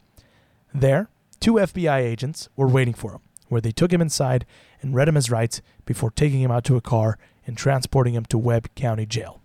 [0.73, 4.45] There, two FBI agents were waiting for him, where they took him inside
[4.81, 8.25] and read him his rights before taking him out to a car and transporting him
[8.25, 9.41] to Webb County Jail.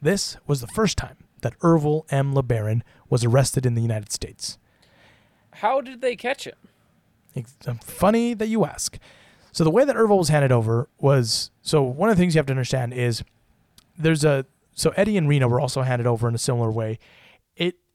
[0.00, 2.34] This was the first time that Ervil M.
[2.34, 4.58] LeBaron was arrested in the United States.
[5.56, 6.56] How did they catch him?
[7.34, 8.98] It's uh, funny that you ask.
[9.52, 12.38] So the way that Ervil was handed over was so one of the things you
[12.38, 13.22] have to understand is
[13.98, 16.98] there's a so Eddie and Rena were also handed over in a similar way.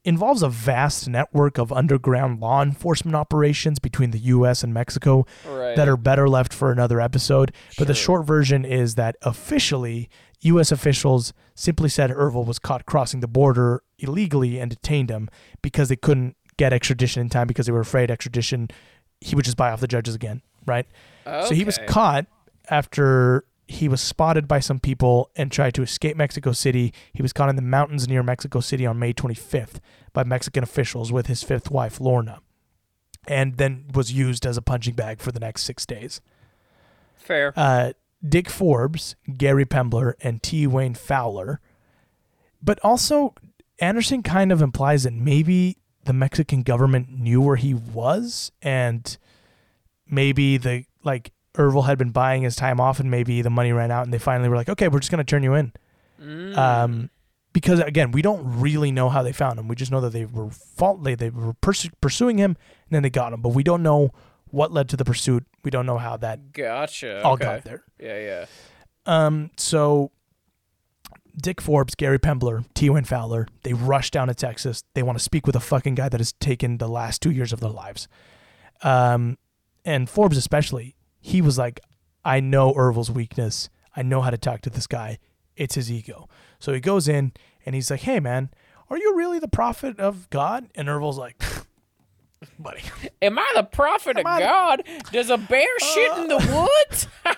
[0.08, 4.64] Involves a vast network of underground law enforcement operations between the U.S.
[4.64, 5.76] and Mexico Right.
[5.76, 7.52] that are better left for another episode.
[7.78, 10.10] But the short version is that officially,
[10.42, 10.72] U.S.
[10.72, 15.28] officials simply said Ervil was caught crossing the border illegally and detained him
[15.62, 18.70] because they couldn't get extradition in time because they were afraid extradition
[19.20, 20.86] he would just buy off the judges again, right?
[21.26, 22.28] So he was caught
[22.70, 26.94] after he was spotted by some people and tried to escape Mexico City.
[27.14, 29.80] He was caught in the mountains near Mexico City on May 25th
[30.14, 32.40] by Mexican officials with his fifth wife, Lorna,
[33.28, 36.22] and then was used as a punching bag for the next six days.
[37.18, 37.52] Fair.
[37.58, 37.92] Uh,
[38.28, 40.66] Dick Forbes, Gary Pembler, and T.
[40.66, 41.60] Wayne Fowler.
[42.62, 43.36] But also,
[43.80, 49.18] Anderson kind of implies that maybe the Mexican government knew where he was, and
[50.10, 53.92] maybe the like Ervil had been buying his time off, and maybe the money ran
[53.92, 55.74] out, and they finally were like, "Okay, we're just gonna turn you in."
[56.56, 57.10] Um,
[57.54, 59.68] because again, we don't really know how they found him.
[59.68, 63.04] We just know that they were fault they they were pursu- pursuing him, and then
[63.04, 63.42] they got him.
[63.42, 64.12] But we don't know
[64.50, 65.46] what led to the pursuit.
[65.64, 67.24] We don't know how that Gotcha.
[67.24, 67.46] all okay.
[67.46, 67.84] got there.
[68.00, 68.46] Yeah, yeah.
[69.06, 70.12] Um, so
[71.42, 72.90] Dick Forbes, Gary Pembler, T.
[72.90, 74.84] Wayne Fowler, they rush down to Texas.
[74.94, 77.54] They want to speak with a fucking guy that has taken the last two years
[77.54, 78.08] of their lives.
[78.82, 79.38] Um,
[79.86, 81.80] and Forbes especially, he was like,
[82.24, 83.70] I know Ervil's weakness.
[83.96, 85.20] I know how to talk to this guy.
[85.56, 86.28] It's his ego.
[86.60, 87.34] So he goes in
[87.66, 88.50] and he's like, Hey man,
[88.90, 90.68] are you really the prophet of God?
[90.76, 91.42] And Ervil's like,
[92.60, 92.82] buddy.
[93.22, 94.84] Am I the prophet of I the- God?
[95.12, 97.08] Does a bear uh, shit in the woods?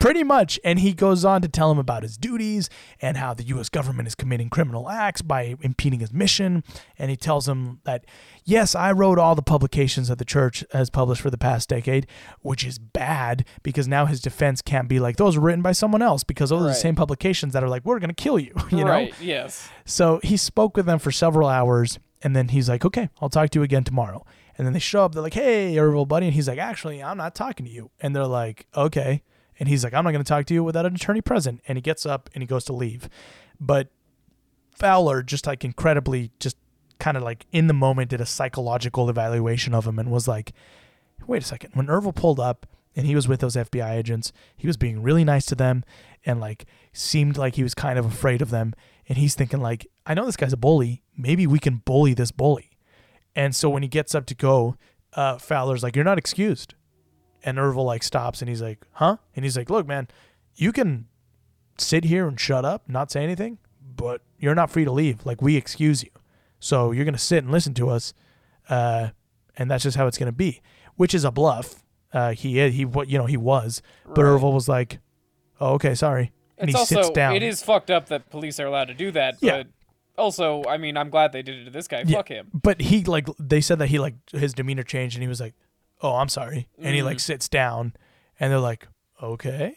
[0.00, 2.70] pretty much and he goes on to tell him about his duties
[3.00, 6.62] and how the US government is committing criminal acts by impeding his mission
[6.98, 8.04] and he tells him that
[8.44, 12.06] yes I wrote all the publications that the church has published for the past decade
[12.42, 16.02] which is bad because now his defense can't be like those were written by someone
[16.02, 18.54] else because those are the same publications that are like we're going to kill you
[18.70, 19.08] you know.
[19.20, 19.68] Yes.
[19.84, 23.50] so he spoke with them for several hours, and then he's like, "Okay, I'll talk
[23.50, 24.24] to you again tomorrow."
[24.56, 25.12] And then they show up.
[25.12, 28.14] They're like, "Hey, Ervil, buddy," and he's like, "Actually, I'm not talking to you." And
[28.14, 29.22] they're like, "Okay."
[29.58, 31.76] And he's like, "I'm not going to talk to you without an attorney present." And
[31.76, 33.08] he gets up and he goes to leave,
[33.60, 33.88] but
[34.74, 36.56] Fowler just like incredibly, just
[36.98, 40.52] kind of like in the moment, did a psychological evaluation of him and was like,
[41.26, 42.66] "Wait a second." When Ervil pulled up
[42.96, 45.84] and he was with those FBI agents, he was being really nice to them
[46.24, 48.74] and like seemed like he was kind of afraid of them.
[49.08, 51.02] And he's thinking like, I know this guy's a bully.
[51.18, 52.70] Maybe we can bully this bully.
[53.34, 54.76] And so when he gets up to go,
[55.14, 56.74] uh, Fowler's like, "You're not excused."
[57.44, 60.08] And Ervil like stops and he's like, "Huh?" And he's like, "Look, man,
[60.54, 61.06] you can
[61.76, 63.58] sit here and shut up, not say anything,
[63.96, 65.26] but you're not free to leave.
[65.26, 66.10] Like we excuse you,
[66.60, 68.14] so you're gonna sit and listen to us,
[68.68, 69.08] uh,
[69.56, 70.60] and that's just how it's gonna be."
[70.96, 71.84] Which is a bluff.
[72.12, 74.40] Uh, he is, he what you know he was, but Right.
[74.40, 74.98] Ervil was like,
[75.60, 77.36] "Oh, okay, sorry," and It's he also sits down.
[77.36, 79.58] it is fucked up that police are allowed to do that, Yeah.
[79.58, 79.66] but
[80.18, 82.02] Also, I mean, I'm glad they did it to this guy.
[82.06, 82.48] Yeah, Fuck him.
[82.52, 85.54] But he like they said that he like his demeanor changed and he was like,
[86.02, 87.04] "Oh, I'm sorry," and he Mm.
[87.04, 87.94] like sits down,
[88.38, 88.88] and they're like,
[89.22, 89.76] "Okay."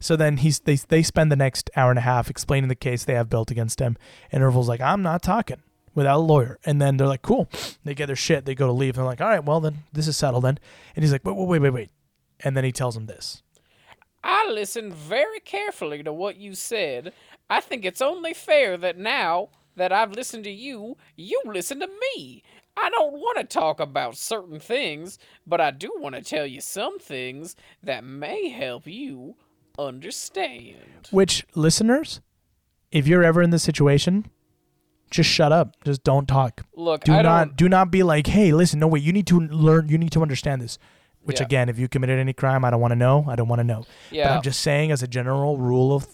[0.00, 3.04] So then he's they they spend the next hour and a half explaining the case
[3.04, 3.96] they have built against him,
[4.30, 5.62] and Ervil's like, "I'm not talking
[5.94, 7.48] without a lawyer," and then they're like, "Cool."
[7.84, 9.78] They get their shit, they go to leave, and they're like, "All right, well then
[9.92, 10.58] this is settled then,"
[10.96, 11.90] and he's like, "Wait, wait, wait, wait, wait,"
[12.40, 13.42] and then he tells him this.
[14.24, 17.12] I listened very carefully to what you said.
[17.50, 21.88] I think it's only fair that now that I've listened to you, you listen to
[22.16, 22.42] me.
[22.76, 26.60] I don't want to talk about certain things, but I do want to tell you
[26.60, 29.34] some things that may help you
[29.78, 31.08] understand.
[31.10, 32.20] Which listeners,
[32.90, 34.26] if you're ever in this situation,
[35.10, 35.76] just shut up.
[35.84, 36.62] Just don't talk.
[36.74, 39.38] Look, do I not do not be like, hey, listen, no wait, you need to
[39.40, 40.78] learn, you need to understand this.
[41.22, 41.46] Which Yeah.
[41.46, 43.24] again, if you committed any crime, I don't want to know.
[43.28, 43.84] I don't want to know.
[44.10, 44.28] Yeah.
[44.28, 46.06] But I'm just saying, as a general rule of,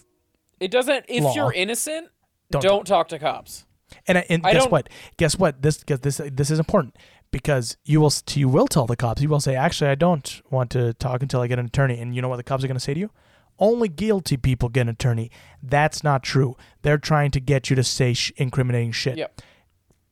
[0.59, 1.05] It doesn't.
[1.07, 1.33] If Law.
[1.33, 2.09] you're innocent,
[2.51, 3.65] Don't don't, talk to cops.
[4.07, 4.89] and, I- and I guess don't- what?
[5.17, 5.61] Guess what?
[5.61, 6.95] This because this this is important
[7.31, 9.21] because you will you will tell the cops.
[9.21, 11.99] You will say, actually, I don't want to talk until I get an attorney.
[11.99, 13.11] And you know what the cops are going to say to you?
[13.59, 15.29] Only guilty people get an attorney.
[15.61, 16.55] That's not true.
[16.81, 19.17] They're trying to get you to say sh- incriminating shit.
[19.17, 19.41] Yep.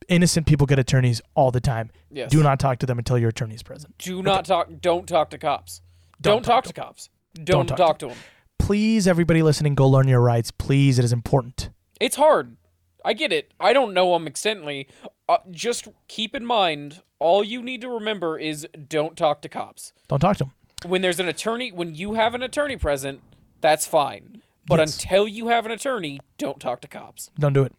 [0.10, 1.90] innocent people get attorneys all the time.
[2.12, 2.30] Yes.
[2.30, 3.98] Do not talk to them until your attorney is present.
[3.98, 4.70] Do not talk.
[4.82, 5.82] Don't talk to cops.
[6.22, 7.10] Don't, talk, to cops.
[7.44, 8.22] Don't, talk talk, to to them.
[8.60, 10.52] Please, everybody listening, go learn your rights.
[10.52, 11.70] Please, it is important.
[12.00, 12.58] It's hard.
[13.06, 13.52] I get it.
[13.60, 14.88] I don't know them extently.
[15.30, 19.94] Uh, just keep in mind, all you need to remember is don't talk to cops.
[20.08, 20.54] Don't talk to them.
[20.86, 23.22] When there's an attorney, when you have an attorney present,
[23.62, 24.42] that's fine.
[24.68, 25.02] But Yes.
[25.02, 27.32] until you have an attorney, don't talk to cops.
[27.40, 27.74] Don't do it.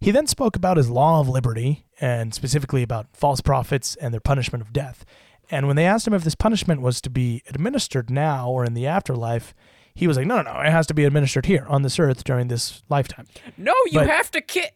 [0.00, 4.20] He then spoke about his law of liberty and specifically about false prophets and their
[4.20, 5.04] punishment of death.
[5.50, 8.74] And when they asked him if this punishment was to be administered now or in
[8.74, 9.52] the afterlife,
[10.00, 12.24] he was like, no, no, no, it has to be administered here on this earth
[12.24, 13.26] during this lifetime.
[13.56, 14.70] No, you But- have to ki-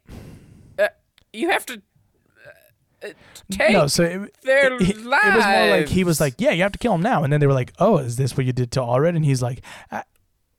[0.79, 0.89] uh,
[1.33, 1.75] You have to
[3.03, 3.11] uh, uh,
[3.51, 6.51] take no, so it, their it, it- it was more like he was like, yeah,
[6.51, 7.25] you have to kill him now.
[7.25, 9.17] And then they were like, oh, is this what you did to Allred?
[9.17, 10.03] And he's like, I,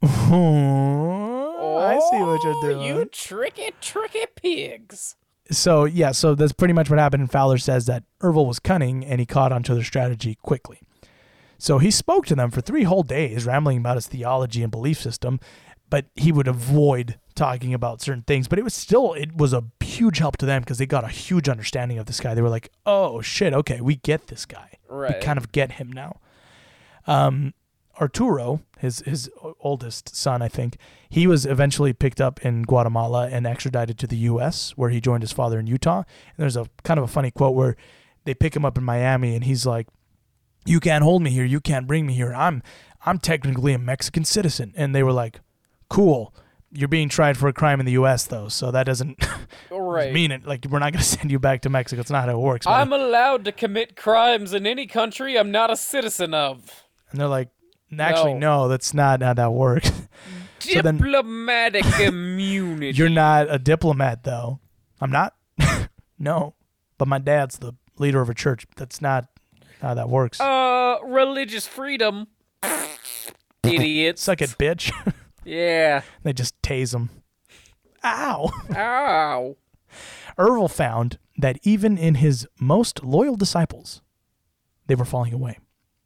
[0.03, 2.81] I see what you're "Oh, doing.
[2.81, 5.15] You tricky, tricky pigs.
[5.51, 7.21] So yeah, so that's pretty much what happened.
[7.21, 10.79] And Fowler says that Ervil was cunning and he caught onto their strategy quickly.
[11.57, 14.99] So he spoke to them for three whole days, rambling about his theology and belief
[14.99, 15.39] system,
[15.89, 18.47] but he would avoid talking about certain things.
[18.47, 21.09] But it was still it was a huge help to them because they got a
[21.09, 22.33] huge understanding of this guy.
[22.33, 24.77] They were like, "Oh shit, okay, we get this guy.
[25.15, 26.19] We kind of get him now."
[27.07, 27.53] Um,
[27.99, 29.29] Arturo, his his
[29.59, 30.77] oldest son, I think,
[31.09, 35.23] he was eventually picked up in Guatemala and extradited to the U.S., where he joined
[35.23, 35.99] his father in Utah.
[35.99, 37.75] And there's a kind of a funny quote where
[38.25, 39.87] they pick him up in Miami, and he's like,
[40.65, 41.45] "You can't hold me here.
[41.45, 42.33] You can't bring me here.
[42.33, 42.61] I'm
[43.05, 45.39] I'm technically a Mexican citizen." And they were like,
[45.89, 46.33] "Cool."
[46.77, 48.25] You're being tried for a crime in the U.S.
[48.25, 49.17] though, so that doesn't
[49.71, 50.11] Right.
[50.11, 50.45] mean it.
[50.45, 52.01] Like we're not going to send you back to Mexico.
[52.01, 52.65] It's not how it works.
[52.65, 52.81] buddy.
[52.81, 56.83] I'm allowed to commit crimes in any country I'm not a citizen of.
[57.11, 57.47] and they're like,
[57.97, 59.89] "Actually, no, that's not how that works."
[60.59, 62.97] So then- Diplomatic immunity.
[62.97, 64.59] You're not a diplomat, though.
[64.99, 65.35] I'm not.
[66.17, 66.55] no,
[66.97, 68.65] but my dad's the leader of a church.
[68.75, 69.27] That's not
[69.81, 70.39] how that works.
[70.39, 72.27] Uh, religious freedom.
[73.63, 74.21] Idiots.
[74.21, 74.91] Suck it, bitch.
[75.47, 76.01] Yeah.
[76.23, 77.11] they just tase him.
[78.03, 78.51] Ow.
[78.75, 79.55] Ow.
[80.39, 84.01] Ervil found that even in his most loyal disciples,
[84.87, 85.59] they were falling away.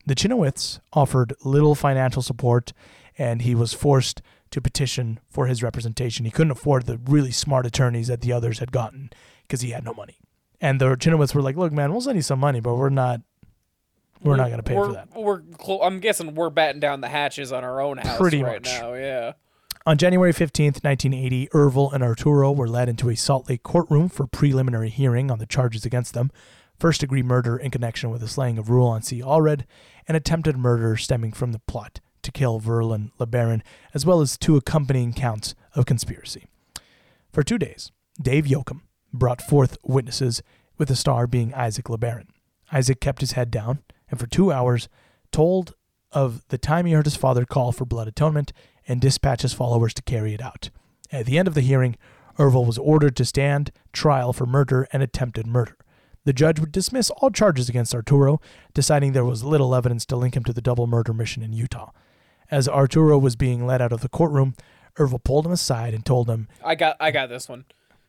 [0.05, 2.73] The Chynoweths offered little financial support,
[3.17, 4.21] and he was forced
[4.51, 6.25] to petition for his representation.
[6.25, 9.09] He couldn't afford the really smart attorneys that the others had gotten
[9.43, 10.17] because he had no money.
[10.59, 13.21] And the Chynoweths were like, "Look, man, we'll send you some money, but we're not,
[14.21, 17.09] we're not going to pay for that." We're clo- I'm guessing we're batting down the
[17.09, 18.79] hatches on our own house Pretty right much.
[18.79, 18.93] now.
[18.93, 19.33] Yeah.
[19.85, 24.27] On January 15th, 1980, Ervil and Arturo were led into a Salt Lake courtroom for
[24.27, 26.31] preliminary hearing on the charges against them
[26.79, 29.21] first degree murder in connection with the slaying of Rulon C.
[29.21, 29.65] Allred,
[30.07, 33.61] and attempted murder stemming from the plot to kill Verlan LeBaron,
[33.93, 36.47] as well as two accompanying counts of conspiracy.
[37.31, 37.91] For two days,
[38.21, 38.81] Dave Yocom
[39.13, 40.41] brought forth witnesses,
[40.77, 42.27] with the star being Isaac LeBaron.
[42.71, 43.79] Isaac kept his head down,
[44.09, 44.89] and for two hours
[45.31, 45.75] told
[46.11, 48.51] of the time he heard his father call for blood atonement
[48.87, 50.69] and dispatch his followers to carry it out.
[51.11, 51.95] At the end of the hearing,
[52.37, 55.77] Ervil was ordered to stand trial for murder and attempted murder.
[56.25, 58.41] The judge would dismiss all charges against Arturo,
[58.73, 61.91] deciding there was little evidence to link him to the double murder mission in Utah.
[62.51, 64.55] As Arturo was being led out of the courtroom,
[64.97, 67.65] Ervil pulled him aside and told him, I got I got this one.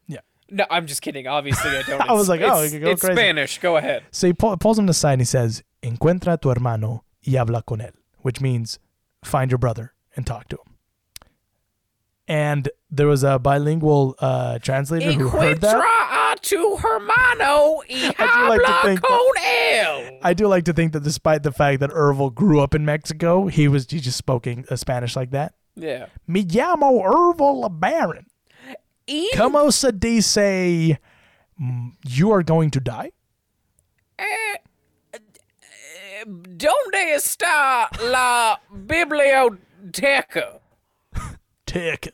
[0.07, 0.21] Yeah.
[0.51, 1.27] No, I'm just kidding.
[1.27, 2.01] Obviously, I don't.
[2.01, 3.03] I was like, oh, it's, go it's.
[3.03, 3.59] Spanish.
[3.59, 4.03] Go ahead.
[4.11, 7.81] So he pull, pulls him aside and he says, Encuentra tu hermano y habla con
[7.81, 8.79] él, which means
[9.25, 10.75] find your brother and talk to him.
[12.29, 15.97] And there was a bilingual uh, translator who heard that.
[16.43, 20.19] To hermano y I do like to habla think con él.
[20.23, 23.49] I do like to think that despite the fact that Ervil grew up in Mexico,
[23.49, 25.55] he was he just spoke uh, Spanish like that.
[25.75, 26.07] Yeah.
[26.27, 28.25] Me llamo Ervil LeBaron.
[29.07, 30.99] In Como se dice
[31.61, 33.11] mm, you are going to die?
[36.27, 40.61] ¿Dónde está la biblioteca?
[41.67, 42.13] Tick.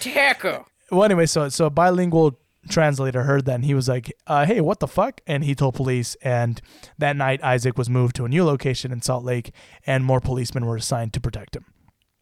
[0.00, 0.64] Teca.
[0.90, 2.38] Well, anyway, so so a bilingual
[2.68, 5.74] translator heard that and he was like, uh, "Hey, what the fuck?" And he told
[5.74, 6.16] police.
[6.22, 6.60] And
[6.98, 9.52] that night, Isaac was moved to a new location in Salt Lake,
[9.86, 11.64] and more policemen were assigned to protect him.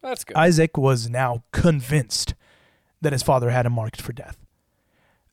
[0.01, 0.35] That's good.
[0.35, 2.33] Isaac was now convinced
[3.01, 4.37] that his father had him marked for death.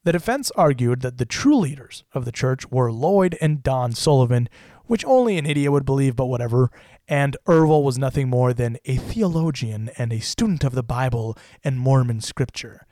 [0.03, 4.49] The defense argued that the true leaders of the church were Lloyd and Don Sullivan,
[4.91, 6.69] which only an idiot would believe, but whatever,
[7.07, 11.79] and Ervil was nothing more than a theologian and a student of the Bible and
[11.79, 12.85] Mormon scripture.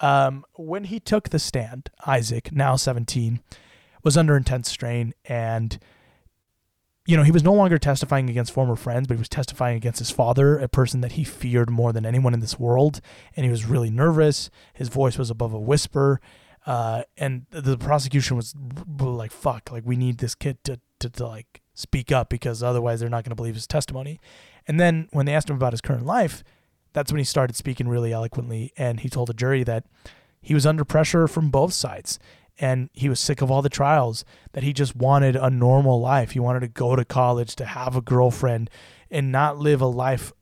[0.00, 3.40] Um, when he took the stand, Isaac, now 17,
[4.02, 5.78] was under intense strain and
[7.06, 10.00] you know, he was no longer testifying against former friends, but he was testifying against
[10.00, 13.00] his father, a person that he feared more than anyone in this world.
[13.34, 14.50] And he was really nervous.
[14.74, 16.20] His voice was above a whisper.
[16.64, 18.54] Uh, and the prosecution was
[19.00, 23.00] like, fuck, like, we need this kid to, to, to like speak up because otherwise
[23.00, 24.20] they're not going to believe his testimony.
[24.66, 26.42] And then when they asked him about his current life,
[26.92, 28.72] that's when he started speaking really eloquently.
[28.76, 29.84] And he told the jury that
[30.40, 32.18] he was under pressure from both sides
[32.58, 36.32] and he was sick of all the trials that he just wanted a normal life
[36.32, 38.68] he wanted to go to college to have a girlfriend
[39.10, 40.32] and not live a life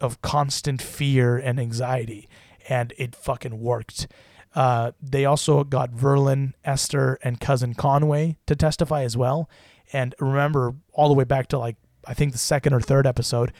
[0.00, 2.28] of constant fear and anxiety
[2.68, 4.06] and it fucking worked
[4.54, 9.48] uh, they also got Verlan esther and cousin conway to testify as well
[9.92, 11.76] and remember all the way back to like
[12.06, 13.52] i think the second or third episode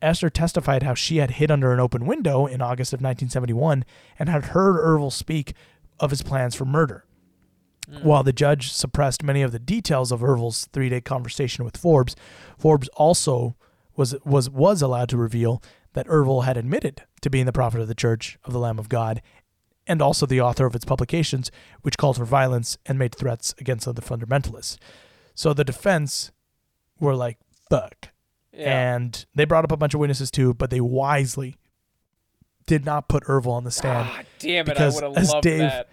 [0.00, 3.84] Esther testified how she had hid under an open window in August of 1971
[4.18, 5.54] and had heard Ervil speak
[5.98, 7.04] of his plans for murder.
[7.88, 8.02] Hmm.
[8.02, 12.14] While the judge suppressed many of the details of Ervil's three-day conversation with Forbes,
[12.58, 13.56] Forbes also
[13.96, 15.62] was was was allowed to reveal
[15.94, 18.88] that Ervil had admitted to being the prophet of the Church of the Lamb of
[18.88, 19.20] God,
[19.86, 21.50] and also the author of its publications,
[21.82, 24.76] which called for violence and made threats against other fundamentalists.
[25.38, 26.32] So the defense
[26.98, 27.38] were like,
[27.70, 28.08] "Fuck,"
[28.52, 28.94] Yeah.
[28.96, 31.58] and they brought up a bunch of witnesses too, but they wisely
[32.66, 34.70] did not put Ervil on the stand Ah, damn it!
[34.70, 35.88] I because would have loved Dave- that.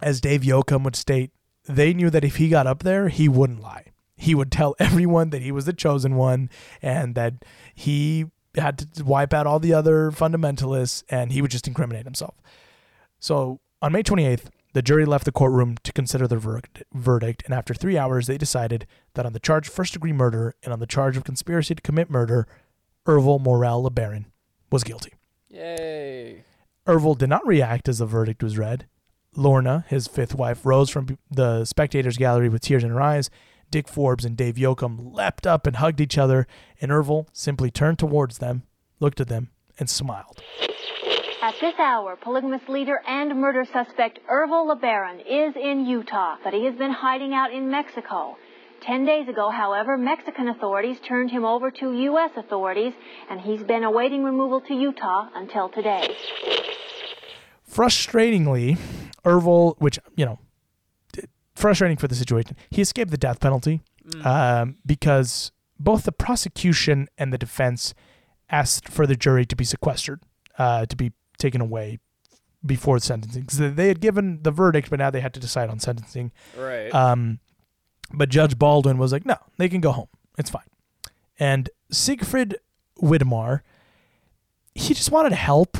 [0.00, 1.32] as Dave Yocom would state,
[1.66, 3.84] they knew that if he got up there, he wouldn't lie.
[4.16, 6.48] He would tell everyone that he was the chosen one
[6.80, 7.44] and that
[7.74, 8.24] he
[8.56, 12.36] had to wipe out all the other fundamentalists and he would just incriminate himself.
[13.20, 17.54] So on May 28th, the jury left the courtroom to consider the verdict, verdict, and
[17.54, 20.80] after three hours, they decided that on the charge of first degree murder and on
[20.80, 22.46] the charge of conspiracy to commit murder,
[23.06, 24.26] Ervil Morrell LeBaron
[24.70, 25.14] was guilty.
[25.48, 26.44] Yay!
[26.86, 28.86] Ervil did not react as the verdict was read.
[29.34, 33.30] Lorna, his fifth wife, rose from the spectators' gallery with tears in her eyes.
[33.70, 36.46] Dick Forbes and Dave Yocom leapt up and hugged each other,
[36.80, 38.62] and Ervil simply turned towards them,
[39.00, 40.42] looked at them, and smiled.
[41.58, 46.64] At this hour, polygamous leader and murder suspect Ervil LeBaron is in Utah, but he
[46.66, 48.36] has been hiding out in Mexico.
[48.80, 52.30] Ten days ago, however, Mexican authorities turned him over to U.S.
[52.36, 52.92] authorities,
[53.28, 56.14] and he's been awaiting removal to Utah until today.
[57.68, 58.78] Frustratingly,
[59.24, 60.38] Ervil, which, you know,
[61.56, 63.80] frustrating for the situation, he escaped the death penalty
[64.22, 67.94] um, because both the prosecution and the defense
[68.48, 70.20] asked for the jury to be sequestered,
[70.56, 71.98] uh, to be taken away
[72.64, 73.46] before sentencing.
[73.46, 76.32] 'Cause they had given the verdict, but now they had to decide on sentencing.
[76.56, 76.92] Right.
[76.94, 77.38] Um,
[78.12, 80.08] but Judge Baldwin was like, no, they can go home.
[80.38, 80.62] It's fine.
[81.38, 82.56] And Siegfried
[83.00, 83.60] Widmar,
[84.74, 85.78] he just wanted to help.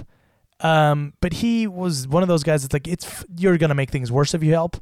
[0.61, 4.11] Um, but he was one of those guys that's like, it's you're gonna make things
[4.11, 4.77] worse if you help,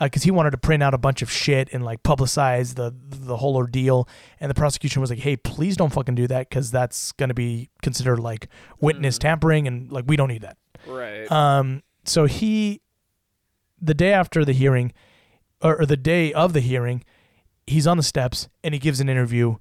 [0.00, 3.36] because he wanted to print out a bunch of shit and like publicize the the
[3.36, 4.08] whole ordeal.
[4.40, 7.70] And the prosecution was like, hey, please don't fucking do that, because that's gonna be
[7.82, 8.48] considered like
[8.80, 10.58] witness tampering, and like we don't need that.
[10.86, 11.30] Right.
[11.30, 12.80] Um, so he,
[13.80, 14.92] the day after the hearing,
[15.60, 17.04] or, or the day of the hearing,
[17.66, 19.56] he's on the steps and he gives an interview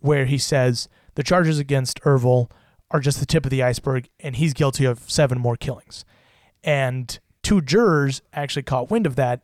[0.00, 2.50] where he says the charges against Ervil
[2.90, 6.04] are just the tip of the iceberg and he's guilty of seven more killings.
[6.62, 9.42] And two jurors actually caught wind of that.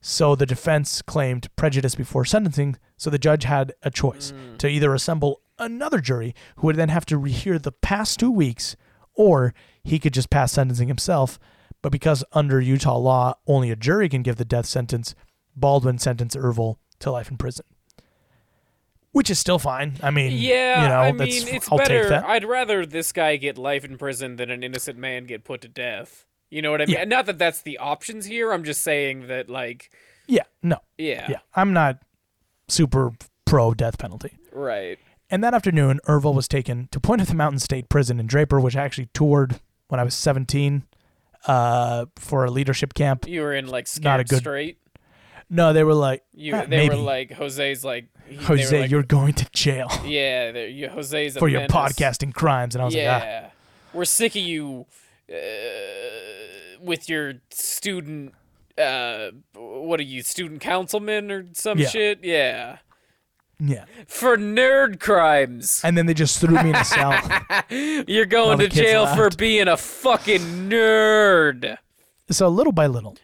[0.00, 2.76] So the defense claimed prejudice before sentencing.
[2.96, 4.58] So the judge had a choice mm.
[4.58, 8.76] to either assemble another jury who would then have to rehear the past two weeks,
[9.14, 11.38] or he could just pass sentencing himself.
[11.82, 15.14] But because under Utah law, only a jury can give the death sentence,
[15.56, 17.64] Baldwin sentenced Ervil to life in prison.
[19.12, 19.94] which is still fine.
[20.02, 22.00] I mean, Yeah, you know, I mean, it's I'll better.
[22.00, 22.24] take that.
[22.26, 25.68] I'd rather this guy get life in prison than an innocent man get put to
[25.68, 26.25] death.
[26.50, 26.96] You know what I mean?
[26.96, 27.04] Yeah.
[27.04, 28.52] Not that that's the options here.
[28.52, 29.90] I'm just saying that, like,
[30.26, 31.98] yeah, no, yeah, yeah, I'm not
[32.68, 33.12] super
[33.44, 34.38] pro death penalty.
[34.52, 34.98] right.
[35.28, 38.60] And that afternoon, Ervil was taken to Point of the Mountain State Prison in Draper,
[38.60, 39.58] which I actually toured
[39.88, 40.84] when I was 17
[41.48, 43.26] uh, for a leadership camp.
[43.26, 44.78] You were in like Not a good- straight.
[45.50, 46.94] No, they were like, You, "Ah, they maybe.
[46.96, 51.34] were like Jose's like he- Jose, like, you're going to jail yeah, they're- you, Jose's
[51.36, 52.74] a for your menace." podcasting crimes.
[52.76, 53.18] And I was like, ah.
[53.18, 53.50] yeah,
[53.92, 54.86] we're sick of you
[55.32, 58.34] uh, with your student.
[58.78, 61.88] Uh, what are you, student councilman or some Yeah.
[61.88, 62.18] shit?
[62.22, 62.78] Yeah,
[63.58, 63.86] yeah.
[64.06, 65.80] for nerd crimes.
[65.82, 67.18] And then they just threw me in a cell.
[68.06, 71.78] You're going to jail for being a fucking nerd.
[72.30, 73.16] so little by little,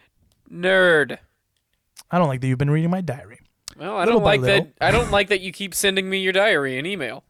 [0.51, 1.19] Nerd.
[2.09, 3.39] I don't like that you've been reading my diary.
[3.77, 4.65] Well, I Little don't like little.
[4.65, 4.73] that.
[4.87, 7.23] I don't like that you keep sending me your diary in email.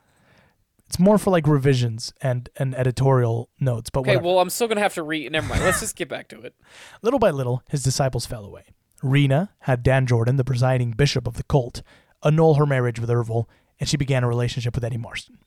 [0.88, 3.90] It's more for like revisions and, and editorial notes.
[3.90, 4.26] But Okay, whatever.
[4.28, 5.32] well, I'm still gonna have to read.
[5.32, 5.64] Never mind.
[5.64, 6.56] Let's just get back to it.
[7.02, 8.66] Little by little, his disciples fell away.
[9.02, 11.82] Rena had Dan Jordan, the presiding bishop of the cult,
[12.24, 13.46] annul her marriage with Ervil,
[13.80, 15.40] and she began a relationship with Eddie Marston.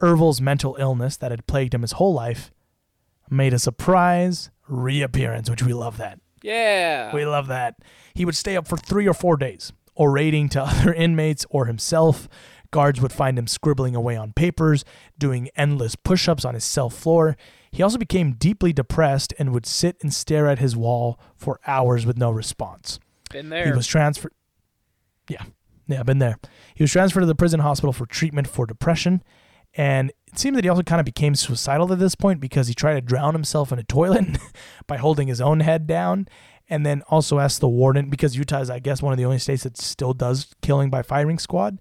[0.00, 2.50] Ervil's mental illness that had plagued him his whole life
[3.30, 6.18] made a surprise reappearance, which we love that.
[6.42, 7.14] Yeah.
[7.14, 7.76] We love that.
[8.14, 12.28] He would stay up for three or four days, orating to other inmates or himself.
[12.72, 14.84] Guards would find him scribbling away on papers,
[15.16, 17.36] doing endless push ups on his cell floor.
[17.70, 22.04] He also became deeply depressed and would sit and stare at his wall for hours
[22.04, 22.98] with no response.
[23.30, 23.66] Been there.
[23.66, 24.32] He was transferred.
[25.28, 25.44] Yeah,
[25.86, 26.38] yeah, I've been there.
[26.74, 29.22] He was transferred to the prison hospital for treatment for depression,
[29.74, 32.74] and it seemed that he also kind of became suicidal at this point because he
[32.74, 34.38] tried to drown himself in a toilet
[34.86, 36.26] by holding his own head down,
[36.68, 39.38] and then also asked the warden because Utah is, I guess, one of the only
[39.38, 41.78] states that still does killing by firing squad.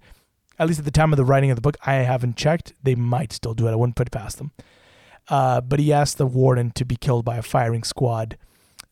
[0.61, 2.73] At least at the time of the writing of the book, I haven't checked.
[2.83, 3.71] They might still do it.
[3.71, 4.51] I wouldn't put it past them.
[5.27, 8.37] Uh, but he asked the warden to be killed by a firing squad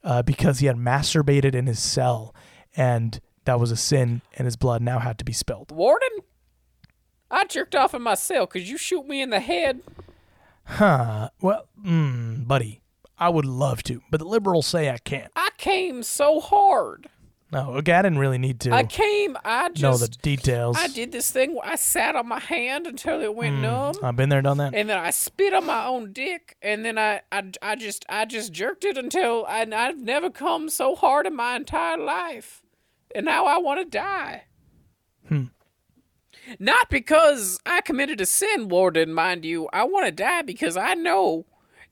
[0.04, 2.34] uh, because he had masturbated in his cell,
[2.76, 5.70] and that was a sin, and his blood now had to be spilled.
[5.70, 6.10] Warden,
[7.30, 8.48] I jerked off in my cell.
[8.48, 9.82] Could you shoot me in the head?
[10.64, 11.30] Huh.
[11.40, 12.82] Well, mm, buddy,
[13.20, 15.32] I would love to, but the liberals say I can't.
[15.36, 17.10] I came so hard.
[17.52, 19.36] No, okay, I didn't really need to I came.
[19.44, 20.78] I just know the details.
[20.80, 21.56] I did this thing.
[21.56, 23.96] Where I sat on my hand until it went numb.
[24.04, 24.76] I've been there, done that.
[24.76, 28.26] and then I spit on my own dick, and then I, I, I just, I
[28.26, 32.62] just jerked it until I, I've never come so hard in my entire life,
[33.16, 34.44] and now I want to die.
[35.28, 35.46] Hmm.
[36.60, 39.68] Not because I committed a sin, Warden, mind you.
[39.74, 41.46] I want to die because I know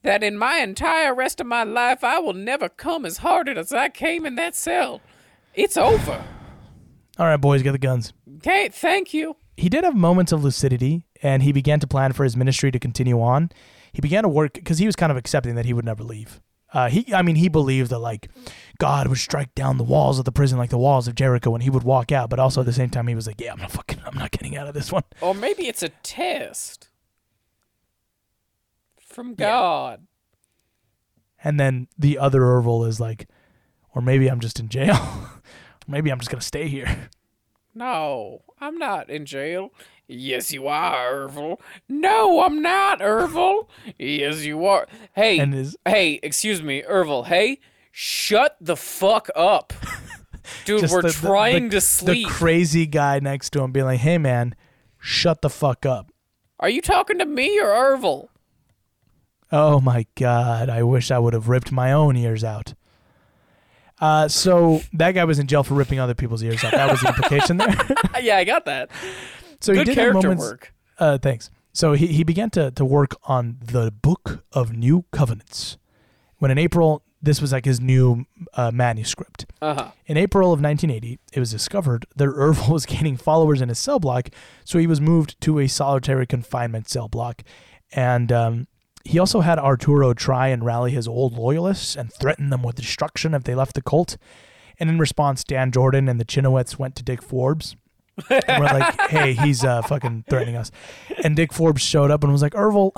[0.03, 3.73] that in my entire rest of my life, I will never come as hard as
[3.73, 5.01] I came in that cell.
[5.57, 6.23] It's over.
[7.17, 8.13] All right, boys, get the guns.
[8.37, 9.37] Okay, thank you.
[9.57, 12.77] He did have moments of lucidity, and he began to plan for his ministry to
[12.77, 13.49] continue on.
[13.91, 16.41] He began to work because he was kind of accepting that he would never leave.
[16.71, 18.29] Uh, he, I mean, he believed that like
[18.77, 21.63] God would strike down the walls of the prison like the walls of Jericho, and
[21.63, 22.29] he would walk out.
[22.29, 24.29] But also at the same time, he was like, "Yeah, I'm not fucking, I'm not
[24.29, 26.89] getting out of this one." Or maybe it's a test
[28.99, 30.05] from God.
[31.43, 33.27] And then the other Ervil is like,
[33.97, 34.95] or maybe I'm just in jail.
[35.87, 37.09] maybe I'm just gonna stay here.
[37.73, 39.71] No, I'm not in jail.
[40.07, 41.59] Yes, you are, Ervil.
[41.89, 43.67] No, I'm not, Ervil.
[43.99, 44.87] Yes, you are.
[45.13, 47.25] Hey, And is- hey, excuse me, Ervil.
[47.25, 47.59] Hey,
[47.91, 49.73] shut the fuck up,
[50.65, 50.81] dude.
[50.81, 52.27] Just we're the- the- trying the- to sleep.
[52.27, 54.55] The crazy guy next to him being like, "Hey, man,
[54.99, 56.11] shut the fuck up."
[56.59, 58.29] Are you talking to me or Ervil?
[59.51, 62.73] Oh my god, I wish I would have ripped my own ears out.
[63.99, 66.71] Uh, so that guy was in jail for ripping other people's ears out.
[66.71, 67.75] That was the implication there.
[68.21, 68.89] yeah, I got that.
[69.59, 70.73] So he did character moments- work.
[70.99, 71.49] Uh, thanks.
[71.73, 75.77] So he, he began to, to work on the Book of New Covenants.
[76.39, 79.45] When in April, this was like his new uh, manuscript.
[79.61, 79.91] Uh-huh.
[80.05, 83.99] In April of 1980, it was discovered that Ervil was gaining followers in his cell
[83.99, 84.29] block,
[84.63, 87.43] so he was moved to a solitary confinement cell block.
[87.91, 88.67] And um,
[89.07, 93.33] he also had Arturo try and rally his old loyalists and threaten them with destruction
[93.33, 94.17] if they left the cult.
[94.79, 97.75] And in response, Dan Jordan and the Chynoweths went to Dick Forbes.
[98.29, 100.71] and we're like, hey, he's uh, fucking threatening us.
[101.23, 102.91] And Dick Forbes showed up and was like, Ervil,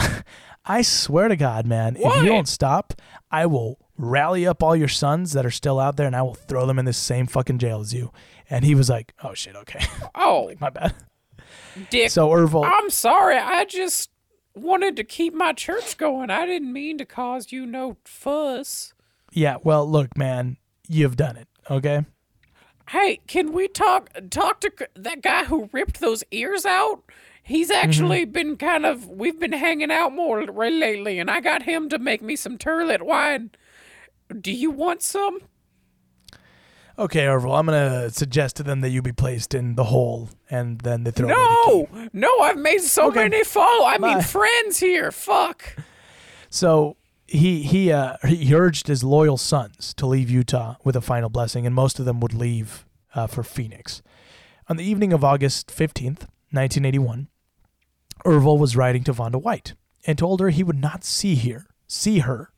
[0.65, 2.94] I swear to God, man, if you don't stop,
[3.31, 6.36] I will rally up all your sons that are still out there and I will
[6.36, 8.11] throw them in the same fucking jail as you.
[8.49, 9.86] And he was like, oh shit, okay.
[10.15, 10.95] Oh, My bad.
[11.90, 12.10] Dick.
[12.11, 13.38] So Ervil, I'm sorry.
[13.38, 14.10] I just
[14.55, 16.30] wanted to keep my church going.
[16.30, 18.93] I didn't mean to cause you no fuss.
[19.31, 20.57] yeah, well, look, man,
[20.88, 22.05] you've done it, okay?
[22.89, 27.03] Hey, can we talk talk to that guy who ripped those ears out?
[27.43, 27.84] He's mm-hmm.
[27.84, 31.99] actually been kind of we've been hanging out more lately, and I got him to
[31.99, 33.51] make me some turlet wine.
[34.41, 35.39] Do you want some?
[36.99, 40.80] Okay, Orville, I'm gonna suggest to them that you be placed in the hole, and
[40.81, 41.30] then they throw.
[41.30, 43.21] away the No, no, I've made so Okay.
[43.30, 43.85] many follow.
[43.88, 45.09] I mean, friends here.
[45.11, 45.77] Fuck.
[46.49, 51.30] So he he uh, he urged his loyal sons to leave Utah with a final
[51.30, 52.85] blessing, and most of them would leave
[53.15, 54.01] uh, for Phoenix.
[54.67, 57.30] On the evening of August fifteenth, nineteen eighty one,
[58.26, 59.73] Ervil was writing to Vonda White
[60.05, 62.51] and told her he would not see her see her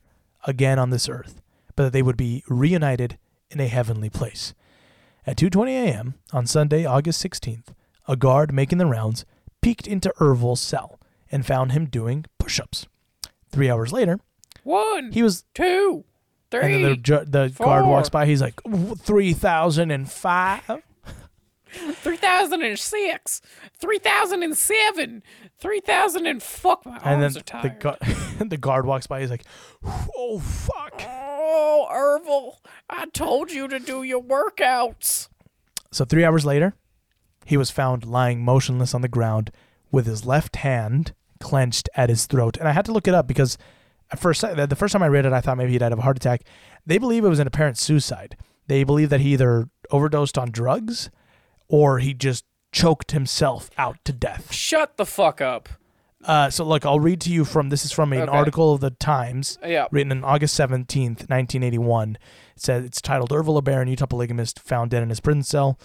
[0.48, 1.42] again on this earth,
[1.76, 3.20] but that they would be reunited
[3.52, 4.54] in a heavenly place.
[5.28, 6.16] At 2:20 a.m.
[6.34, 7.68] on Sunday, August 16th,
[8.08, 9.24] a guard making the rounds
[9.62, 11.00] peeked into Ervil's cell
[11.32, 12.88] and found him doing push-ups.
[13.52, 14.20] 3 hours later,
[14.64, 16.06] One, he was two,
[16.50, 16.62] three.
[16.62, 18.26] and then the, ju- the guard walks by.
[18.26, 20.82] He's like, 3005.
[21.74, 23.42] 3006,
[23.80, 25.24] 3007,
[25.58, 27.80] 3000 and fuck my And then arms are the, tired.
[28.40, 29.22] gu- the guard walks by.
[29.22, 29.46] He's like,
[30.16, 31.02] oh, fuck.
[31.52, 32.58] Oh, Ervil,
[32.90, 35.28] I told you to do your workouts.
[35.92, 36.74] So three hours later,
[37.46, 39.52] he was found lying motionless on the ground
[39.92, 42.58] with his left hand clenched at his throat.
[42.58, 43.58] And I had to look it up because
[44.12, 46.04] at first, the first time I read it, I thought maybe he died of a
[46.04, 46.44] heart attack.
[46.86, 48.38] They believe it was an apparent suicide.
[48.68, 51.10] They believe that he either overdosed on drugs
[51.68, 54.54] or he just choked himself out to death.
[54.54, 55.68] Shut the fuck up.
[56.24, 58.32] Uh, so look, I'll read to you from this is from an Okay.
[58.32, 59.88] article of the Times, Yeah.
[59.92, 62.18] written on August seventeenth, nineteen eighty one.
[62.56, 65.80] It says it's titled "Ervil LeBaron, Utah polygamist, found dead in his prison cell,"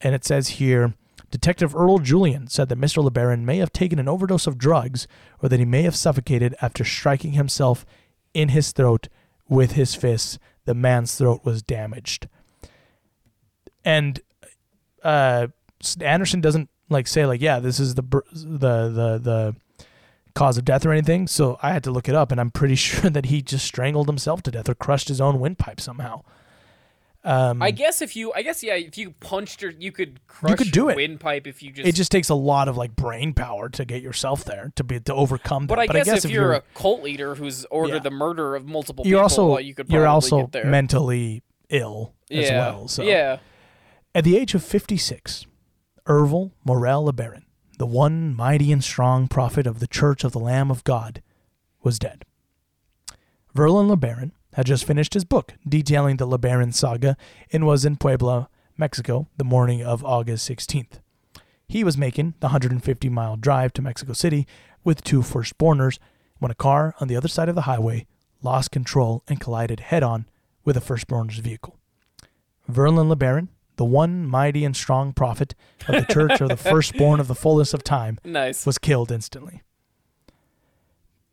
[0.00, 0.94] and it says here.
[1.30, 3.06] Detective Earl Julian said that Mr.
[3.06, 5.06] LeBaron may have taken an overdose of drugs
[5.42, 7.84] or that he may have suffocated after striking himself
[8.32, 9.08] in his throat
[9.46, 10.38] with his fists.
[10.64, 12.28] The man's throat was damaged.
[13.84, 14.20] And
[15.02, 15.48] uh,
[16.00, 18.02] Anderson doesn't like say like, yeah, this is the
[18.32, 19.56] the the the
[20.38, 21.26] cause of death or anything.
[21.26, 24.06] So I had to look it up, and I'm pretty sure that he just strangled
[24.08, 26.22] himself to death or crushed his own windpipe somehow.
[27.24, 30.50] Um, I guess if you, I guess yeah, if you punched your, you could crush
[30.52, 30.96] you could do your it.
[30.96, 31.86] windpipe if you just.
[31.88, 35.00] it just takes a lot of like brain power to get yourself there to be
[35.00, 35.68] to overcome that.
[35.68, 37.98] but I, guess, if, you're, a cult leader who's ordered Yeah.
[37.98, 40.66] the murder of multiple you're people, also uh, you could you're also get there.
[40.66, 42.58] mentally ill as Yeah.
[42.58, 42.88] well.
[42.88, 43.38] So Yeah.
[44.14, 45.46] At the age of 56,
[46.06, 47.42] Ervil Morrell LeBaron,
[47.78, 51.22] the one mighty and strong prophet of the Church of the Lamb of God,
[51.82, 52.24] was dead.
[53.54, 57.16] Verlan LeBaron had just finished his book detailing the LeBaron saga
[57.52, 61.00] and was in Puebla, Mexico, the morning of August 16th.
[61.66, 64.46] He was making the 150 mile drive to Mexico City
[64.84, 65.98] with two firstborners
[66.38, 68.06] when a car on the other side of the highway
[68.42, 70.26] lost control and collided head on
[70.64, 71.76] with a firstborn's vehicle.
[72.70, 73.48] Verlin LeBaron,
[73.78, 75.54] the one mighty and strong prophet
[75.88, 78.66] of the church of the firstborn of the fullness of time, Nice.
[78.66, 79.62] was killed instantly.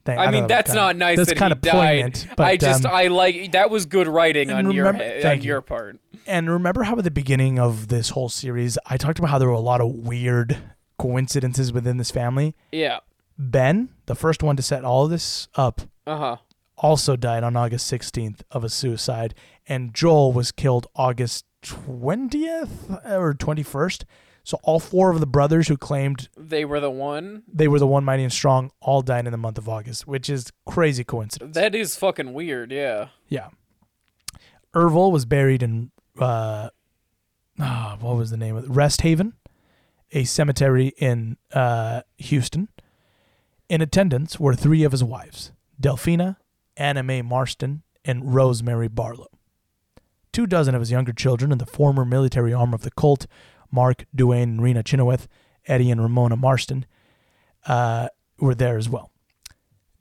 [0.05, 1.73] Thank- I don't mean, know, that's not nice That's that kind he of died.
[2.13, 2.27] poignant.
[2.37, 5.43] But, I just, um, I like that was good writing on your remember- thank on
[5.43, 5.47] you.
[5.47, 5.99] your part.
[6.27, 9.47] And remember how at the beginning of this whole series, I talked about how there
[9.47, 10.57] were a lot of weird
[10.99, 12.55] coincidences within this family.
[12.71, 12.99] Yeah.
[13.37, 16.37] Ben, the first one to set all of this up, Uh huh.
[16.77, 19.33] also died on August 16th of a suicide,
[19.67, 24.03] and Joel was killed August 20th or 21st.
[24.43, 27.41] So all four of the brothers who claimed They were the one.
[27.51, 30.29] they were the one mighty and strong all died in the month of August, which
[30.29, 31.55] is crazy coincidence.
[31.55, 32.71] That is fucking weird.
[32.71, 33.07] Yeah.
[33.27, 33.47] Yeah.
[34.75, 36.69] Ervil was buried in uh
[37.59, 38.69] ah, what was the name of it?
[38.69, 39.33] Rest Haven,
[40.11, 42.67] a cemetery in uh Houston.
[43.67, 45.51] In attendance were three of his wives,
[45.81, 46.37] Delfina,
[46.77, 49.27] Anna Mae Marston, and Rosemary Barlow.
[50.35, 53.25] Two dozen of his younger children and the former military arm of the cult,
[53.71, 55.27] Mark, Duane, and Rena Chynoweth,
[55.65, 56.85] Eddie and Ramona Marston,
[57.67, 59.13] uh, were there as well.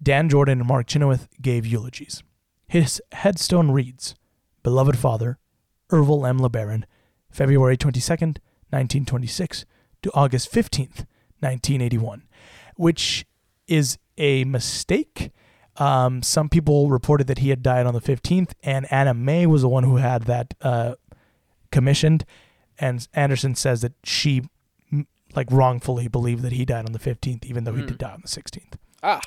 [0.02, 2.24] Dan Jordan and Mark Chynoweth gave eulogies.
[2.66, 4.16] His headstone reads,
[4.64, 5.38] Beloved Father,
[5.92, 6.40] Ervil M.
[6.40, 6.82] LeBaron,
[7.30, 8.38] February 22nd,
[8.70, 9.64] 1926
[10.02, 11.06] to August 15th,
[11.38, 12.24] 1981,
[12.74, 13.24] which
[13.68, 15.30] is a mistake.
[15.76, 19.62] Um, some people reported that he had died on the 15th, and Anna May was
[19.62, 20.94] the one who had that uh,
[21.72, 22.24] commissioned.
[22.78, 24.42] And Anderson says that she,
[25.34, 27.88] like, wrongfully believed that he died on the 15th, even though he Hmm.
[27.88, 28.74] did die on the 16th.
[29.02, 29.20] Ah.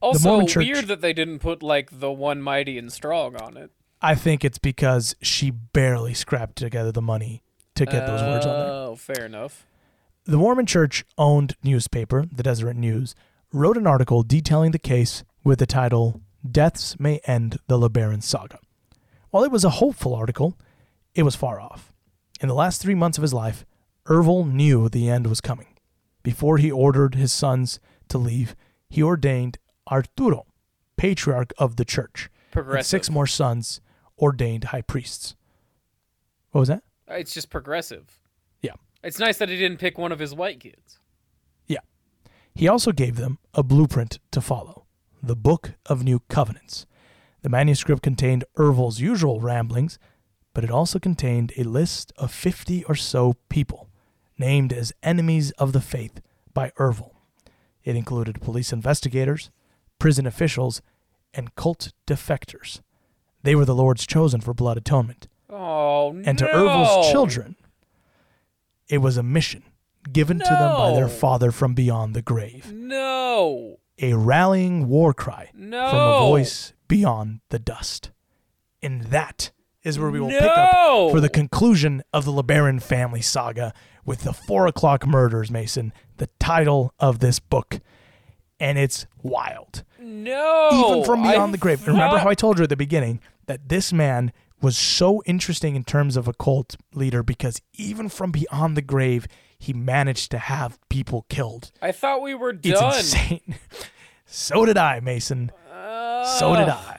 [0.00, 3.70] Also, Church- weird that they didn't put like the one mighty and strong on it.
[4.02, 7.42] I think it's because she barely scrapped together the money
[7.74, 8.68] to get those words on there.
[8.68, 9.66] Oh, fair enough.
[10.24, 13.14] The Mormon Church owned newspaper, the Deseret News,
[13.56, 18.58] wrote an article detailing the case with the title Deaths May End the LeBaron Saga.
[19.30, 20.58] While it was a hopeful article,
[21.14, 21.90] it was far off.
[22.38, 23.64] In the last three months of his life,
[24.04, 25.78] Ervil knew the end was coming.
[26.22, 28.54] Before he ordered his sons to leave,
[28.90, 29.56] he ordained
[29.90, 30.44] Arturo,
[30.98, 33.80] patriarch of the church, and six more sons
[34.18, 35.34] ordained high priests.
[36.50, 36.82] What was that?
[37.08, 38.20] It's just progressive.
[38.60, 38.74] Yeah.
[39.02, 40.98] It's nice that he didn't pick one of his white kids.
[42.56, 44.86] He also gave them a blueprint to follow
[45.22, 46.86] the Book of New Covenants.
[47.42, 49.98] The manuscript contained Ervil's usual ramblings,
[50.54, 53.90] but it also contained a list of 50 or so people
[54.38, 56.22] named as enemies of the faith
[56.54, 57.10] by Ervil.
[57.84, 59.50] It included police investigators,
[59.98, 60.80] prison officials,
[61.34, 62.80] and cult defectors.
[63.42, 65.28] They were the Lord's chosen for blood atonement.
[65.50, 66.52] Oh And to no.
[66.52, 67.56] Ervil's children,
[68.88, 69.62] it was a mission
[70.12, 72.72] given to them by their father from beyond the grave.
[72.72, 73.78] No.
[73.98, 75.90] A rallying war cry no.
[75.90, 78.10] from a voice beyond the dust.
[78.82, 79.52] And that
[79.82, 83.72] is where we will pick up for the conclusion of the LeBaron family saga
[84.04, 87.80] with the Four O'Clock Murders, Mason, the title of this book.
[88.58, 89.84] And it's wild.
[89.98, 90.70] No.
[90.72, 91.86] Even from beyond I the grave.
[91.86, 95.84] Remember how I told you at the beginning that this man was so interesting in
[95.84, 99.26] terms of a cult leader because even from beyond the grave,
[99.58, 101.70] he managed to have people killed.
[101.80, 102.98] I thought we were done.
[102.98, 103.54] It's insane.
[104.26, 105.50] so did I, Mason.
[105.70, 106.98] so did I.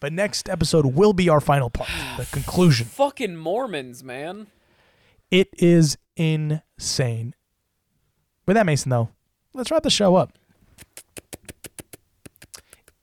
[0.00, 2.86] But next episode will be our final part, the conclusion.
[2.86, 4.46] Fucking Mormons, man.
[5.30, 7.34] It is insane.
[8.46, 9.10] With that, Mason, though,
[9.52, 10.32] let's wrap the show up.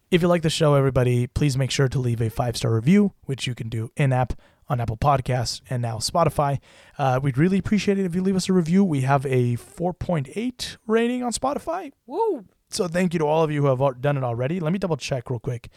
[0.09, 3.13] If you like the show, everybody, please make sure to leave a five star review,
[3.25, 4.33] which you can do in app
[4.67, 6.59] on Apple Podcasts and now Spotify.
[6.97, 8.83] Uh, we'd really appreciate it if you leave us a review.
[8.83, 11.91] We have a 4.8 rating on Spotify.
[12.05, 12.45] Woo.
[12.69, 14.59] So thank you to all of you who have done it already.
[14.59, 15.69] Let me double check real quick.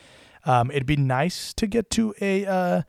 [0.44, 2.82] Um, it'd be nice to get to a uh,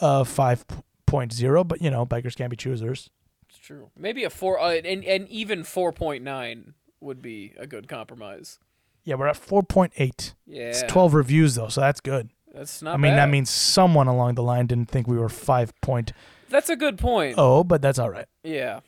[0.00, 3.10] a 5.0, but you know, bikers can't be choosers.
[3.48, 3.90] It's true.
[3.96, 8.58] Maybe a four, uh, and and even four point nine would be a good compromise.
[9.02, 10.34] Yeah, we're at 4.8.
[10.46, 10.62] Yeah.
[10.64, 12.30] It's 12 reviews though, so that's good.
[12.52, 12.94] That's not.
[12.94, 16.12] I mean, that means someone along the line didn't think we were 5.0, point.
[16.48, 17.34] that's a good point.
[17.38, 18.26] Oh, but that's all right.
[18.42, 18.80] Yeah.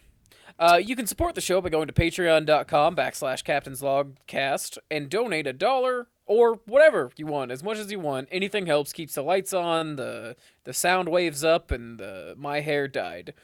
[0.59, 5.09] Uh, you can support the show by going to patreon.com backslash captain's log cast and
[5.09, 8.28] donate a dollar or whatever you want, as much as you want.
[8.30, 12.86] Anything helps, keeps the lights on, the the sound waves up, and the my hair
[12.86, 13.34] dyed.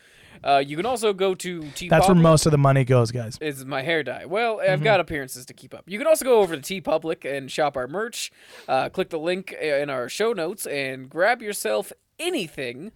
[0.44, 3.36] Uh, you can also go to T That's where most of the money goes, guys.
[3.40, 4.24] is my hair dye.
[4.24, 4.84] Well, I've Mhm.
[4.84, 5.84] got appearances to keep up.
[5.86, 8.30] You can also go over to Teepublic and shop our merch.
[8.68, 12.92] Uh, click the link in our show notes and grab yourself anything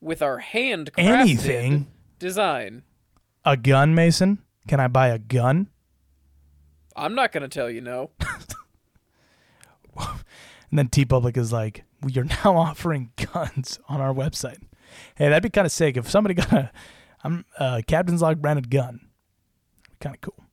[0.00, 1.86] with our handcrafted Anything?
[2.18, 2.82] design.
[3.44, 4.38] A gun, Mason?
[4.68, 5.68] Can I buy a gun?
[6.94, 8.10] I'm not gonna tell you no.
[10.70, 14.62] And then Teepublic is like, we are now offering guns on our website.
[15.16, 16.70] Hey, that'd be kind of sick if somebody got a
[17.24, 19.00] I'm a Captain's Log branded gun.
[20.00, 20.44] Kind of cool.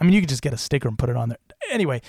[0.00, 1.38] I mean, you could just get a sticker and put it on there.
[1.72, 2.00] Anyway,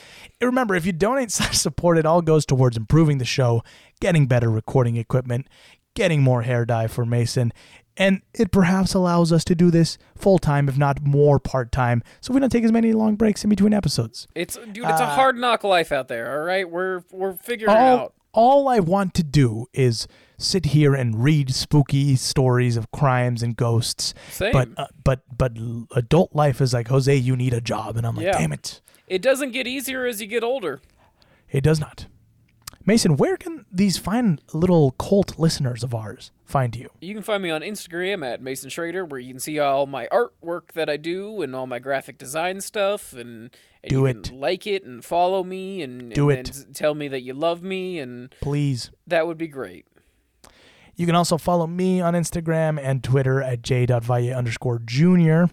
[0.42, 3.64] remember if you donate slash support, it all goes towards improving the show,
[4.00, 5.48] getting better recording equipment,
[5.96, 7.52] getting more hair dye for Mason,
[7.98, 12.04] and it perhaps allows us to do this full time, if not more part time,
[12.22, 14.28] so we don't take as many long breaks in between episodes.
[14.36, 16.32] It's dude, it's a Uh, hard knock life out there.
[16.40, 18.14] All right, we're we're figuring all, out.
[18.34, 20.08] all I want to do is
[20.40, 24.16] sit here and read spooky stories of crimes and ghosts.
[24.32, 24.52] Same.
[24.54, 25.56] But uh, but but
[25.96, 28.38] adult life is like Jose, you need a job, and I'm like, Yeah.
[28.40, 30.82] damn it, It doesn't get easier as you get older.
[31.52, 32.08] it does not.
[32.86, 36.90] Mason, where can these fine little cult listeners of ours find you?
[37.02, 40.08] You can find me on Instagram at Mason Schrader, where you can see all my
[40.08, 43.52] artwork that I do and all my graphic design stuff, and,
[43.84, 44.32] and Do it.
[44.32, 46.56] like it and follow me and Do and, it.
[46.66, 48.90] and tell me that you love me, and Please.
[49.06, 49.86] that would be great.
[51.00, 55.50] You can also follow me on Instagram and Twitter at j.valle underscore junior.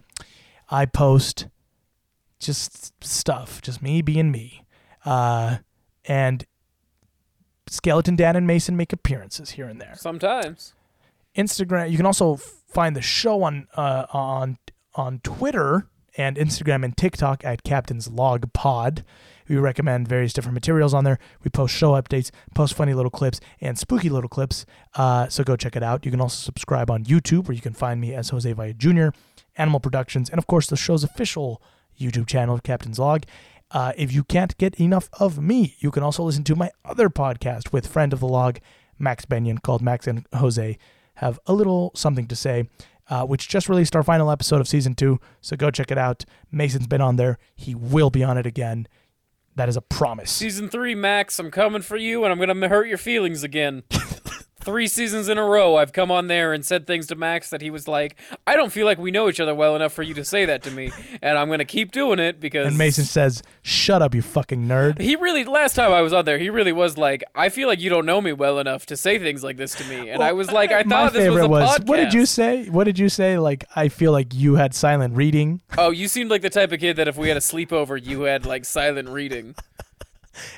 [0.69, 1.47] I post
[2.37, 4.65] just stuff, just me being me.
[5.05, 5.59] Uh,
[6.03, 6.45] and
[7.67, 9.93] Skeleton Dan and Mason make appearances here and there.
[9.95, 10.73] Sometimes.
[11.33, 11.91] Instagram.
[11.91, 14.57] You can also find the show on uh, on
[14.95, 15.87] on Twitter
[16.17, 19.05] and Instagram and TikTok at Captain's Log Pod.
[19.47, 21.19] We recommend various different materials on there.
[21.43, 24.65] We post show updates, post funny little clips, and spooky little clips.
[24.95, 26.05] Uh, so go check it out.
[26.05, 29.09] You can also subscribe on YouTube, where you can find me as Jose Valle Jr.,
[29.57, 31.61] Animal Productions, and of course the show's official
[31.99, 33.23] YouTube channel, Captain's Log.
[33.71, 37.09] Uh, if you can't get enough of me, you can also listen to my other
[37.09, 38.59] podcast with friend of the log,
[38.97, 40.77] Max Benyon, called Max and Jose
[41.15, 42.69] Have a Little Something to Say,
[43.09, 45.19] uh, which just released our final episode of season two.
[45.41, 46.23] So go check it out.
[46.51, 47.39] Mason's been on there.
[47.55, 48.87] He will be on it again.
[49.57, 50.29] That is a promise.
[50.29, 53.81] Season three, Max, I'm coming for you, and I'm gonna hurt your feelings again.
[54.67, 57.61] three seasons in a row, I've come on there and said things to Max that
[57.61, 60.13] he was like, I don't feel like we know each other well enough for you
[60.15, 60.91] to say that to me.
[61.21, 62.67] And I'm going to keep doing it because.
[62.67, 66.25] And Mason says, "Shut up, you fucking nerd." He really, last time I was on
[66.25, 68.97] there, he really was like, I feel like you don't know me well enough to
[68.97, 70.09] say things like this to me.
[70.09, 71.85] And I was like, I My thought this was a was, podcast.
[71.87, 72.67] what did you say?
[72.69, 73.37] What did you say?
[73.39, 76.81] Like, I feel like you had silent reading, Oh, you seemed like the type of
[76.81, 79.55] kid that if we had a sleepover, you had like silent reading.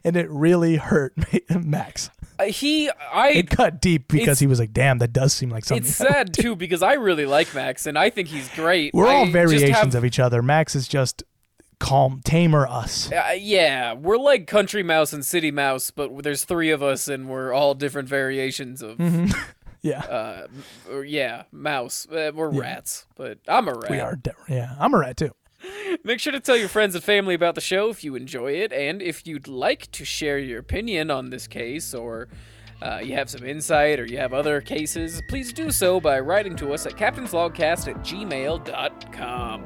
[0.04, 1.14] And it really hurt
[1.50, 2.10] Max.
[2.40, 3.30] Uh, he, I.
[3.32, 6.34] It cut deep because he was like, "Damn, that does seem like something." It's sad
[6.34, 8.94] too because I really like Max and I think he's great.
[8.94, 10.42] We're all I just variations have- of each other.
[10.42, 11.24] Max is just
[11.80, 13.12] calm, tamer us.
[13.12, 17.28] Uh, yeah, we're like Country Mouse and City Mouse, but there's three of us and
[17.30, 18.98] we're all different variations of.
[18.98, 19.34] Mhm.
[19.82, 20.48] yeah, Uh,
[21.06, 22.06] yeah, mouse.
[22.10, 23.90] Uh, we're rats, but I'm a rat.
[23.92, 24.16] we are.
[24.18, 25.32] di- Yeah, I'm a rat too.
[26.04, 28.72] Make sure to tell your friends and family about the show if you enjoy it,
[28.72, 32.28] and if you'd like to share your opinion on this case, or
[32.82, 36.56] uh, you have some insight, or you have other cases, please do so by writing
[36.56, 39.66] to us at captainslogcast at gmail.com.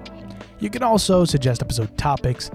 [0.59, 2.49] You can also suggest episode topics,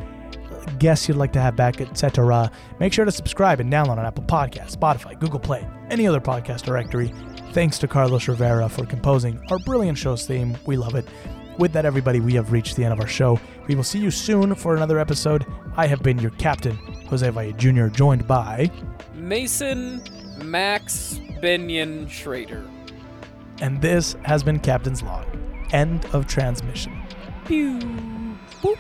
[0.78, 2.50] guests you'd like to have back, etc.
[2.80, 6.62] Make sure to subscribe and download on Apple Podcasts, Spotify, Google Play, any other podcast
[6.62, 7.12] directory.
[7.52, 10.56] Thanks to Carlos Rivera for composing our brilliant show's theme.
[10.66, 11.06] We love it.
[11.58, 13.40] With that, everybody, we have reached the end of our show.
[13.66, 15.44] We will see you soon for another episode.
[15.76, 16.76] I have been your captain,
[17.08, 18.70] Jose Valle Jr., joined by,
[19.14, 20.02] Mason
[20.44, 22.64] Max Benyon Schrader.
[23.60, 25.26] and this has been Captain's Log.
[25.72, 26.92] End of transmission.
[27.44, 27.78] Pew.
[28.62, 28.78] Boop.